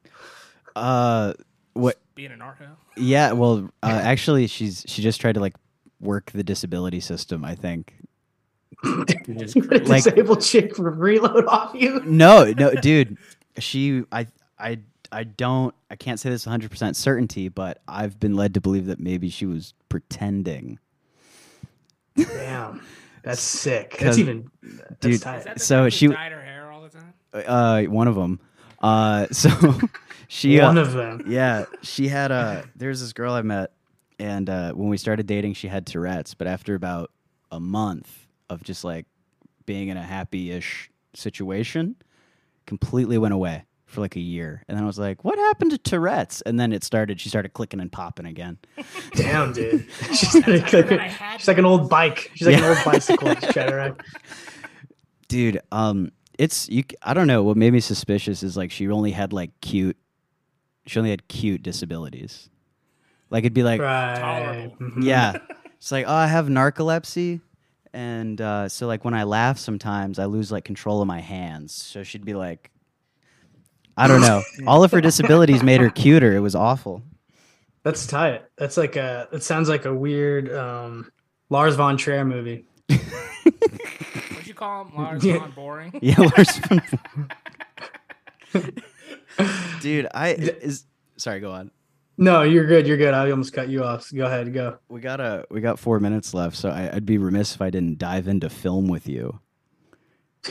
Uh, 0.75 1.33
what? 1.73 1.99
Being 2.15 2.31
an 2.31 2.41
art 2.41 2.57
hoe. 2.57 2.75
Yeah. 2.97 3.31
Well, 3.31 3.69
uh, 3.81 3.87
actually, 4.03 4.47
she's 4.47 4.83
she 4.87 5.01
just 5.01 5.21
tried 5.21 5.33
to 5.35 5.39
like 5.39 5.55
work 6.01 6.31
the 6.31 6.43
disability 6.43 6.99
system. 6.99 7.45
I 7.45 7.55
think. 7.55 7.93
Just 9.37 9.55
get 9.55 9.81
a 9.83 9.85
Like- 9.85 10.03
disabled 10.03 10.41
chick 10.41 10.75
for 10.75 10.89
reload 10.91 11.45
off 11.45 11.73
you. 11.75 11.99
No, 12.05 12.45
no, 12.57 12.73
dude. 12.73 13.17
She, 13.59 14.03
I, 14.11 14.27
I, 14.57 14.79
I 15.11 15.23
don't. 15.25 15.75
I 15.89 15.95
can't 15.97 16.19
say 16.19 16.29
this 16.29 16.45
100 16.45 16.71
percent 16.71 16.95
certainty, 16.95 17.49
but 17.49 17.81
I've 17.87 18.19
been 18.19 18.35
led 18.35 18.53
to 18.53 18.61
believe 18.61 18.85
that 18.85 18.99
maybe 18.99 19.29
she 19.29 19.45
was 19.45 19.73
pretending. 19.89 20.79
Damn, 22.15 22.81
that's 23.23 23.41
sick. 23.41 23.97
That's 23.99 24.17
even, 24.17 24.49
that's 24.63 24.99
dude, 24.99 25.21
tight. 25.21 25.43
that 25.45 25.61
So 25.61 25.89
she- 25.89 26.07
dyed 26.07 26.31
her 26.31 26.41
hair 26.41 26.71
all 26.71 26.81
the 26.81 26.89
time. 26.89 27.13
Uh, 27.33 27.83
one 27.83 28.07
of 28.07 28.15
them. 28.15 28.39
Uh, 28.81 29.27
so 29.31 29.49
she, 30.27 30.59
One 30.59 30.77
uh, 30.77 30.81
of 30.81 30.93
them. 30.93 31.23
yeah, 31.27 31.65
she 31.81 32.07
had 32.07 32.31
a. 32.31 32.65
There's 32.75 32.99
this 33.01 33.13
girl 33.13 33.33
I 33.33 33.41
met, 33.41 33.71
and 34.19 34.49
uh, 34.49 34.71
when 34.73 34.89
we 34.89 34.97
started 34.97 35.27
dating, 35.27 35.53
she 35.53 35.67
had 35.67 35.85
Tourette's. 35.85 36.33
But 36.33 36.47
after 36.47 36.73
about 36.75 37.11
a 37.51 37.59
month 37.59 38.27
of 38.51 38.61
just 38.63 38.83
like 38.83 39.05
being 39.65 39.87
in 39.87 39.95
a 39.97 40.03
happy-ish 40.03 40.89
situation, 41.13 41.95
completely 42.65 43.17
went 43.17 43.33
away 43.33 43.63
for 43.85 44.01
like 44.01 44.15
a 44.15 44.19
year. 44.21 44.63
And 44.67 44.75
then 44.77 44.83
I 44.83 44.87
was 44.87 44.99
like, 44.99 45.23
"What 45.23 45.37
happened 45.37 45.71
to 45.71 45.77
Tourette's?" 45.77 46.41
And 46.41 46.59
then 46.59 46.71
it 46.73 46.83
started. 46.83 47.19
She 47.19 47.29
started 47.29 47.53
clicking 47.53 47.79
and 47.79 47.91
popping 47.91 48.25
again. 48.25 48.57
Damn, 49.15 49.53
dude. 49.53 49.85
She's, 50.13 50.35
like, 50.47 50.73
I 50.91 51.37
she's 51.37 51.47
like 51.47 51.57
an 51.57 51.65
old 51.65 51.89
bike. 51.89 52.31
She's 52.35 52.47
like 52.47 52.57
Yeah. 52.57 52.71
an 52.71 52.77
old 52.77 52.85
bicycle. 52.85 53.33
Just 53.35 53.51
try 53.53 53.65
to 53.65 53.75
ride. 53.75 53.95
dude 55.27 55.59
um 55.71 56.11
it's 56.37 56.67
you 56.69 56.83
I 57.03 57.13
don't 57.13 57.27
know 57.27 57.43
what 57.43 57.55
made 57.57 57.71
me 57.73 57.79
suspicious 57.79 58.43
is 58.43 58.57
like 58.57 58.71
she 58.71 58.87
only 58.89 59.11
had 59.11 59.31
like 59.33 59.51
cute 59.61 59.97
she 60.87 60.99
only 60.99 61.11
had 61.11 61.27
cute 61.29 61.61
disabilities 61.63 62.49
like 63.29 63.43
it'd 63.43 63.53
be 63.53 63.63
like 63.63 63.79
Right. 63.79 64.71
Mhm. 64.79 65.03
yeah 65.03 65.37
it's 65.77 65.91
like 65.91 66.05
oh 66.07 66.13
i 66.13 66.27
have 66.27 66.47
narcolepsy 66.47 67.39
and 67.93 68.39
uh, 68.41 68.67
so 68.69 68.87
like 68.87 69.03
when 69.05 69.13
i 69.13 69.23
laugh 69.23 69.57
sometimes 69.57 70.17
i 70.19 70.25
lose 70.25 70.51
like 70.51 70.63
control 70.63 71.01
of 71.01 71.07
my 71.07 71.19
hands 71.19 71.73
so 71.73 72.03
she'd 72.03 72.25
be 72.25 72.33
like 72.33 72.71
I 73.97 74.07
don't 74.07 74.21
know. 74.21 74.41
All 74.67 74.85
of 74.85 74.91
her 74.93 75.01
disabilities 75.01 75.61
made 75.63 75.81
her 75.81 75.89
cuter. 75.89 76.33
It 76.33 76.39
was 76.39 76.55
awful. 76.55 77.03
That's 77.83 78.07
tight. 78.07 78.43
That's 78.57 78.77
like 78.77 78.95
a. 78.95 79.27
It 79.33 79.43
sounds 79.43 79.67
like 79.67 79.83
a 79.83 79.93
weird 79.93 80.51
um, 80.51 81.11
Lars 81.49 81.75
von 81.75 81.97
Trier 81.97 82.23
movie. 82.23 82.65
What'd 82.87 84.47
you 84.47 84.53
call 84.53 84.85
him? 84.85 84.95
Lars 84.97 85.23
Yeah. 85.25 85.39
von 85.39 85.51
Boring? 85.51 85.99
Yeah, 86.01 86.19
Lars 86.21 86.57
von- 86.57 86.81
Dude, 89.81 90.07
I 90.13 90.29
is 90.35 90.85
sorry. 91.17 91.41
Go 91.41 91.51
on. 91.51 91.69
No, 92.17 92.43
you're 92.43 92.67
good. 92.67 92.87
You're 92.87 92.97
good. 92.97 93.13
I 93.13 93.29
almost 93.31 93.53
cut 93.53 93.69
you 93.69 93.83
off. 93.83 94.03
So 94.03 94.17
Go 94.17 94.25
ahead. 94.25 94.53
Go. 94.53 94.77
We 94.89 95.01
got 95.01 95.19
a 95.19 95.45
we 95.49 95.61
got 95.61 95.79
four 95.79 95.99
minutes 95.99 96.33
left, 96.33 96.55
so 96.55 96.69
I, 96.69 96.93
I'd 96.93 97.05
be 97.05 97.17
remiss 97.17 97.55
if 97.55 97.61
I 97.61 97.69
didn't 97.69 97.97
dive 97.97 98.27
into 98.27 98.49
film 98.49 98.87
with 98.87 99.07
you. 99.07 99.39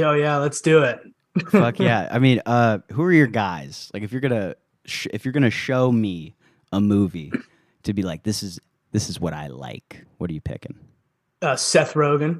Oh 0.00 0.14
yeah, 0.14 0.36
let's 0.38 0.60
do 0.60 0.82
it. 0.82 1.00
Fuck 1.48 1.78
yeah! 1.78 2.08
I 2.10 2.18
mean, 2.18 2.40
uh, 2.46 2.78
who 2.92 3.02
are 3.02 3.12
your 3.12 3.26
guys? 3.26 3.90
Like, 3.94 4.02
if 4.02 4.12
you're 4.12 4.20
gonna 4.20 4.56
sh- 4.84 5.06
if 5.12 5.24
you're 5.24 5.32
gonna 5.32 5.50
show 5.50 5.92
me 5.92 6.34
a 6.72 6.80
movie 6.80 7.32
to 7.84 7.92
be 7.92 8.02
like, 8.02 8.22
this 8.22 8.42
is 8.42 8.58
this 8.92 9.08
is 9.08 9.20
what 9.20 9.32
I 9.32 9.48
like. 9.48 10.04
What 10.18 10.30
are 10.30 10.34
you 10.34 10.40
picking? 10.40 10.76
Uh, 11.42 11.56
Seth 11.56 11.94
Rogen. 11.94 12.38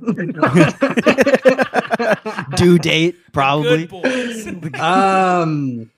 Due 2.57 2.79
date, 2.79 3.17
probably. 3.33 3.87
Good 3.87 4.03
boys. 4.03 4.75
um, 4.81 5.91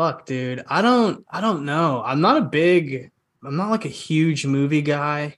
fuck, 0.00 0.24
dude. 0.24 0.64
I 0.66 0.80
don't. 0.80 1.24
I 1.30 1.42
don't 1.42 1.66
know. 1.66 2.02
I'm 2.04 2.22
not 2.22 2.38
a 2.38 2.42
big. 2.42 3.10
I'm 3.44 3.56
not 3.56 3.70
like 3.70 3.84
a 3.84 3.88
huge 3.88 4.46
movie 4.46 4.80
guy. 4.82 5.36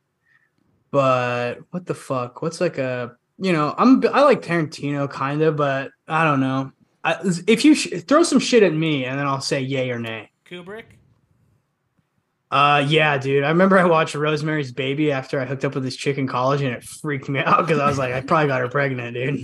But 0.93 1.59
what 1.71 1.87
the 1.87 1.95
fuck? 1.95 2.43
What's 2.43 2.61
like 2.61 2.79
a? 2.79 3.17
You 3.39 3.53
know, 3.53 3.75
I'm. 3.77 4.03
I 4.13 4.23
like 4.23 4.43
Tarantino 4.43 5.11
kind 5.11 5.43
of, 5.43 5.57
but 5.57 5.91
I 6.07 6.23
don't 6.25 6.41
know. 6.41 6.71
I, 7.03 7.17
if 7.49 7.65
you 7.65 7.75
sh- 7.75 8.03
throw 8.07 8.23
some 8.23 8.39
shit 8.39 8.63
at 8.63 8.73
me, 8.73 9.05
and 9.05 9.19
then 9.19 9.27
I'll 9.27 9.41
say 9.41 9.61
yay 9.61 9.91
or 9.91 9.99
nay. 9.99 10.31
Kubrick? 10.49 10.85
Uh, 12.53 12.85
yeah, 12.87 13.17
dude. 13.17 13.45
I 13.45 13.49
remember 13.49 13.79
I 13.79 13.87
watched 13.87 14.15
Rosemary's 14.15 14.73
Baby 14.73 15.11
after 15.11 15.41
I 15.41 15.47
hooked 15.47 15.65
up 15.65 15.75
with 15.75 15.85
this 15.85 15.97
chick 15.97 16.19
in 16.19 16.29
college, 16.29 16.61
and 16.61 16.75
it 16.75 16.85
freaked 16.85 17.31
me 17.31 17.41
out 17.45 17.67
because 17.67 17.81
I 17.81 17.87
was 17.87 17.97
like, 17.97 18.13
I 18.13 18.21
probably 18.21 18.49
got 18.49 18.61
her 18.61 18.69
pregnant, 18.69 19.15
dude. 19.15 19.41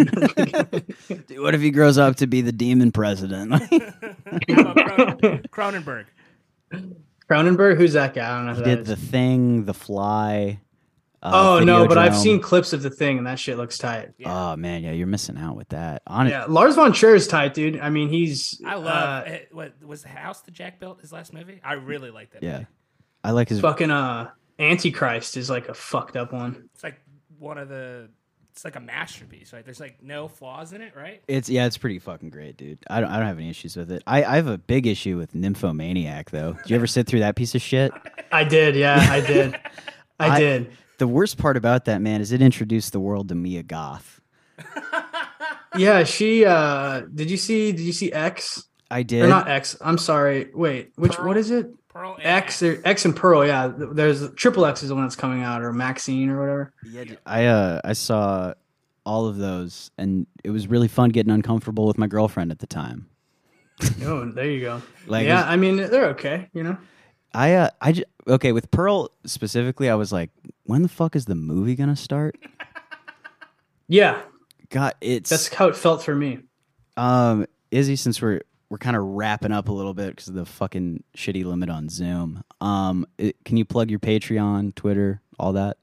Dude, 1.27 1.41
what 1.41 1.55
if 1.55 1.63
he 1.63 1.71
grows 1.71 1.97
up 1.97 2.17
to 2.17 2.27
be 2.27 2.43
the 2.43 2.53
demon 2.53 2.93
president? 2.93 3.53
How 3.53 3.59
about 3.59 5.21
Cronenberg. 5.51 6.05
Cronenberg, 7.31 7.79
who's 7.79 7.95
that 7.95 8.13
guy? 8.13 8.31
I 8.31 8.37
don't 8.37 8.47
know. 8.47 8.53
Who 8.55 8.69
he 8.69 8.77
did 8.77 8.81
is. 8.81 8.89
the 8.89 8.97
thing, 8.97 9.65
the 9.65 9.75
fly. 9.75 10.61
Uh, 11.21 11.31
oh 11.35 11.65
no, 11.65 11.89
but 11.89 11.99
I've 11.99 12.17
seen 12.17 12.41
clips 12.41 12.73
of 12.73 12.83
the 12.83 12.91
thing, 12.91 13.19
and 13.19 13.27
that 13.27 13.39
shit 13.41 13.57
looks 13.57 13.77
tight. 13.77 14.11
Yeah. 14.19 14.53
Oh 14.53 14.57
man, 14.57 14.85
yeah, 14.85 14.93
you're 14.93 15.09
missing 15.09 15.37
out 15.37 15.57
with 15.57 15.71
that. 15.71 16.03
On 16.07 16.29
Yeah, 16.29 16.45
Lars 16.47 16.77
von 16.77 16.93
Trier 16.93 17.17
is 17.17 17.27
tight, 17.27 17.55
dude. 17.55 17.81
I 17.81 17.91
mean, 17.91 18.09
he's. 18.09 18.61
I 18.65 18.77
love 18.77 19.27
uh. 19.27 19.39
What 19.51 19.73
was 19.83 20.03
the 20.03 20.09
house 20.09 20.43
that 20.43 20.53
Jack 20.53 20.79
built? 20.79 21.01
His 21.01 21.11
last 21.11 21.33
movie. 21.33 21.61
I 21.65 21.73
really 21.73 22.11
like 22.11 22.31
that. 22.33 22.43
yeah, 22.43 22.53
movie. 22.59 22.67
I 23.25 23.33
like 23.33 23.49
his. 23.49 23.61
fucking 23.61 23.91
uh, 23.91 24.31
Antichrist 24.59 25.37
is 25.37 25.51
like 25.51 25.69
a 25.69 25.75
fucked 25.75 26.17
up 26.17 26.33
one. 26.33 26.69
It's 26.75 26.83
like 26.85 27.01
one 27.39 27.59
of 27.59 27.69
the. 27.69 28.09
It's 28.53 28.65
like 28.65 28.75
a 28.77 28.81
masterpiece. 28.81 29.53
Right? 29.53 29.65
There's 29.65 29.79
like 29.79 30.03
no 30.03 30.27
flaws 30.27 30.73
in 30.73 30.83
it. 30.83 30.95
Right? 30.97 31.23
It's 31.29 31.49
yeah, 31.49 31.67
it's 31.67 31.79
pretty 31.79 31.99
fucking 32.01 32.31
great, 32.31 32.57
dude. 32.57 32.79
I 32.91 33.01
don't, 33.01 33.09
I 33.11 33.19
don't 33.19 33.27
have 33.29 33.39
any 33.39 33.51
issues 33.51 33.77
with 33.77 33.93
it. 33.93 34.03
I, 34.07 34.25
I 34.25 34.37
have 34.37 34.49
a 34.49 34.59
big 34.59 34.87
issue 34.89 35.17
with 35.17 35.35
Nymphomaniac 35.35 36.31
though. 36.31 36.55
Did 36.55 36.71
you 36.71 36.77
ever 36.77 36.87
sit 36.89 37.07
through 37.07 37.21
that 37.21 37.37
piece 37.37 37.55
of 37.55 37.63
shit? 37.63 37.93
I 38.33 38.43
did, 38.45 38.75
yeah, 38.75 39.07
I 39.11 39.21
did, 39.27 39.55
I, 40.19 40.29
I- 40.31 40.41
did. 40.41 40.73
The 40.99 41.07
worst 41.07 41.39
part 41.39 41.57
about 41.57 41.85
that 41.85 42.01
man 42.03 42.21
is 42.21 42.33
it 42.33 42.43
introduced 42.43 42.93
the 42.93 42.99
world 42.99 43.29
to 43.29 43.35
Mia 43.37 43.63
Goth. 43.63 44.21
Yeah, 45.77 46.03
she. 46.05 46.45
uh 46.45 47.01
Did 47.15 47.31
you 47.31 47.37
see? 47.37 47.71
Did 47.73 47.83
you 47.83 47.93
see 47.93 48.13
X? 48.13 48.65
I 48.91 49.01
Or 49.01 49.05
did. 49.05 49.29
not 49.29 49.49
X? 49.49 49.77
I'm 49.81 49.99
sorry. 49.99 50.51
Wait, 50.53 50.93
which? 50.97 51.13
Pearl? 51.13 51.27
What 51.29 51.37
is 51.37 51.51
it? 51.51 51.71
Pearl 51.89 52.15
and 52.17 52.25
X 52.27 52.63
or 52.63 52.81
X 52.85 53.05
and 53.05 53.15
Pearl, 53.17 53.47
yeah. 53.47 53.73
There's 53.75 54.31
Triple 54.35 54.65
X 54.67 54.83
is 54.83 54.89
the 54.91 54.95
one 54.95 55.05
that's 55.05 55.17
coming 55.17 55.43
out, 55.43 55.63
or 55.63 55.73
Maxine 55.73 56.29
or 56.31 56.39
whatever. 56.41 56.73
Yeah, 56.85 57.05
dude, 57.05 57.19
I 57.27 57.47
uh 57.47 57.81
I 57.85 57.93
saw 57.95 58.55
all 59.07 59.27
of 59.27 59.39
those, 59.39 59.91
and 59.97 60.27
it 60.45 60.51
was 60.51 60.69
really 60.69 60.89
fun 60.89 61.11
getting 61.11 61.33
uncomfortable 61.33 61.87
with 61.87 61.97
my 61.99 62.07
girlfriend 62.07 62.51
at 62.51 62.59
the 62.59 62.67
time. 62.67 63.09
Oh, 64.03 64.29
there 64.31 64.51
you 64.51 64.61
go. 64.61 64.83
Like, 65.07 65.27
yeah, 65.27 65.39
it's- 65.41 65.53
I 65.53 65.57
mean 65.57 65.77
they're 65.77 66.09
okay, 66.11 66.49
you 66.53 66.63
know. 66.65 66.77
I 67.33 67.55
uh 67.55 67.71
I 67.81 67.93
just 67.93 68.07
okay 68.27 68.53
with 68.53 68.71
Pearl 68.71 69.11
specifically. 69.25 69.89
I 69.89 69.95
was 69.95 70.11
like, 70.13 70.31
when 70.65 70.83
the 70.83 70.89
fuck 70.89 71.15
is 71.15 71.27
the 71.27 71.35
movie 71.35 71.75
gonna 71.77 71.95
start? 71.97 72.37
Yeah, 73.87 74.21
God, 74.71 74.95
it's 75.01 75.31
that's 75.31 75.49
how 75.55 75.69
it 75.69 75.77
felt 75.77 76.03
for 76.03 76.15
me. 76.15 76.41
Um, 76.97 77.47
Izzy, 77.71 77.97
since 77.97 78.21
we're 78.21 78.43
we're 78.71 78.79
kind 78.79 78.97
of 78.97 79.03
wrapping 79.03 79.53
up 79.53 79.69
a 79.69 79.73
little 79.73 79.95
bit 79.95 80.11
because 80.11 80.29
of 80.29 80.35
the 80.35 80.45
fucking 80.45 81.03
shitty 81.17 81.45
limit 81.45 81.71
on 81.71 81.89
Zoom. 81.89 82.45
Um, 82.61 83.07
it, 83.17 83.37
can 83.45 83.57
you 83.57 83.65
plug 83.65 83.91
your 83.91 83.99
Patreon, 84.01 84.75
Twitter, 84.75 85.23
all 85.39 85.55
that? 85.55 85.79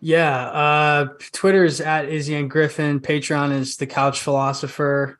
Yeah, 0.00 0.46
uh 0.46 1.08
Twitter 1.32 1.64
is 1.64 1.80
at 1.80 2.08
Izzy 2.08 2.34
N. 2.34 2.48
Griffin. 2.48 3.00
Patreon 3.00 3.52
is 3.52 3.76
the 3.76 3.86
Couch 3.86 4.20
Philosopher. 4.20 5.18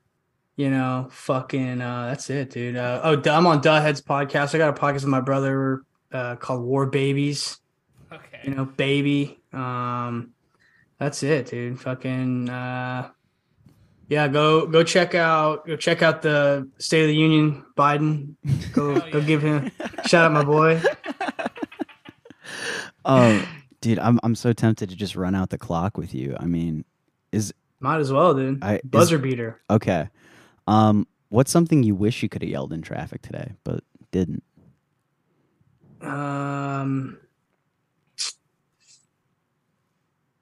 You 0.56 0.70
know, 0.70 1.08
fucking 1.10 1.80
uh 1.82 2.06
that's 2.08 2.30
it, 2.30 2.50
dude. 2.50 2.76
Uh, 2.76 3.00
oh, 3.04 3.30
I'm 3.30 3.46
on 3.46 3.60
Duh 3.60 3.80
Heads 3.80 4.00
podcast. 4.00 4.54
I 4.54 4.58
got 4.58 4.76
a 4.76 4.80
podcast 4.80 4.94
with 4.94 5.06
my 5.06 5.20
brother 5.20 5.82
uh 6.12 6.36
called 6.36 6.62
War 6.62 6.86
Babies. 6.86 7.58
Okay. 8.10 8.40
You 8.44 8.54
know, 8.54 8.64
baby. 8.64 9.38
Um 9.52 10.30
that's 10.98 11.22
it, 11.22 11.46
dude. 11.46 11.78
Fucking 11.78 12.48
uh 12.48 13.10
yeah, 14.10 14.28
go 14.28 14.66
go 14.66 14.82
check 14.84 15.14
out 15.14 15.66
go 15.66 15.76
check 15.76 16.02
out 16.02 16.20
the 16.20 16.68
State 16.78 17.02
of 17.02 17.08
the 17.08 17.16
Union 17.16 17.64
Biden. 17.76 18.34
Go 18.72 18.94
Hell 18.94 19.10
go 19.10 19.18
yeah. 19.18 19.24
give 19.24 19.40
him 19.42 19.70
shout 20.06 20.26
out 20.26 20.32
my 20.32 20.44
boy. 20.44 20.82
Oh, 23.04 23.48
dude, 23.80 23.98
I'm 23.98 24.20
I'm 24.22 24.34
so 24.34 24.52
tempted 24.52 24.90
to 24.90 24.96
just 24.96 25.16
run 25.16 25.34
out 25.34 25.48
the 25.48 25.56
clock 25.58 25.96
with 25.96 26.14
you. 26.14 26.36
I 26.38 26.44
mean, 26.44 26.84
is 27.32 27.52
Might 27.80 27.98
as 27.98 28.12
well, 28.12 28.34
dude. 28.34 28.62
I 28.62 28.74
is- 28.76 28.80
Buzzer 28.84 29.18
beater. 29.18 29.58
okay. 29.70 30.08
Um, 30.66 31.06
what's 31.30 31.50
something 31.50 31.82
you 31.82 31.94
wish 31.94 32.22
you 32.22 32.28
could 32.28 32.42
have 32.42 32.50
yelled 32.50 32.72
in 32.74 32.82
traffic 32.82 33.22
today 33.22 33.52
but 33.64 33.82
didn't? 34.12 34.42
Um, 36.02 37.18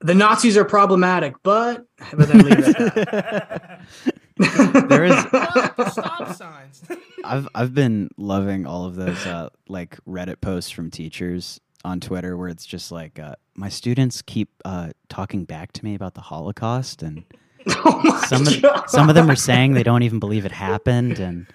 the 0.01 0.14
Nazis 0.14 0.57
are 0.57 0.64
problematic, 0.64 1.34
but 1.42 1.86
but 2.12 2.28
then 2.28 2.38
leave 2.38 2.59
it 2.59 2.76
at 2.76 2.94
that. 2.94 3.80
There 4.88 5.05
is 5.05 5.24
What? 5.32 5.76
The 5.76 5.90
stop 5.90 6.32
signs. 6.36 6.82
I've 7.24 7.49
I've 7.57 7.74
been 7.74 8.09
loving 8.16 8.66
all 8.66 8.84
of 8.84 8.94
those 8.94 9.26
uh, 9.26 9.49
like 9.68 9.99
Reddit 10.07 10.40
posts 10.40 10.70
from 10.70 10.92
teachers 10.92 11.61
on 11.84 11.99
Twitter 11.99 12.36
where 12.36 12.49
it's 12.49 12.64
just 12.64 12.92
like 12.92 13.18
uh, 13.18 13.34
my 13.57 13.68
students 13.68 14.22
keep 14.22 14.49
uh, 14.64 14.90
talking 15.09 15.44
back 15.44 15.72
to 15.72 15.84
me 15.84 15.96
about 15.96 16.14
the 16.14 16.20
Holocaust 16.20 17.03
and 17.03 17.24
oh 17.68 18.01
my 18.05 18.16
some 18.26 18.46
of 18.46 18.90
some 18.90 19.09
of 19.09 19.16
them 19.16 19.28
are 19.28 19.36
saying 19.36 19.74
they 19.74 19.82
don't 19.82 20.05
even 20.05 20.20
believe 20.20 20.44
it 20.44 20.53
happened 20.53 21.18
and 21.18 21.46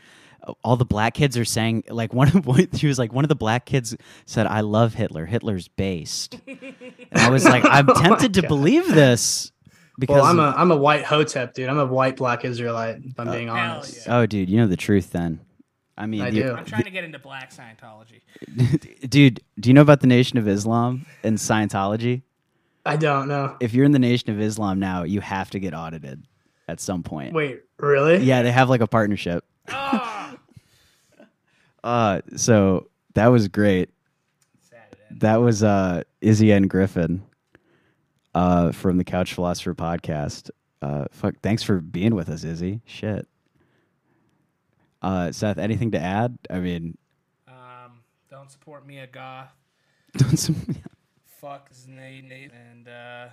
all 0.63 0.75
the 0.75 0.85
black 0.85 1.13
kids 1.13 1.37
are 1.37 1.45
saying 1.45 1.83
like 1.89 2.13
one 2.13 2.27
of 2.29 2.45
one- 2.45 2.67
he 2.73 2.87
was 2.87 2.99
like 2.99 3.13
one 3.13 3.23
of 3.25 3.29
the 3.29 3.35
black 3.35 3.65
kids 3.65 3.95
said 4.25 4.45
I 4.47 4.61
love 4.61 4.93
Hitler 4.93 5.25
Hitler's 5.25 5.67
based 5.67 6.37
and 6.47 6.73
I 7.13 7.29
was 7.29 7.45
like 7.45 7.63
I'm 7.65 7.89
Oh 7.89 7.93
tempted 8.01 8.33
to 8.35 8.41
God. 8.41 8.47
believe 8.49 8.87
this 8.87 9.51
because 9.97 10.15
Well, 10.15 10.25
I'm 10.25 10.39
a 10.39 10.53
I'm 10.57 10.71
a 10.71 10.75
white 10.75 11.03
hotep, 11.05 11.53
dude. 11.53 11.69
I'm 11.69 11.79
a 11.79 11.85
white 11.85 12.15
black 12.17 12.43
Israelite. 12.45 12.97
If 13.05 13.19
I'm 13.19 13.27
oh, 13.27 13.31
being 13.31 13.49
honest. 13.49 14.05
yeah. 14.05 14.17
oh 14.17 14.25
dude 14.25 14.49
you 14.49 14.57
know 14.57 14.67
the 14.67 14.75
truth 14.77 15.11
then 15.11 15.39
I 15.97 16.07
mean 16.07 16.21
I 16.21 16.29
the- 16.31 16.41
do. 16.41 16.53
I'm 16.53 16.65
trying 16.65 16.83
to 16.83 16.91
get 16.91 17.03
into 17.03 17.19
black 17.19 17.51
Scientology. 17.53 18.21
dude 19.09 19.41
do 19.59 19.69
you 19.69 19.73
know 19.73 19.81
about 19.81 20.01
the 20.01 20.07
Nation 20.07 20.37
of 20.37 20.47
Islam 20.47 21.05
and 21.23 21.37
Scientology 21.37 22.23
I 22.85 22.97
don't 22.97 23.29
know. 23.29 23.55
if 23.61 23.73
you're 23.73 23.85
in 23.85 23.93
the 23.93 23.99
Nation 23.99 24.29
of 24.31 24.41
Islam 24.41 24.77
now, 24.77 25.03
you 25.03 25.21
have 25.21 25.49
to 25.51 25.59
get 25.59 25.73
audited 25.73 26.27
at 26.67 26.81
some 26.81 27.01
point. 27.01 27.33
Wait, 27.33 27.61
really? 27.79 28.17
Yeah, 28.17 28.41
they 28.41 28.51
have 28.51 28.69
like 28.69 28.81
a 28.81 28.87
partnership. 28.87 29.45
Oh, 29.69 30.02
Uh, 31.83 32.21
so 32.35 32.89
that 33.15 33.27
was 33.27 33.47
great. 33.47 33.89
sad 34.61 34.79
it 34.91 34.99
ended. 35.09 35.19
That 35.21 35.35
was 35.37 35.63
uh, 35.63 36.03
Izzy 36.21 36.51
N. 36.51 36.67
Griffin 36.67 37.23
uh, 38.33 38.71
from 38.71 38.97
the 38.97 39.03
Couch 39.03 39.33
Philosopher 39.33 39.73
podcast. 39.75 40.49
Uh, 40.81 41.05
fuck, 41.11 41.35
thanks 41.41 41.63
for 41.63 41.79
being 41.79 42.15
with 42.15 42.29
us, 42.29 42.43
Izzy. 42.43 42.81
Shit. 42.85 43.27
Uh, 45.01 45.31
Seth, 45.31 45.57
anything 45.57 45.91
to 45.91 45.99
add? 45.99 46.37
I 46.49 46.59
mean, 46.59 46.97
Um, 47.47 47.99
don't 48.29 48.49
support 48.49 48.85
Mia 48.87 49.07
Goth. 49.07 49.51
don't 50.17 50.37
support. 50.37 50.77
Fuck 51.41 51.71
Znay 51.73 52.23
Nate, 52.25 52.51
and 52.53 52.87
uh, 52.87 53.25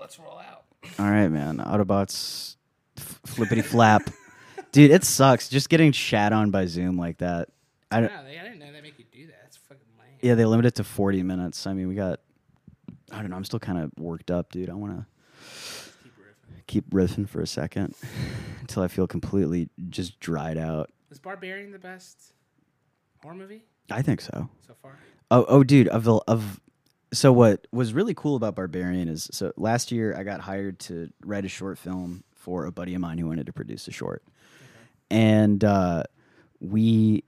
let's 0.00 0.16
roll 0.20 0.38
out. 0.38 0.64
all 1.00 1.10
right, 1.10 1.26
man. 1.28 1.56
Autobots, 1.58 2.54
f- 2.96 3.20
flippity 3.26 3.62
flap, 3.62 4.08
dude. 4.72 4.92
It 4.92 5.02
sucks 5.02 5.48
just 5.48 5.68
getting 5.68 5.90
shat 5.90 6.32
on 6.32 6.52
by 6.52 6.66
Zoom 6.66 6.96
like 6.96 7.18
that. 7.18 7.48
I 7.90 8.00
don't. 8.00 8.12
No, 8.12 8.24
they, 8.24 8.38
I 8.38 8.42
didn't 8.42 8.58
know 8.58 8.72
they 8.72 8.80
make 8.80 8.98
you 8.98 9.04
do 9.12 9.26
that. 9.28 9.38
That's 9.42 9.56
fucking 9.56 9.82
lame. 9.98 10.08
Yeah, 10.22 10.34
they 10.34 10.44
limit 10.44 10.66
it 10.66 10.74
to 10.76 10.84
40 10.84 11.22
minutes. 11.22 11.66
I 11.66 11.72
mean, 11.72 11.88
we 11.88 11.94
got. 11.94 12.20
I 13.12 13.20
don't 13.20 13.30
know. 13.30 13.36
I'm 13.36 13.44
still 13.44 13.60
kind 13.60 13.78
of 13.78 13.92
worked 13.98 14.30
up, 14.30 14.50
dude. 14.50 14.68
I 14.70 14.74
want 14.74 14.92
to 14.98 15.06
Keep 16.02 16.12
riffing. 16.18 16.66
keep 16.66 16.90
riffing 16.90 17.28
for 17.28 17.40
a 17.40 17.46
second 17.46 17.94
until 18.60 18.82
I 18.82 18.88
feel 18.88 19.06
completely 19.06 19.68
just 19.88 20.18
dried 20.18 20.58
out. 20.58 20.90
Is 21.10 21.18
Barbarian 21.20 21.70
the 21.70 21.78
best 21.78 22.32
horror 23.22 23.34
movie 23.34 23.64
I 23.90 24.02
think 24.02 24.20
so. 24.20 24.48
so 24.66 24.74
far? 24.82 24.98
Oh, 25.30 25.44
oh, 25.48 25.62
dude, 25.62 25.88
of 25.88 26.04
the 26.04 26.14
of. 26.26 26.60
So 27.12 27.32
what 27.32 27.68
was 27.70 27.92
really 27.94 28.14
cool 28.14 28.34
about 28.34 28.56
Barbarian 28.56 29.08
is 29.08 29.28
so 29.32 29.52
last 29.56 29.92
year 29.92 30.16
I 30.18 30.24
got 30.24 30.40
hired 30.40 30.80
to 30.80 31.08
write 31.24 31.44
a 31.44 31.48
short 31.48 31.78
film 31.78 32.24
for 32.34 32.66
a 32.66 32.72
buddy 32.72 32.94
of 32.94 33.00
mine 33.00 33.18
who 33.18 33.28
wanted 33.28 33.46
to 33.46 33.52
produce 33.52 33.86
a 33.86 33.92
short, 33.92 34.24
and 35.08 35.62
uh, 35.62 36.02
we 36.60 37.22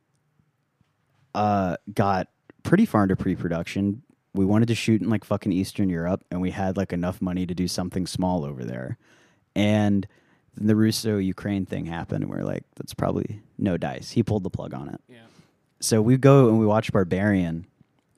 uh, 1.34 1.76
got 1.94 2.28
pretty 2.62 2.86
far 2.86 3.02
into 3.04 3.16
pre-production. 3.16 4.02
We 4.34 4.44
wanted 4.44 4.66
to 4.68 4.74
shoot 4.74 5.00
in 5.02 5.08
like 5.10 5.24
fucking 5.24 5.52
Eastern 5.52 5.88
Europe, 5.88 6.24
and 6.30 6.40
we 6.40 6.50
had 6.50 6.76
like 6.76 6.92
enough 6.92 7.20
money 7.20 7.46
to 7.46 7.54
do 7.54 7.66
something 7.68 8.06
small 8.06 8.44
over 8.44 8.64
there, 8.64 8.98
and 9.56 10.06
then 10.54 10.66
the 10.66 10.76
Russo 10.76 11.18
Ukraine 11.18 11.66
thing 11.66 11.86
happened, 11.86 12.24
and 12.24 12.32
we 12.32 12.38
are 12.38 12.44
like, 12.44 12.64
that's 12.76 12.94
probably 12.94 13.40
no 13.58 13.76
dice. 13.76 14.10
He 14.10 14.22
pulled 14.22 14.42
the 14.44 14.50
plug 14.50 14.74
on 14.74 14.88
it 14.88 15.00
Yeah. 15.08 15.18
so 15.80 16.02
we 16.02 16.16
go 16.16 16.48
and 16.48 16.58
we 16.58 16.66
watch 16.66 16.92
Barbarian, 16.92 17.66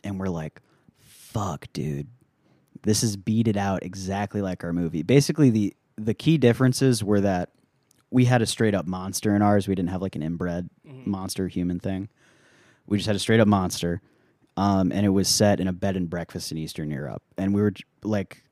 and 0.04 0.18
we're 0.18 0.28
like, 0.28 0.60
"Fuck, 0.98 1.66
dude, 1.72 2.08
this 2.82 3.02
is 3.02 3.16
beat 3.16 3.46
it 3.48 3.56
out 3.56 3.82
exactly 3.84 4.42
like 4.42 4.64
our 4.64 4.72
movie." 4.72 5.02
Basically, 5.02 5.50
the 5.50 5.74
the 5.96 6.14
key 6.14 6.38
differences 6.38 7.04
were 7.04 7.20
that 7.20 7.50
we 8.10 8.24
had 8.24 8.42
a 8.42 8.46
straight 8.46 8.74
up 8.74 8.86
monster 8.86 9.34
in 9.36 9.42
ours. 9.42 9.68
We 9.68 9.74
didn't 9.74 9.90
have 9.90 10.02
like 10.02 10.16
an 10.16 10.22
inbred 10.22 10.68
monster 10.84 11.46
human 11.48 11.78
thing. 11.78 12.08
We 12.90 12.98
just 12.98 13.06
had 13.06 13.16
a 13.16 13.20
straight 13.20 13.40
up 13.40 13.48
monster, 13.48 14.02
um, 14.58 14.92
and 14.92 15.06
it 15.06 15.10
was 15.10 15.28
set 15.28 15.58
in 15.60 15.68
a 15.68 15.72
bed 15.72 15.96
and 15.96 16.10
breakfast 16.10 16.52
in 16.52 16.58
Eastern 16.58 16.90
Europe. 16.90 17.22
And 17.38 17.54
we 17.54 17.62
were 17.62 17.72
like, 18.02 18.44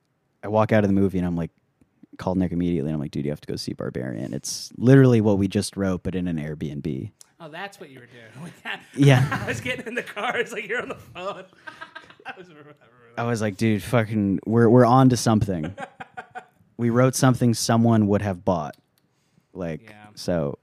I 0.43 0.47
walk 0.47 0.71
out 0.71 0.83
of 0.83 0.89
the 0.89 0.93
movie 0.93 1.17
and 1.19 1.27
I'm 1.27 1.35
like, 1.35 1.51
called 2.17 2.37
Nick 2.37 2.51
immediately, 2.51 2.89
and 2.89 2.95
I'm 2.95 2.99
like, 2.99 3.11
"Dude, 3.11 3.23
you 3.25 3.31
have 3.31 3.39
to 3.41 3.47
go 3.47 3.55
see 3.55 3.71
Barbarian." 3.73 4.33
It's 4.33 4.71
literally 4.77 5.21
what 5.21 5.37
we 5.37 5.47
just 5.47 5.77
wrote, 5.77 6.03
but 6.03 6.15
in 6.15 6.27
an 6.27 6.37
Airbnb. 6.37 7.11
Oh, 7.39 7.47
that's 7.47 7.79
what 7.79 7.89
you 7.91 7.99
were 7.99 8.07
doing. 8.07 8.51
Yeah. 8.95 9.39
I 9.43 9.47
was 9.47 9.61
getting 9.61 9.87
in 9.87 9.93
the 9.95 10.03
car. 10.03 10.37
It's 10.37 10.51
like 10.51 10.67
you're 10.67 10.81
on 10.81 10.89
the 10.89 10.95
phone. 10.95 11.45
I 12.25 12.33
was 12.37 12.47
I 13.17 13.23
was 13.23 13.41
like, 13.41 13.55
dude, 13.57 13.81
fucking, 13.83 14.39
we're 14.45 14.67
we're 14.69 14.85
on 14.85 15.09
to 15.09 15.17
something. 15.17 15.73
we 16.77 16.89
wrote 16.89 17.15
something 17.15 17.53
someone 17.53 18.07
would 18.07 18.21
have 18.21 18.43
bought. 18.43 18.75
Like, 19.53 19.81
Yeah. 19.89 20.07
so 20.15 20.59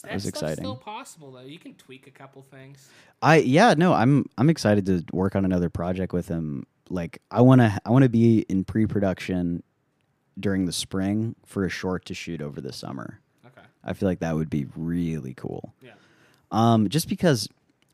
that 0.00 0.14
was 0.14 0.26
exciting. 0.26 0.64
Still 0.64 0.76
possible 0.76 1.32
though. 1.32 1.42
You 1.42 1.58
can 1.58 1.74
tweak 1.74 2.06
a 2.06 2.10
couple 2.10 2.42
things. 2.42 2.88
I 3.20 3.36
yeah, 3.38 3.74
no, 3.76 3.92
I'm 3.92 4.26
I'm 4.38 4.48
excited 4.50 4.86
to 4.86 5.04
work 5.12 5.36
on 5.36 5.44
another 5.44 5.68
project 5.68 6.12
with 6.12 6.28
him. 6.28 6.66
Like, 6.88 7.20
I 7.30 7.42
want 7.42 7.60
to 7.60 7.78
I 7.84 7.90
want 7.90 8.02
to 8.02 8.08
be 8.08 8.40
in 8.48 8.64
pre-production 8.64 9.62
during 10.38 10.66
the 10.66 10.72
spring 10.72 11.36
for 11.44 11.64
a 11.64 11.68
short 11.68 12.04
to 12.06 12.14
shoot 12.14 12.40
over 12.40 12.60
the 12.60 12.72
summer. 12.72 13.20
Okay. 13.46 13.66
I 13.84 13.92
feel 13.92 14.08
like 14.08 14.20
that 14.20 14.34
would 14.34 14.50
be 14.50 14.66
really 14.74 15.34
cool. 15.34 15.74
Yeah. 15.82 15.92
Um, 16.50 16.88
just 16.88 17.08
because, 17.08 17.48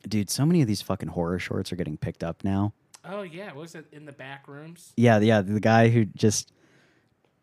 dude, 0.09 0.31
so 0.31 0.47
many 0.47 0.63
of 0.63 0.69
these 0.69 0.83
fucking 0.83 1.09
horror 1.11 1.39
shorts 1.39 1.73
are 1.73 1.77
getting 1.77 1.97
picked 1.97 2.23
up 2.25 2.45
now. 2.45 2.73
Oh 3.05 3.23
yeah. 3.23 3.49
What 3.49 3.63
was 3.63 3.75
it 3.75 3.87
in 3.93 4.05
the 4.05 4.13
back 4.13 4.47
rooms? 4.49 4.93
Yeah, 4.97 5.19
yeah, 5.19 5.41
the 5.41 5.61
guy 5.61 5.89
who 5.89 6.05
just 6.05 6.53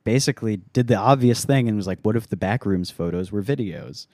basically 0.04 0.58
did 0.58 0.88
the 0.88 0.96
obvious 0.96 1.44
thing 1.44 1.68
and 1.68 1.76
was 1.76 1.88
like, 1.88 2.00
"What 2.04 2.16
if 2.16 2.30
the 2.30 2.38
back 2.38 2.66
rooms 2.66 2.92
photos 2.92 3.32
were 3.32 3.44
videos?" 3.44 4.08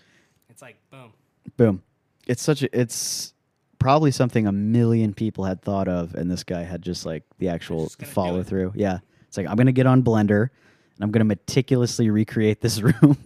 It's 0.61 0.67
like 0.67 0.77
boom. 0.91 1.13
Boom. 1.57 1.83
It's 2.27 2.41
such 2.43 2.61
a 2.61 2.79
it's 2.79 3.33
probably 3.79 4.11
something 4.11 4.45
a 4.45 4.51
million 4.51 5.11
people 5.11 5.43
had 5.43 5.59
thought 5.61 5.87
of 5.87 6.13
and 6.13 6.29
this 6.29 6.43
guy 6.43 6.61
had 6.61 6.83
just 6.83 7.03
like 7.03 7.23
the 7.39 7.49
actual 7.49 7.85
just 7.85 7.97
gonna 7.97 8.09
do 8.09 8.13
follow 8.13 8.43
through. 8.43 8.73
Yeah. 8.75 8.99
It's 9.27 9.37
like 9.37 9.47
I'm 9.47 9.55
going 9.55 9.65
to 9.65 9.71
get 9.71 9.87
on 9.87 10.03
Blender 10.03 10.41
and 10.43 11.03
I'm 11.03 11.09
going 11.09 11.21
to 11.21 11.25
meticulously 11.25 12.11
recreate 12.11 12.61
this 12.61 12.79
room. 12.81 13.17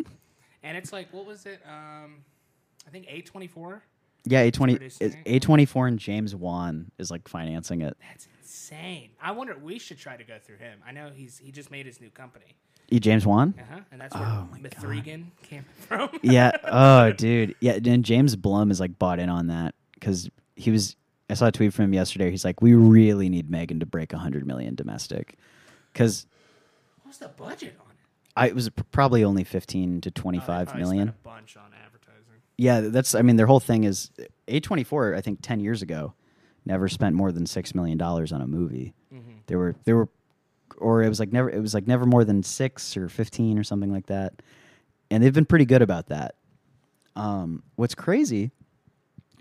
And 0.64 0.78
it's 0.78 0.94
like, 0.94 1.12
what 1.12 1.26
was 1.26 1.46
it? 1.46 1.62
Um, 1.68 2.24
I 2.88 2.92
think 2.92 3.06
A 3.10 3.22
twenty 3.22 3.48
four. 3.48 3.84
yeah, 4.24 4.46
A20 4.46 4.78
Producing 4.78 5.08
it's 5.08 5.16
it? 5.26 5.42
A24 5.42 5.88
and 5.90 6.00
James 6.00 6.34
Wan 6.36 6.90
is 6.98 7.12
like 7.12 7.28
financing 7.28 7.82
it. 7.82 7.98
That's 8.08 8.28
insane. 8.40 9.10
I 9.22 9.32
wonder. 9.32 9.58
We 9.62 9.78
should 9.78 9.98
try 9.98 10.16
to 10.16 10.24
go 10.24 10.38
through 10.42 10.58
him. 10.58 10.80
I 10.88 10.92
know 10.94 11.10
he's 11.14 11.38
he 11.38 11.52
just 11.52 11.70
made 11.70 11.86
his 11.86 12.00
new 12.00 12.10
company. 12.12 12.56
E 12.90 13.00
James 13.00 13.26
Wan? 13.26 13.54
Uh 13.58 13.64
huh. 13.74 13.80
And 13.92 14.02
that's 14.02 14.14
where 14.16 14.24
Oh. 14.26 14.48
Mithrigan 14.60 15.32
came 15.44 15.64
from. 15.80 16.10
yeah. 16.22 16.52
Oh, 16.66 17.12
dude. 17.12 17.56
Yeah. 17.60 17.80
And 17.86 18.04
James 18.06 18.36
Blum 18.36 18.72
is 18.72 18.80
like 18.80 18.98
bought 19.00 19.20
in 19.20 19.30
on 19.30 19.48
that 19.48 19.76
because 19.94 20.30
he 20.56 20.72
was. 20.72 20.96
I 21.30 21.34
saw 21.34 21.48
a 21.48 21.52
tweet 21.52 21.74
from 21.74 21.86
him 21.86 21.94
yesterday. 21.94 22.30
He's 22.30 22.46
like, 22.46 22.62
"We 22.62 22.76
really 22.76 23.30
need 23.30 23.50
Megan 23.50 23.80
to 23.80 23.86
break 23.88 24.12
100 24.14 24.46
million 24.46 24.76
domestic," 24.76 25.38
because 25.92 26.28
What 27.02 27.08
was 27.08 27.18
the 27.18 27.30
budget 27.30 27.76
on 27.80 27.92
it? 27.92 27.98
I 28.36 28.48
it 28.50 28.56
was 28.56 28.70
probably 28.92 29.24
only 29.24 29.44
15 29.44 30.02
to 30.02 30.10
Oh, 30.10 30.12
25 30.14 30.68
probably 30.68 30.82
million. 30.84 31.08
spent 31.08 31.18
A 31.22 31.28
bunch 31.28 31.58
on 31.58 31.72
advertising. 31.84 32.42
Yeah, 32.58 32.82
that's. 32.82 33.16
I 33.16 33.22
mean, 33.24 33.38
their 33.38 33.48
whole 33.48 33.60
thing 33.60 33.86
is 33.86 34.12
A24. 34.48 35.16
I 35.18 35.22
think 35.22 35.40
10 35.42 35.62
years 35.62 35.82
ago, 35.82 36.14
never 36.66 36.88
spent 36.88 37.16
more 37.16 37.32
than 37.32 37.46
six 37.48 37.74
million 37.74 37.98
dollars 37.98 38.32
on 38.32 38.42
a 38.42 38.48
movie. 38.48 38.94
Mm-hmm. 39.12 39.32
They 39.48 39.56
were 39.56 39.76
they 39.86 39.94
were, 39.94 40.10
or 40.78 41.04
it 41.04 41.10
was 41.10 41.20
like 41.20 41.32
never. 41.32 41.50
It 41.50 41.60
was 41.62 41.74
like 41.74 41.88
never 41.88 42.06
more 42.06 42.24
than 42.26 42.44
six 42.44 42.96
or 42.98 43.08
15 43.10 43.58
or 43.58 43.64
something 43.64 43.92
like 43.92 44.08
that. 44.08 44.42
And 45.12 45.24
they've 45.24 45.34
been 45.34 45.46
pretty 45.46 45.66
good 45.66 45.82
about 45.82 46.08
that. 46.08 46.36
Um, 47.16 47.64
what's 47.76 47.96
crazy 47.96 48.52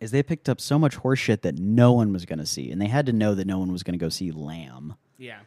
is 0.00 0.10
they 0.10 0.22
picked 0.22 0.48
up 0.48 0.60
so 0.60 0.78
much 0.78 0.96
horseshit 0.98 1.42
that 1.42 1.58
no 1.58 1.92
one 1.92 2.12
was 2.12 2.24
going 2.24 2.38
to 2.38 2.46
see, 2.46 2.70
and 2.70 2.80
they 2.80 2.86
had 2.88 3.06
to 3.06 3.12
know 3.12 3.34
that 3.34 3.46
no 3.46 3.58
one 3.58 3.72
was 3.72 3.82
going 3.82 3.98
to 3.98 4.02
go 4.04 4.08
see 4.08 4.30
Lamb. 4.30 4.94
Yeah. 5.18 5.38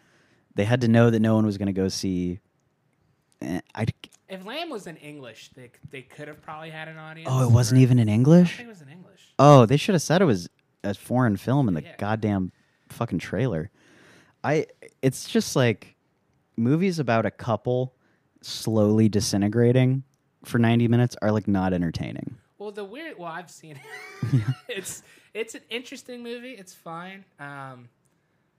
They 0.55 0.65
had 0.65 0.82
to 0.82 0.88
know 0.88 1.09
that 1.09 1.19
no 1.19 1.36
one 1.36 1.45
was 1.45 1.57
going 1.57 1.67
to 1.67 1.73
go 1.73 1.88
see. 1.88 2.39
eh, 3.41 3.59
I 3.75 3.86
If 4.28 4.45
Lamb 4.45 4.69
was 4.71 4.88
in 4.88 4.97
English, 4.97 5.51
they 5.55 5.69
they 5.91 6.01
could 6.01 6.28
have 6.28 6.41
probably 6.41 6.71
had 6.71 6.88
an 6.88 6.97
audience. 6.97 7.30
oh, 7.32 7.47
it 7.47 7.51
wasn't 7.51 7.80
or- 7.80 7.84
even 7.84 7.99
in 7.99 8.09
I 8.09 8.13
English. 8.13 8.57
think 8.57 8.67
it 8.67 8.71
was 8.71 8.82
in 8.82 8.89
English. 8.89 9.34
Oh, 9.38 9.65
they 9.67 9.78
should 9.78 9.93
have 9.93 10.01
said 10.01 10.21
it 10.21 10.25
was 10.25 10.49
a 10.84 10.93
foreign 10.95 11.38
film 11.38 11.67
in 11.67 11.75
the 11.75 11.84
Yeah. 11.84 11.95
goddamn 11.97 12.51
fucking 12.89 13.19
trailer. 13.19 13.69
I 14.43 14.67
it's 15.01 15.27
just 15.27 15.55
like 15.55 15.95
movies 16.55 16.99
about 16.99 17.25
a 17.25 17.31
couple 17.31 17.95
slowly 18.41 19.09
disintegrating 19.09 20.03
for 20.45 20.59
90 20.59 20.88
minutes 20.88 21.15
are 21.21 21.31
like 21.31 21.47
not 21.47 21.73
entertaining. 21.73 22.38
Well, 22.57 22.71
the 22.71 22.85
weird. 22.85 23.17
Well, 23.17 23.31
I've 23.31 23.51
seen 23.51 23.77
it. 23.77 24.41
it's 24.67 25.03
it's 25.33 25.55
an 25.55 25.61
interesting 25.69 26.23
movie. 26.23 26.53
It's 26.53 26.73
fine. 26.73 27.25
Um, 27.39 27.89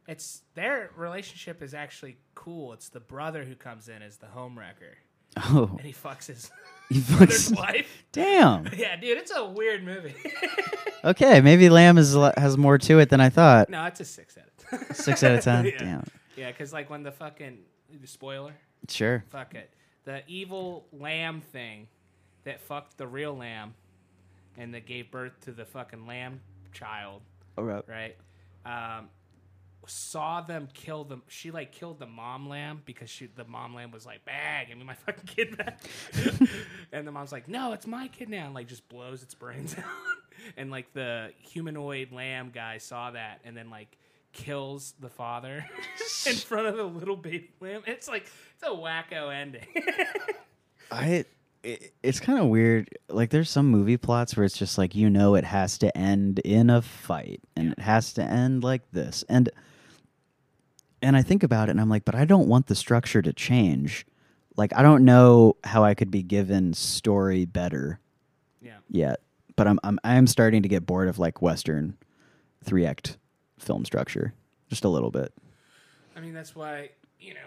it's 0.07 0.43
their 0.55 0.91
relationship 0.97 1.62
is 1.62 1.74
actually 1.74 2.16
cool. 2.35 2.72
It's 2.72 2.89
the 2.89 3.01
brother 3.01 3.45
who 3.45 3.55
comes 3.55 3.89
in 3.89 4.03
as 4.03 4.16
the 4.16 4.26
homewrecker, 4.26 4.95
Oh, 5.37 5.74
and 5.76 5.87
he 5.87 5.93
fucks 5.93 6.26
his 6.26 6.51
brother's 7.09 7.51
fucks- 7.51 7.57
wife. 7.57 8.05
damn. 8.12 8.68
Yeah, 8.76 8.97
dude, 8.97 9.18
it's 9.18 9.32
a 9.34 9.45
weird 9.45 9.84
movie. 9.84 10.14
Okay, 11.05 11.41
maybe 11.41 11.68
Lamb 11.70 11.97
is 11.97 12.14
has 12.36 12.59
more 12.59 12.76
to 12.76 12.99
it 12.99 13.09
than 13.09 13.20
I 13.20 13.28
thought. 13.28 13.68
no, 13.70 13.84
it's 13.84 14.01
a 14.01 14.05
six 14.05 14.36
out 14.36 14.45
of 14.49 14.57
ten. 14.86 14.95
Six 14.97 15.22
out 15.22 15.32
of 15.32 15.45
ten. 15.45 15.64
yeah. 15.66 15.78
Damn. 15.78 16.05
Yeah, 16.36 16.51
because 16.51 16.72
like 16.72 16.91
when 16.91 17.05
the 17.05 17.12
fucking 17.12 17.59
the 18.01 18.07
spoiler, 18.09 18.53
Sure. 18.89 19.22
fuck 19.28 19.55
it, 19.55 19.72
the 20.05 20.22
evil 20.26 20.86
lamb 20.93 21.41
thing 21.53 21.86
that 22.43 22.61
fucked 22.61 22.99
the 22.99 23.07
real 23.07 23.32
lamb, 23.36 23.74
and 24.57 24.74
that 24.74 24.86
gave 24.86 25.09
birth 25.12 25.39
to 25.43 25.53
the 25.53 25.64
fucking 25.64 26.05
lamb 26.07 26.41
child. 26.72 27.22
All 27.57 27.62
right. 27.64 27.84
right? 27.86 28.16
Um, 28.66 29.09
saw 29.89 30.41
them 30.41 30.68
kill 30.72 31.05
them. 31.05 31.22
She 31.28 31.51
like 31.51 31.72
killed 31.72 31.99
the 31.99 32.07
mom 32.07 32.49
lamb 32.49 32.82
because 32.84 33.11
she 33.11 33.26
the 33.26 33.45
mom 33.45 33.74
lamb 33.74 33.91
was 33.91 34.07
like, 34.07 34.24
"Bag, 34.24 34.68
give 34.68 34.78
me 34.78 34.84
my 34.84 34.95
fucking 35.07 35.24
kid 35.26 35.57
back." 35.57 35.80
and 36.93 37.07
the 37.07 37.12
mom's 37.12 37.32
like, 37.32 37.49
"No, 37.49 37.72
it's 37.72 37.86
my 37.86 38.09
kid 38.09 38.28
now," 38.28 38.47
and 38.47 38.55
like 38.55 38.68
just 38.68 38.89
blows 38.89 39.22
its 39.22 39.34
brains 39.34 39.74
out. 39.78 39.84
and 40.57 40.70
like 40.70 40.93
the 40.93 41.32
humanoid 41.41 42.12
lamb 42.12 42.51
guy 42.55 42.78
saw 42.78 43.11
that 43.11 43.41
and 43.45 43.57
then 43.57 43.70
like 43.70 43.99
kills 44.32 44.95
the 45.01 45.09
father 45.09 45.64
in 46.26 46.34
front 46.34 46.66
of 46.66 46.76
the 46.76 46.84
little 46.84 47.16
baby 47.16 47.51
lamb. 47.61 47.82
It's 47.86 48.09
like 48.09 48.22
it's 48.22 48.62
a 48.62 48.70
wacko 48.70 49.34
ending. 49.34 49.66
I 50.91 51.24
it, 51.62 51.93
it's 52.03 52.20
kind 52.20 52.39
of 52.39 52.47
weird. 52.47 52.89
Like 53.09 53.30
there's 53.30 53.51
some 53.51 53.66
movie 53.66 53.97
plots 53.97 54.36
where 54.36 54.45
it's 54.45 54.57
just 54.57 54.78
like 54.78 54.95
you 54.95 55.11
know 55.11 55.34
it 55.34 55.45
has 55.45 55.78
to 55.78 55.97
end 55.97 56.39
in 56.41 56.70
a 56.70 56.82
fight 56.82 57.41
and 57.57 57.72
it 57.72 57.80
has 57.80 58.12
to 58.14 58.22
end 58.22 58.62
like 58.64 58.91
this. 58.93 59.24
And 59.28 59.51
and 61.03 61.16
I 61.16 61.22
think 61.22 61.42
about 61.42 61.68
it 61.68 61.72
and 61.72 61.80
I'm 61.80 61.88
like, 61.88 62.05
but 62.05 62.14
I 62.14 62.24
don't 62.24 62.49
want 62.49 62.66
the 62.66 62.74
structure 62.74 63.22
to 63.22 63.32
change. 63.32 64.07
Like 64.57 64.72
I 64.76 64.82
don't 64.82 65.05
know 65.05 65.57
how 65.64 65.84
I 65.84 65.94
could 65.94 66.11
be 66.11 66.22
given 66.22 66.74
story 66.74 67.44
better 67.44 68.01
yeah. 68.61 68.78
yet. 68.88 69.20
But 69.57 69.66
I'm 69.66 69.80
I'm 69.82 69.99
I 70.05 70.14
am 70.14 70.26
starting 70.26 70.62
to 70.62 70.68
get 70.68 70.86
bored 70.86 71.09
of 71.09 71.18
like 71.18 71.42
western 71.42 71.96
three 72.64 72.86
act 72.86 73.18
film 73.59 73.84
structure 73.84 74.34
just 74.68 74.84
a 74.84 74.88
little 74.88 75.11
bit. 75.11 75.32
I 76.16 76.20
mean, 76.20 76.34
that's 76.34 76.55
why 76.55 76.90
you 77.20 77.34
know. 77.34 77.40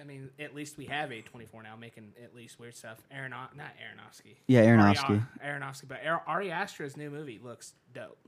I 0.00 0.04
mean, 0.04 0.30
at 0.38 0.54
least 0.54 0.78
we 0.78 0.84
have 0.86 1.10
a 1.10 1.22
twenty 1.22 1.46
four 1.46 1.62
now 1.62 1.74
making 1.76 2.12
at 2.22 2.34
least 2.34 2.60
weird 2.60 2.76
stuff. 2.76 2.98
Aaron, 3.10 3.30
not 3.30 3.56
Aronofsky. 3.56 4.36
Yeah, 4.46 4.64
Aronofsky. 4.64 5.26
Aronofsky, 5.44 5.88
but 5.88 6.06
Ar- 6.06 6.22
Ari 6.26 6.52
Aster's 6.52 6.96
new 6.96 7.10
movie 7.10 7.40
looks 7.42 7.74
dope. 7.92 8.18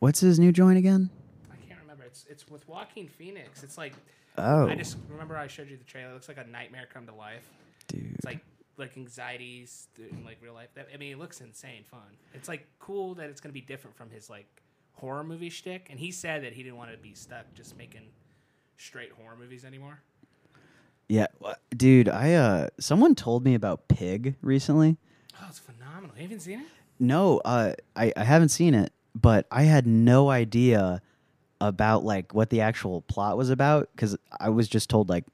What's 0.00 0.20
his 0.20 0.38
new 0.38 0.50
joint 0.50 0.76
again? 0.76 1.10
I 2.14 2.26
can't 2.26 2.28
remember. 2.28 2.44
It's 2.44 2.44
it's 2.44 2.50
with 2.50 2.68
Joaquin 2.68 3.08
Phoenix. 3.08 3.62
It's 3.62 3.78
like 3.78 3.94
Oh, 4.36 4.68
I 4.68 4.74
just 4.74 4.96
remember 5.08 5.36
I 5.36 5.46
showed 5.46 5.70
you 5.70 5.76
the 5.76 5.84
trailer. 5.84 6.10
It 6.10 6.14
looks 6.14 6.28
like 6.28 6.38
a 6.38 6.44
nightmare 6.44 6.88
come 6.92 7.06
to 7.06 7.14
life. 7.14 7.48
dude. 7.88 8.14
It's 8.16 8.24
like 8.24 8.40
like 8.76 8.96
anxieties 8.96 9.86
in 9.98 10.24
like 10.24 10.38
real 10.42 10.54
life. 10.54 10.68
That, 10.74 10.88
I 10.92 10.96
mean, 10.96 11.12
it 11.12 11.18
looks 11.18 11.40
insane 11.40 11.84
fun. 11.84 12.00
It's 12.34 12.48
like 12.48 12.66
cool 12.80 13.14
that 13.14 13.30
it's 13.30 13.40
gonna 13.40 13.52
be 13.52 13.60
different 13.60 13.96
from 13.96 14.10
his 14.10 14.28
like 14.28 14.62
horror 14.92 15.24
movie 15.24 15.50
shtick. 15.50 15.88
And 15.90 15.98
he 15.98 16.10
said 16.10 16.42
that 16.44 16.52
he 16.52 16.62
didn't 16.62 16.76
want 16.76 16.90
to 16.90 16.98
be 16.98 17.14
stuck 17.14 17.52
just 17.54 17.76
making 17.76 18.08
straight 18.76 19.12
horror 19.12 19.36
movies 19.38 19.64
anymore. 19.64 20.00
Yeah, 21.08 21.26
dude. 21.76 22.08
I 22.08 22.32
uh, 22.34 22.68
someone 22.80 23.14
told 23.14 23.44
me 23.44 23.54
about 23.54 23.88
Pig 23.88 24.36
recently. 24.40 24.96
Oh, 25.40 25.46
it's 25.48 25.58
phenomenal. 25.58 26.16
You 26.16 26.22
haven't 26.22 26.40
seen 26.40 26.60
it? 26.60 26.66
No, 26.98 27.38
uh, 27.44 27.74
I 27.94 28.12
I 28.16 28.24
haven't 28.24 28.48
seen 28.48 28.74
it, 28.74 28.92
but 29.14 29.46
I 29.50 29.62
had 29.64 29.86
no 29.86 30.30
idea 30.30 31.02
about 31.68 32.04
like 32.04 32.34
what 32.34 32.50
the 32.50 32.60
actual 32.60 33.02
plot 33.02 33.36
was 33.36 33.50
about 33.50 33.88
because 33.94 34.16
I 34.38 34.48
was 34.50 34.68
just 34.68 34.90
told 34.90 35.08
like 35.08 35.24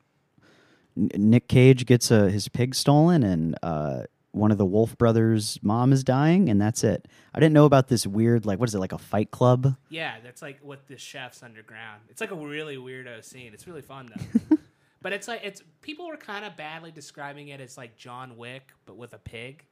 N- 0.96 1.10
Nick 1.16 1.48
Cage 1.48 1.86
gets 1.86 2.10
uh, 2.10 2.24
his 2.24 2.48
pig 2.48 2.74
stolen 2.74 3.22
and 3.22 3.56
uh, 3.62 4.02
one 4.32 4.52
of 4.52 4.58
the 4.58 4.66
Wolff 4.66 4.96
brothers' 4.96 5.58
mom 5.62 5.92
is 5.92 6.04
dying, 6.04 6.48
and 6.48 6.60
that's 6.60 6.84
it. 6.84 7.08
I 7.34 7.40
didn't 7.40 7.52
know 7.52 7.64
about 7.64 7.88
this 7.88 8.06
weird 8.06 8.46
like 8.46 8.58
what 8.60 8.68
is 8.68 8.74
it 8.74 8.78
like 8.78 8.92
a 8.92 8.98
fight 8.98 9.30
club? 9.30 9.76
Yeah, 9.88 10.16
that's 10.22 10.42
like 10.42 10.60
what 10.62 10.86
the 10.86 10.96
chef's 10.96 11.42
underground. 11.42 12.02
It's 12.08 12.20
like 12.20 12.30
a 12.30 12.36
really 12.36 12.76
weirdo 12.76 13.24
scene. 13.24 13.52
It's 13.52 13.66
really 13.66 13.82
fun 13.82 14.10
though. 14.14 14.56
but 15.02 15.12
it's 15.12 15.26
like 15.28 15.40
it's 15.44 15.62
people 15.80 16.06
were 16.06 16.16
kind 16.16 16.44
of 16.44 16.56
badly 16.56 16.92
describing 16.92 17.48
it 17.48 17.60
as 17.60 17.76
like 17.76 17.96
John 17.96 18.36
Wick 18.36 18.70
but 18.86 18.96
with 18.96 19.12
a 19.14 19.18
pig. 19.18 19.64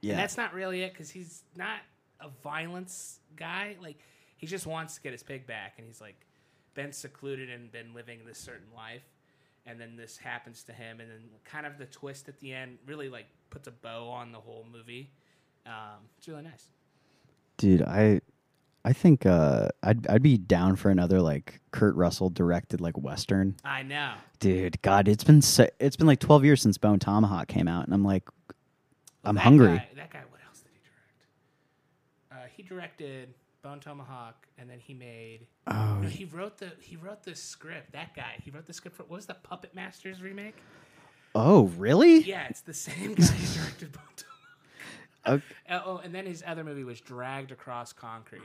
Yeah, 0.00 0.12
And 0.12 0.20
that's 0.20 0.36
not 0.36 0.52
really 0.52 0.82
it 0.82 0.92
because 0.92 1.10
he's 1.10 1.44
not 1.56 1.78
a 2.20 2.28
violence 2.42 3.20
guy. 3.36 3.76
Like 3.80 4.00
he 4.42 4.48
just 4.48 4.66
wants 4.66 4.96
to 4.96 5.00
get 5.00 5.12
his 5.12 5.22
pig 5.22 5.46
back, 5.46 5.74
and 5.78 5.86
he's 5.86 6.00
like 6.00 6.26
been 6.74 6.92
secluded 6.92 7.48
and 7.48 7.70
been 7.70 7.94
living 7.94 8.18
this 8.26 8.38
certain 8.38 8.66
life, 8.76 9.04
and 9.66 9.80
then 9.80 9.94
this 9.96 10.16
happens 10.18 10.64
to 10.64 10.72
him, 10.72 10.98
and 11.00 11.08
then 11.08 11.20
kind 11.44 11.64
of 11.64 11.78
the 11.78 11.86
twist 11.86 12.28
at 12.28 12.40
the 12.40 12.52
end 12.52 12.76
really 12.84 13.08
like 13.08 13.26
puts 13.50 13.68
a 13.68 13.70
bow 13.70 14.08
on 14.08 14.32
the 14.32 14.40
whole 14.40 14.66
movie. 14.72 15.10
Um, 15.64 16.00
it's 16.18 16.26
really 16.26 16.42
nice. 16.42 16.66
dude. 17.56 17.82
I 17.82 18.20
I 18.84 18.92
think 18.92 19.26
uh, 19.26 19.68
I'd 19.84 20.08
I'd 20.08 20.22
be 20.22 20.36
down 20.38 20.74
for 20.74 20.90
another 20.90 21.20
like 21.20 21.60
Kurt 21.70 21.94
Russell 21.94 22.28
directed 22.30 22.80
like 22.80 22.98
western. 22.98 23.54
I 23.64 23.84
know. 23.84 24.14
Dude, 24.40 24.82
God, 24.82 25.06
it's 25.06 25.22
been 25.22 25.40
so, 25.40 25.68
it's 25.78 25.94
been 25.94 26.08
like 26.08 26.18
twelve 26.18 26.44
years 26.44 26.60
since 26.60 26.78
Bone 26.78 26.98
Tomahawk 26.98 27.46
came 27.46 27.68
out, 27.68 27.84
and 27.84 27.94
I'm 27.94 28.02
like, 28.02 28.28
I'm 29.22 29.36
That 29.36 29.42
hungry. 29.42 29.68
Guy, 29.76 29.88
that 29.94 30.10
guy. 30.10 30.18
What 30.30 30.40
else 30.48 30.62
did 30.62 30.72
he 30.72 30.80
direct? 30.80 32.44
Uh, 32.44 32.48
he 32.56 32.62
directed 32.64 33.34
Bone 33.62 33.78
Tomahawk, 33.80 34.46
and 34.58 34.68
then 34.68 34.78
he 34.80 34.92
made. 34.92 35.46
Oh, 35.68 35.98
No, 36.02 36.08
he 36.08 36.24
wrote 36.24 36.58
the 36.58 36.72
he 36.80 36.96
wrote 36.96 37.22
the 37.22 37.34
script. 37.36 37.92
That 37.92 38.14
guy. 38.14 38.34
He 38.42 38.50
wrote 38.50 38.66
the 38.66 38.72
script 38.72 38.96
for 38.96 39.04
what 39.04 39.12
was 39.12 39.26
the 39.26 39.34
Puppet 39.34 39.74
Masters 39.74 40.20
remake? 40.20 40.56
oh, 41.34 41.64
really? 41.78 42.18
Yeah, 42.20 42.46
it's 42.50 42.60
the 42.60 42.74
same 42.74 43.14
guy 43.14 43.24
who 43.24 43.60
directed 43.60 43.92
Bone 43.92 44.02
Tomahawk. 44.16 45.42
Okay. 45.44 45.54
Uh, 45.70 45.80
oh, 45.86 45.96
and 46.04 46.14
then 46.14 46.26
his 46.26 46.42
other 46.46 46.64
movie 46.64 46.84
was 46.84 47.00
Dragged 47.00 47.52
Across 47.52 47.92
Concrete. 47.94 48.42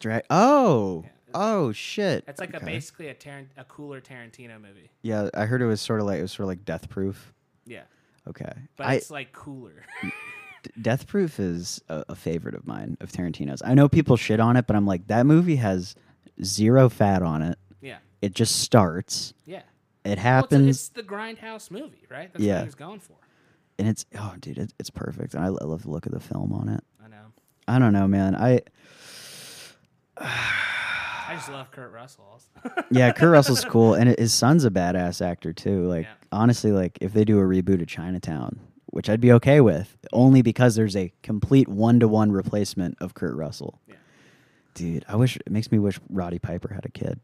Dra- 0.00 0.22
oh, 0.30 1.02
Yeah. 1.04 1.10
oh, 1.34 1.70
shit. 1.72 2.24
It's 2.26 2.40
like 2.40 2.54
a 2.54 2.60
basically 2.64 3.08
a 3.08 3.14
Taran- 3.14 3.48
a 3.56 3.64
cooler 3.64 4.00
Tarantino 4.00 4.60
movie. 4.60 4.90
Yeah, 5.02 5.28
I 5.34 5.44
heard 5.44 5.60
it 5.62 5.66
was 5.66 5.80
sort 5.82 6.00
of 6.00 6.06
like 6.06 6.18
it 6.18 6.22
was 6.22 6.32
sort 6.32 6.44
of 6.44 6.48
like 6.48 6.64
Death 6.64 6.88
Proof. 6.88 7.32
Yeah, 7.66 7.82
Okay, 8.26 8.52
but 8.76 8.86
I 8.86 8.94
it's 8.94 9.10
like 9.10 9.32
cooler. 9.32 9.84
Death 10.80 11.06
Proof 11.06 11.38
is 11.40 11.80
a, 11.88 12.04
a 12.10 12.14
favorite 12.14 12.54
of 12.54 12.66
mine 12.66 12.96
of 13.00 13.10
Tarantino's. 13.12 13.62
I 13.64 13.74
know 13.74 13.88
people 13.88 14.16
shit 14.16 14.40
on 14.40 14.56
it, 14.56 14.66
but 14.66 14.76
I'm 14.76 14.86
like 14.86 15.06
that 15.08 15.26
movie 15.26 15.56
has 15.56 15.94
zero 16.42 16.88
fat 16.88 17.22
on 17.22 17.42
it. 17.42 17.58
yeah, 17.80 17.98
It 18.22 18.34
just 18.34 18.60
starts. 18.60 19.34
yeah. 19.46 19.58
It 19.58 19.62
Well, 20.08 20.12
it's, 20.12 20.22
happens. 20.22 20.68
it's 20.68 20.88
the 20.90 21.02
grindhouse 21.02 21.70
movie, 21.70 22.06
right? 22.10 22.30
That's 22.32 22.44
Yeah. 22.44 22.54
what 22.56 22.60
he 22.60 22.66
was 22.66 22.74
going 22.74 23.00
for. 23.00 23.16
and 23.78 23.88
it's 23.88 24.04
oh 24.18 24.34
dude 24.38 24.58
it, 24.58 24.72
it's 24.78 24.90
perfect 24.90 25.34
and 25.34 25.42
I, 25.42 25.46
I 25.46 25.64
love 25.64 25.82
the 25.82 25.90
look 25.90 26.06
of 26.06 26.12
the 26.12 26.20
film 26.20 26.52
on 26.52 26.68
it 26.68 26.84
I 27.04 27.08
know. 27.08 27.24
i 27.66 27.78
don't 27.80 27.92
know 27.92 28.06
man 28.06 28.36
i 28.36 28.60
I 30.16 31.34
just 31.34 31.48
love 31.50 31.70
Kurt 31.72 31.92
Russell. 31.92 32.40
Yeah 32.90 33.10
kurt 33.12 33.30
russell's 33.30 33.64
cool 33.74 33.94
and 33.94 34.16
his 34.18 34.32
son's 34.32 34.64
a 34.64 34.70
badass 34.70 35.20
actor 35.24 35.52
too 35.52 35.86
like 35.88 36.04
Yeah. 36.04 36.12
honestly 36.30 36.70
like 36.72 36.98
if 37.00 37.12
they 37.12 37.24
do 37.24 37.38
a 37.40 37.42
reboot 37.42 37.80
of 37.82 37.88
chinatown 37.88 38.60
which 38.94 39.08
i'd 39.10 39.20
be 39.20 39.32
okay 39.32 39.60
with 39.60 39.96
only 40.12 40.40
because 40.42 40.74
there's 40.76 40.94
a 40.96 41.12
complete 41.22 41.68
one-to-one 41.68 42.30
replacement 42.32 42.96
of 43.00 43.12
kurt 43.14 43.34
russell 43.36 43.80
Yeah. 43.88 43.94
dude 44.74 45.04
i 45.08 45.16
wish 45.16 45.36
it 45.36 45.50
makes 45.50 45.70
me 45.72 45.78
wish 45.78 45.98
roddy 46.08 46.38
piper 46.38 46.72
had 46.72 46.84
a 46.86 46.90
kid 46.90 47.20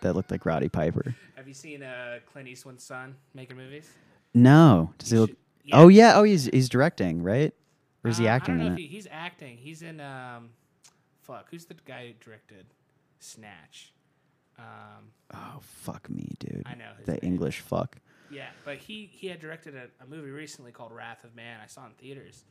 that 0.00 0.14
looked 0.14 0.30
like 0.30 0.46
roddy 0.46 0.68
piper 0.68 1.14
Have 1.36 1.48
you 1.48 1.54
seen 1.54 1.82
uh, 1.82 2.18
Clint 2.32 2.46
Eastwood's 2.48 2.84
son 2.84 3.16
making 3.34 3.56
movies? 3.56 3.88
no 4.34 4.92
does 4.98 5.10
he 5.10 5.16
You 5.16 5.20
look 5.22 5.30
should- 5.30 5.38
oh 5.72 5.88
yeah 5.88 6.16
oh 6.16 6.22
he's 6.22 6.44
he's 6.46 6.68
directing 6.68 7.22
right 7.22 7.52
or 8.04 8.10
is 8.10 8.18
he 8.18 8.26
Uh, 8.28 8.30
acting 8.36 8.56
don't 8.58 8.66
know 8.66 8.72
in 8.72 8.76
he, 8.78 8.86
he's 8.86 9.08
acting. 9.10 9.56
He's 9.56 9.82
in 9.82 10.00
um, 10.00 10.50
fuck. 11.22 11.48
Who's 11.50 11.64
the 11.66 11.74
guy 11.84 12.06
who 12.06 12.12
directed 12.24 12.64
Snatch? 13.18 13.92
Um, 14.58 15.10
oh 15.34 15.58
fuck 15.60 16.08
me 16.08 16.32
dude 16.38 16.62
I 16.66 16.74
know 16.74 16.90
the 17.04 17.12
name. 17.12 17.20
english 17.22 17.60
fuck 17.60 17.96
yeah, 18.30 18.48
but 18.64 18.76
he 18.76 19.10
he 19.12 19.28
had 19.28 19.40
directed 19.40 19.74
a, 19.74 19.88
a 20.02 20.06
movie 20.06 20.30
recently 20.30 20.72
called 20.72 20.92
Wrath 20.92 21.24
of 21.24 21.34
Man. 21.34 21.58
I 21.62 21.66
saw 21.66 21.86
in 21.86 21.92
theaters, 21.92 22.44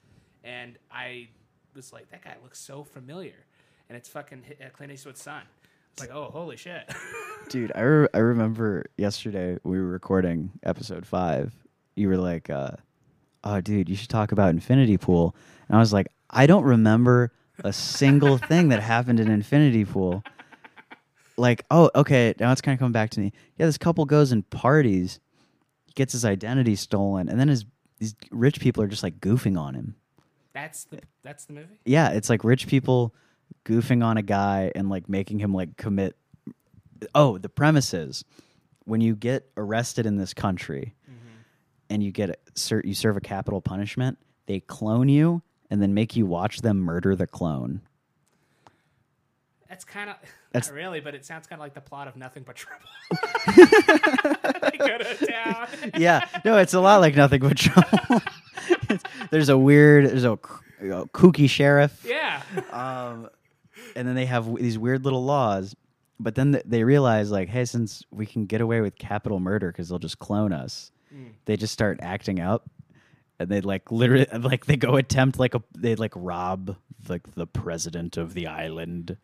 and 0.43 0.78
I 0.91 1.30
was 1.75 1.93
like, 1.93 2.09
that 2.11 2.23
guy 2.23 2.36
looks 2.43 2.59
so 2.59 2.84
familiar, 2.84 3.45
and 3.89 3.97
it's 3.97 4.09
fucking 4.09 4.43
uh, 4.61 4.69
Clint 4.73 4.91
Eastwood's 4.91 5.21
son. 5.21 5.43
It's 5.93 6.01
like, 6.01 6.15
oh, 6.15 6.30
holy 6.32 6.57
shit. 6.57 6.88
Dude, 7.49 7.71
I, 7.73 7.82
re- 7.82 8.07
I 8.13 8.19
remember 8.19 8.86
yesterday 8.97 9.57
we 9.63 9.80
were 9.80 9.88
recording 9.88 10.51
episode 10.63 11.07
five. 11.07 11.55
You 11.95 12.09
were 12.09 12.17
like, 12.17 12.49
uh, 12.51 12.71
"Oh, 13.43 13.61
dude, 13.61 13.89
you 13.89 13.95
should 13.95 14.09
talk 14.09 14.32
about 14.32 14.49
Infinity 14.49 14.97
Pool," 14.97 15.36
and 15.67 15.75
I 15.75 15.80
was 15.80 15.93
like, 15.93 16.07
"I 16.30 16.45
don't 16.45 16.63
remember 16.63 17.32
a 17.63 17.73
single 17.73 18.38
thing 18.49 18.69
that 18.69 18.82
happened 18.82 19.19
in 19.19 19.30
Infinity 19.32 19.86
Pool." 19.86 20.23
Like, 21.38 21.63
oh, 21.71 21.89
okay, 21.95 22.34
now 22.39 22.51
it's 22.51 22.61
kind 22.61 22.73
of 22.73 22.80
coming 22.80 22.91
back 22.91 23.09
to 23.11 23.19
me. 23.19 23.32
Yeah, 23.57 23.65
this 23.67 23.78
couple 23.78 24.05
goes 24.05 24.32
and 24.32 24.47
parties, 24.49 25.19
gets 25.98 26.14
his 26.14 26.24
identity 26.24 26.76
stolen, 26.76 27.28
and 27.28 27.38
then 27.38 27.50
his 27.50 27.66
these 27.98 28.16
rich 28.32 28.60
people 28.62 28.84
are 28.84 28.88
just 28.88 29.04
like 29.04 29.20
goofing 29.20 29.60
on 29.60 29.74
him. 29.74 29.95
that's 30.54 30.86
the 30.86 31.00
that's 31.24 31.45
the 31.45 31.54
movie. 31.54 31.80
Yeah, 31.84 32.12
it's 32.12 32.30
like 32.30 32.43
rich 32.43 32.68
people 32.68 33.14
goofing 33.66 34.06
on 34.06 34.16
a 34.16 34.22
guy 34.22 34.72
and 34.76 34.89
like 34.89 35.10
making 35.10 35.39
him 35.39 35.54
like 35.54 35.76
commit. 35.76 36.16
Oh, 37.14 37.38
the 37.38 37.50
premise 37.50 37.93
is 37.93 38.24
when 38.86 39.02
you 39.02 39.16
get 39.16 39.50
arrested 39.58 40.06
in 40.06 40.18
this 40.18 40.34
country 40.34 40.95
mm-hmm. 41.04 41.41
and 41.89 42.02
you 42.02 42.12
get 42.12 42.39
ser- 42.56 42.84
you 42.86 42.93
serve 42.93 43.18
a 43.18 43.22
capital 43.22 43.60
punishment, 43.60 44.18
they 44.45 44.60
clone 44.62 45.10
you 45.10 45.41
and 45.70 45.82
then 45.82 45.93
make 45.93 46.16
you 46.16 46.26
watch 46.26 46.62
them 46.62 46.78
murder 46.78 47.16
the 47.16 47.28
clone. 47.28 47.82
That's 49.70 49.84
kind 49.86 50.09
of 50.11 50.15
That's- 50.51 50.70
not 50.70 50.76
really, 50.76 50.99
but 50.99 51.15
it 51.15 51.26
sounds 51.26 51.47
kind 51.47 51.59
of 51.59 51.63
like 51.65 51.74
the 51.74 51.82
plot 51.82 52.07
of 52.07 52.15
Nothing 52.15 52.43
But 52.45 52.55
Trouble. 52.55 52.86
they 54.72 54.78
go 54.78 54.97
to 54.97 55.26
town. 55.28 55.68
yeah, 55.97 56.26
no, 56.45 56.57
it's 56.57 56.74
a 56.74 56.80
lot 56.80 57.01
like 57.01 57.15
nothing 57.15 57.41
but 57.41 57.57
trouble. 57.57 58.22
There's 59.32 59.49
a 59.49 59.57
weird, 59.57 60.05
there's 60.09 60.24
a, 60.26 60.38
kooky 60.38 61.49
sheriff. 61.49 62.05
Yeah. 62.07 62.41
um, 62.72 63.30
and 63.95 64.07
then 64.07 64.15
they 64.15 64.26
have 64.26 64.45
w- 64.45 64.61
these 64.63 64.78
weird 64.78 65.03
little 65.03 65.24
laws. 65.26 65.76
But 66.20 66.36
then 66.36 66.53
th- 66.53 66.63
they 66.65 66.84
realize, 66.84 67.30
like, 67.32 67.47
hey, 67.49 67.65
since 67.65 68.03
we 68.11 68.26
can 68.26 68.45
get 68.45 68.61
away 68.61 68.82
with 68.82 68.97
capital 68.97 69.39
murder 69.39 69.72
because 69.72 69.89
they'll 69.89 69.99
just 69.99 70.20
clone 70.20 70.51
us, 70.53 70.91
they 71.45 71.57
just 71.57 71.74
start 71.74 71.99
acting 72.01 72.39
up, 72.39 72.70
and 73.39 73.49
they 73.49 73.61
like 73.61 73.91
literally, 73.91 74.27
like, 74.39 74.65
they 74.65 74.77
go 74.77 74.95
attempt 74.95 75.39
like 75.39 75.55
a, 75.55 75.61
they 75.77 75.95
like 75.95 76.13
rob 76.15 76.75
like 77.09 77.33
the 77.35 77.47
president 77.47 78.17
of 78.17 78.33
the 78.33 78.47
island 78.47 79.17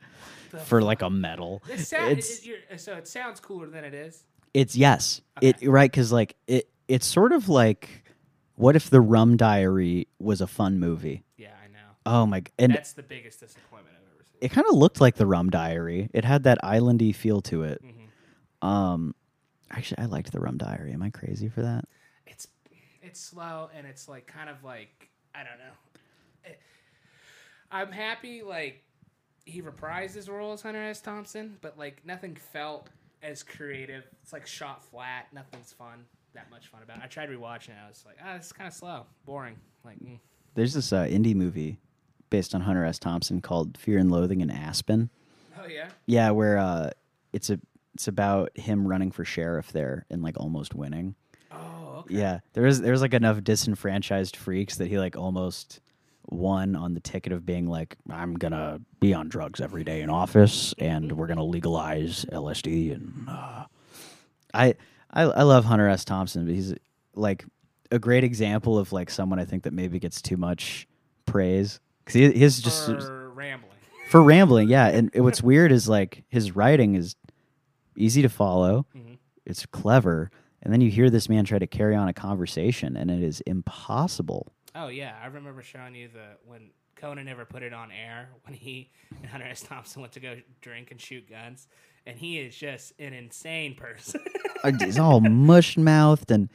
for 0.65 0.81
like 0.81 1.01
a 1.01 1.09
medal. 1.09 1.63
It 1.69 1.79
sound, 1.79 2.17
It's 2.19 2.41
it, 2.45 2.79
so 2.79 2.93
it 2.93 3.07
sounds 3.07 3.39
cooler 3.39 3.67
than 3.67 3.83
it 3.83 3.93
is. 3.93 4.23
it's 4.53 4.75
yes, 4.75 5.21
it 5.41 5.57
right 5.67 5.89
because 5.91 6.11
like 6.11 6.35
it 6.47 6.69
it's 6.87 7.05
sort 7.05 7.31
of 7.31 7.49
like 7.49 8.03
what 8.55 8.75
if 8.75 8.89
the 8.89 9.01
Rum 9.01 9.35
Diary 9.35 10.07
was 10.19 10.39
a 10.41 10.47
fun 10.47 10.79
movie? 10.79 11.23
Yeah, 11.37 11.49
I 11.63 11.67
know. 11.67 11.79
Oh 12.05 12.25
my! 12.27 12.43
And 12.59 12.71
That's 12.73 12.93
the 12.93 13.01
biggest 13.01 13.39
disappointment 13.39 13.95
I've 13.99 14.13
ever 14.13 14.23
seen. 14.23 14.37
it 14.41 14.51
kind 14.51 14.67
of 14.67 14.75
looked 14.75 15.01
like 15.01 15.15
the 15.15 15.25
Rum 15.25 15.49
Diary. 15.49 16.09
It 16.13 16.23
had 16.23 16.43
that 16.43 16.59
islandy 16.63 17.15
feel 17.15 17.41
to 17.43 17.63
it. 17.63 17.81
Mm-hmm. 17.83 18.67
Um, 18.67 19.15
actually, 19.71 19.97
I 19.97 20.05
liked 20.05 20.31
the 20.31 20.39
Rum 20.39 20.57
Diary. 20.59 20.93
Am 20.93 21.01
I 21.01 21.09
crazy 21.09 21.49
for 21.49 21.63
that? 21.63 21.85
It's 23.13 23.19
it's 23.19 23.29
slow 23.29 23.69
and 23.77 23.85
it's 23.85 24.09
like 24.09 24.25
kind 24.25 24.49
of 24.49 24.63
like 24.63 25.11
I 25.35 25.43
don't 25.43 25.59
know. 25.59 26.55
I'm 27.71 27.91
happy 27.91 28.41
like 28.41 28.81
he 29.45 29.61
reprised 29.61 30.15
his 30.15 30.27
role 30.27 30.53
as 30.53 30.63
Hunter 30.63 30.81
S. 30.81 30.99
Thompson, 30.99 31.59
but 31.61 31.77
like 31.77 32.03
nothing 32.03 32.35
felt 32.35 32.89
as 33.21 33.43
creative. 33.43 34.03
It's 34.23 34.33
like 34.33 34.47
shot 34.47 34.83
flat. 34.83 35.27
Nothing's 35.31 35.71
fun. 35.71 36.05
That 36.33 36.49
much 36.49 36.69
fun 36.69 36.81
about 36.81 36.97
it. 36.97 37.03
I 37.03 37.05
tried 37.05 37.29
rewatching 37.29 37.69
it. 37.69 37.75
I 37.85 37.87
was 37.87 38.03
like, 38.03 38.15
ah, 38.25 38.35
this 38.35 38.47
is 38.47 38.51
kind 38.51 38.67
of 38.67 38.73
slow, 38.73 39.05
boring. 39.27 39.57
Like, 39.85 39.99
mm. 39.99 40.17
There's 40.55 40.73
this 40.73 40.91
uh, 40.91 41.03
indie 41.03 41.35
movie 41.35 41.77
based 42.31 42.55
on 42.55 42.61
Hunter 42.61 42.83
S. 42.83 42.97
Thompson 42.97 43.41
called 43.41 43.77
Fear 43.77 43.99
and 43.99 44.09
Loathing 44.09 44.41
in 44.41 44.49
Aspen. 44.49 45.11
oh 45.61 45.67
yeah, 45.67 45.89
Yeah, 46.07 46.31
where 46.31 46.57
uh, 46.57 46.89
it's 47.31 47.51
a 47.51 47.59
it's 47.93 48.07
about 48.07 48.57
him 48.57 48.87
running 48.87 49.11
for 49.11 49.23
sheriff 49.23 49.71
there 49.71 50.07
and 50.09 50.23
like 50.23 50.39
almost 50.39 50.73
winning. 50.73 51.13
Okay. 52.03 52.15
Yeah, 52.15 52.39
there 52.53 52.65
is 52.65 52.77
was 52.77 52.81
there 52.81 52.91
was 52.91 53.01
like 53.01 53.13
enough 53.13 53.43
disenfranchised 53.43 54.35
freaks 54.35 54.77
that 54.77 54.87
he 54.87 54.97
like 54.99 55.15
almost 55.15 55.79
won 56.29 56.75
on 56.75 56.93
the 56.93 56.99
ticket 56.99 57.33
of 57.33 57.45
being 57.45 57.67
like, 57.67 57.97
I'm 58.09 58.35
gonna 58.35 58.79
be 58.99 59.13
on 59.13 59.27
drugs 59.29 59.59
every 59.61 59.83
day 59.83 60.01
in 60.01 60.09
office, 60.09 60.73
and 60.77 61.11
we're 61.11 61.27
gonna 61.27 61.43
legalize 61.43 62.25
LSD. 62.31 62.93
And 62.93 63.25
uh, 63.29 63.65
I, 64.53 64.75
I 65.11 65.23
I 65.23 65.43
love 65.43 65.65
Hunter 65.65 65.87
S. 65.89 66.05
Thompson, 66.05 66.45
but 66.45 66.53
he's 66.55 66.73
like 67.15 67.45
a 67.91 67.99
great 67.99 68.23
example 68.23 68.77
of 68.79 68.91
like 68.93 69.09
someone 69.09 69.39
I 69.39 69.45
think 69.45 69.63
that 69.63 69.73
maybe 69.73 69.99
gets 69.99 70.21
too 70.21 70.37
much 70.37 70.87
praise 71.25 71.79
because 72.05 72.13
he, 72.15 72.31
he's 72.31 72.59
just 72.61 72.85
For 72.87 73.29
rambling. 73.29 73.71
for 74.09 74.23
rambling. 74.23 74.69
Yeah, 74.69 74.87
and 74.87 75.11
what's 75.15 75.43
weird 75.43 75.71
is 75.71 75.87
like 75.89 76.23
his 76.29 76.55
writing 76.55 76.95
is 76.95 77.15
easy 77.97 78.21
to 78.23 78.29
follow. 78.29 78.85
Mhm. 78.95 79.17
It's 79.45 79.65
clever. 79.67 80.31
And 80.63 80.71
then 80.71 80.79
you 80.79 80.89
hear 80.89 81.09
this 81.09 81.27
man 81.27 81.43
try 81.43 81.59
to 81.59 81.67
carry 81.67 81.93
on 81.95 82.07
a 82.07 82.13
conversation, 82.13 82.95
and 82.95 83.11
it 83.11 83.21
is 83.21 83.41
impossible. 83.41 84.53
Oh 84.73 84.87
yeah, 84.87 85.15
I 85.21 85.27
remember 85.27 85.61
showing 85.61 85.93
you 85.93 86.07
the 86.07 86.37
when 86.45 86.71
Conan 86.95 87.25
never 87.25 87.43
put 87.43 87.63
it 87.63 87.73
on 87.73 87.91
air 87.91 88.29
when 88.45 88.55
he 88.55 88.89
and 89.21 89.29
Hunter 89.29 89.45
S. 89.45 89.61
Thompson 89.61 90.01
went 90.01 90.13
to 90.13 90.19
go 90.21 90.37
drink 90.61 90.89
and 90.91 90.99
shoot 90.99 91.29
guns, 91.29 91.67
and 92.05 92.17
he 92.17 92.39
is 92.39 92.55
just 92.55 92.93
an 92.97 93.13
insane 93.13 93.75
person. 93.75 94.21
Uh, 94.63 94.71
He's 94.79 94.97
all 94.97 95.19
mush 95.21 95.77
mouthed, 95.77 96.31
and 96.31 96.49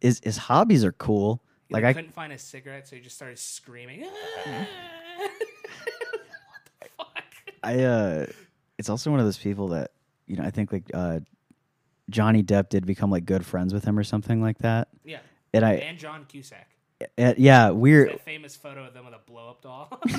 his 0.00 0.20
his 0.22 0.36
hobbies 0.36 0.84
are 0.84 0.92
cool. 0.92 1.42
He, 1.68 1.74
Like 1.74 1.84
I, 1.84 1.94
couldn't 1.94 2.12
find 2.12 2.34
a 2.34 2.38
cigarette, 2.38 2.86
so 2.86 2.96
he 2.96 3.02
just 3.02 3.16
started 3.16 3.38
screaming. 3.38 4.00
Mm-hmm. 4.00 4.64
what 5.22 5.30
the 6.80 6.88
fuck? 6.98 7.24
I, 7.62 7.82
uh, 7.82 8.26
it's 8.76 8.90
also 8.90 9.10
one 9.10 9.20
of 9.20 9.24
those 9.26 9.38
people 9.38 9.68
that 9.68 9.92
you 10.26 10.36
know. 10.36 10.44
I 10.44 10.50
think 10.50 10.70
like 10.70 10.90
uh, 10.92 11.20
Johnny 12.10 12.42
Depp 12.42 12.68
did 12.68 12.86
become 12.86 13.10
like 13.10 13.24
good 13.24 13.44
friends 13.46 13.72
with 13.72 13.84
him 13.84 13.98
or 13.98 14.04
something 14.04 14.40
like 14.42 14.58
that. 14.58 14.88
Yeah, 15.04 15.18
And 15.52 15.64
I, 15.64 15.74
and 15.74 15.98
John 15.98 16.24
Cusack. 16.26 16.68
uh, 17.18 17.34
yeah, 17.38 17.70
weird. 17.70 18.20
Famous 18.20 18.56
photo 18.56 18.86
of 18.86 18.94
them 18.94 19.04
with 19.06 19.14
a 19.14 19.20
blow 19.26 19.50
up 19.50 19.62
doll. 19.62 20.00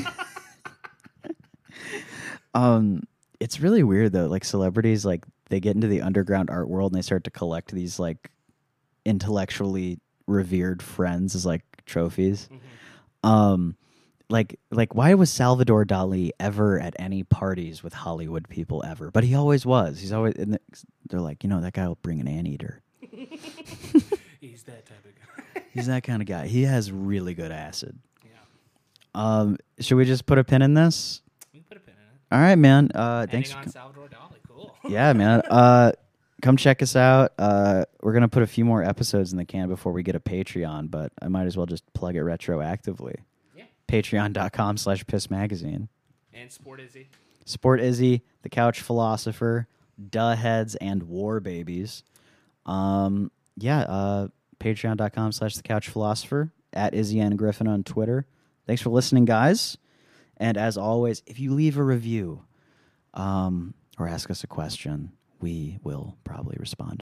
Um, 2.54 3.04
it's 3.42 3.60
really 3.60 3.84
weird 3.84 4.14
though. 4.14 4.28
Like 4.28 4.46
celebrities, 4.46 5.06
like 5.06 5.26
they 5.50 5.60
get 5.60 5.76
into 5.76 5.88
the 5.88 6.02
underground 6.02 6.50
art 6.50 6.70
world 6.70 6.94
and 6.94 6.98
they 6.98 7.04
start 7.04 7.26
to 7.26 7.30
collect 7.32 7.72
these 7.72 8.00
like 8.00 8.32
intellectually 9.04 10.00
revered 10.26 10.82
friends 10.82 11.36
as 11.36 11.46
like 11.46 11.64
trophies. 11.86 12.48
Um, 13.24 13.76
like 14.30 14.60
like 14.72 14.96
why 14.96 15.14
was 15.14 15.32
Salvador 15.32 15.86
Dali 15.86 16.32
ever 16.40 16.80
at 16.80 16.96
any 17.00 17.24
parties 17.24 17.84
with 17.84 17.94
Hollywood 17.94 18.48
people 18.50 18.84
ever? 18.86 19.12
But 19.12 19.24
he 19.24 19.36
always 19.36 19.66
was. 19.66 20.00
He's 20.00 20.12
always. 20.12 20.36
And 20.36 20.58
they're 21.10 21.20
like, 21.22 21.44
you 21.44 21.50
know, 21.50 21.62
that 21.62 21.74
guy 21.74 21.88
will 21.88 22.00
bring 22.02 22.20
an 22.20 22.28
anteater. 22.28 22.82
He's 24.40 24.64
that 24.64 24.86
type 24.86 25.06
of 25.06 25.12
guy. 25.56 25.62
He's 25.72 25.88
that 25.88 26.04
kind 26.04 26.22
of 26.22 26.28
guy. 26.28 26.48
He 26.48 26.64
has 26.64 26.92
really 26.92 27.34
good 27.34 27.52
acid. 27.52 27.98
yeah, 28.24 28.30
Um, 29.14 29.58
should 29.80 29.96
we 29.96 30.06
just 30.06 30.26
put 30.26 30.38
a 30.38 30.44
pin 30.44 30.62
in 30.62 30.74
this? 30.74 31.22
we 31.54 31.60
can 31.60 31.66
put 31.68 31.78
a 31.78 31.80
pin 31.82 31.94
in 31.96 32.02
it. 32.16 32.36
All 32.36 32.40
right, 32.42 32.56
man. 32.58 32.90
Uh, 32.96 33.28
thanks. 33.30 33.54
On 33.54 33.68
Salvador 33.70 34.08
Dali. 34.08 34.38
Cool. 34.48 34.76
yeah, 34.90 35.14
man. 35.14 35.42
Uh, 35.50 35.92
come 36.42 36.58
check 36.58 36.82
us 36.82 36.96
out. 36.96 37.34
Uh, 37.38 37.86
we're 38.02 38.14
gonna 38.14 38.28
put 38.28 38.44
a 38.44 38.48
few 38.48 38.66
more 38.66 38.84
episodes 38.84 39.32
in 39.32 39.38
the 39.38 39.46
can 39.46 39.68
before 39.68 39.92
we 39.92 40.04
get 40.04 40.16
a 40.16 40.20
Patreon, 40.20 40.90
but 40.92 41.12
I 41.22 41.28
might 41.28 41.46
as 41.46 41.58
well 41.58 41.66
just 41.66 41.84
plug 41.94 42.16
it 42.16 42.20
retroactively. 42.24 43.16
Patreon.com 43.88 44.78
slash 44.78 45.06
piss 45.08 45.30
magazine. 45.30 45.90
And 46.34 46.52
Sport 46.52 46.82
Izzy. 46.82 47.10
Sport 47.46 47.80
Izzy, 47.80 48.24
The 48.42 48.50
Couch 48.50 48.82
Philosopher, 48.82 49.68
Duh 50.10 50.36
Heads, 50.36 50.76
and 50.76 51.04
War 51.04 51.40
Babies. 51.40 52.04
Um, 52.66 53.32
yeah, 53.58 53.82
uh, 53.82 54.28
patreon.com 54.60 55.32
slash 55.32 55.56
The 55.56 55.64
Couch 55.64 55.88
Philosopher, 55.88 56.52
at 56.76 56.94
Izzy 56.94 57.20
N. 57.20 57.36
Griffin 57.36 57.68
on 57.68 57.84
Twitter. 57.84 58.28
Thanks 58.68 58.82
for 58.82 58.90
listening, 58.90 59.26
guys. 59.26 59.78
And 60.38 60.58
as 60.58 60.78
always, 60.78 61.24
if 61.26 61.40
you 61.40 61.54
leave 61.54 61.78
a 61.78 61.84
review 61.84 62.44
um, 63.14 63.74
or 63.98 64.08
ask 64.08 64.30
us 64.30 64.44
a 64.44 64.48
question, 64.48 65.14
we 65.40 65.80
will 65.84 66.18
probably 66.24 66.58
respond. 66.60 66.94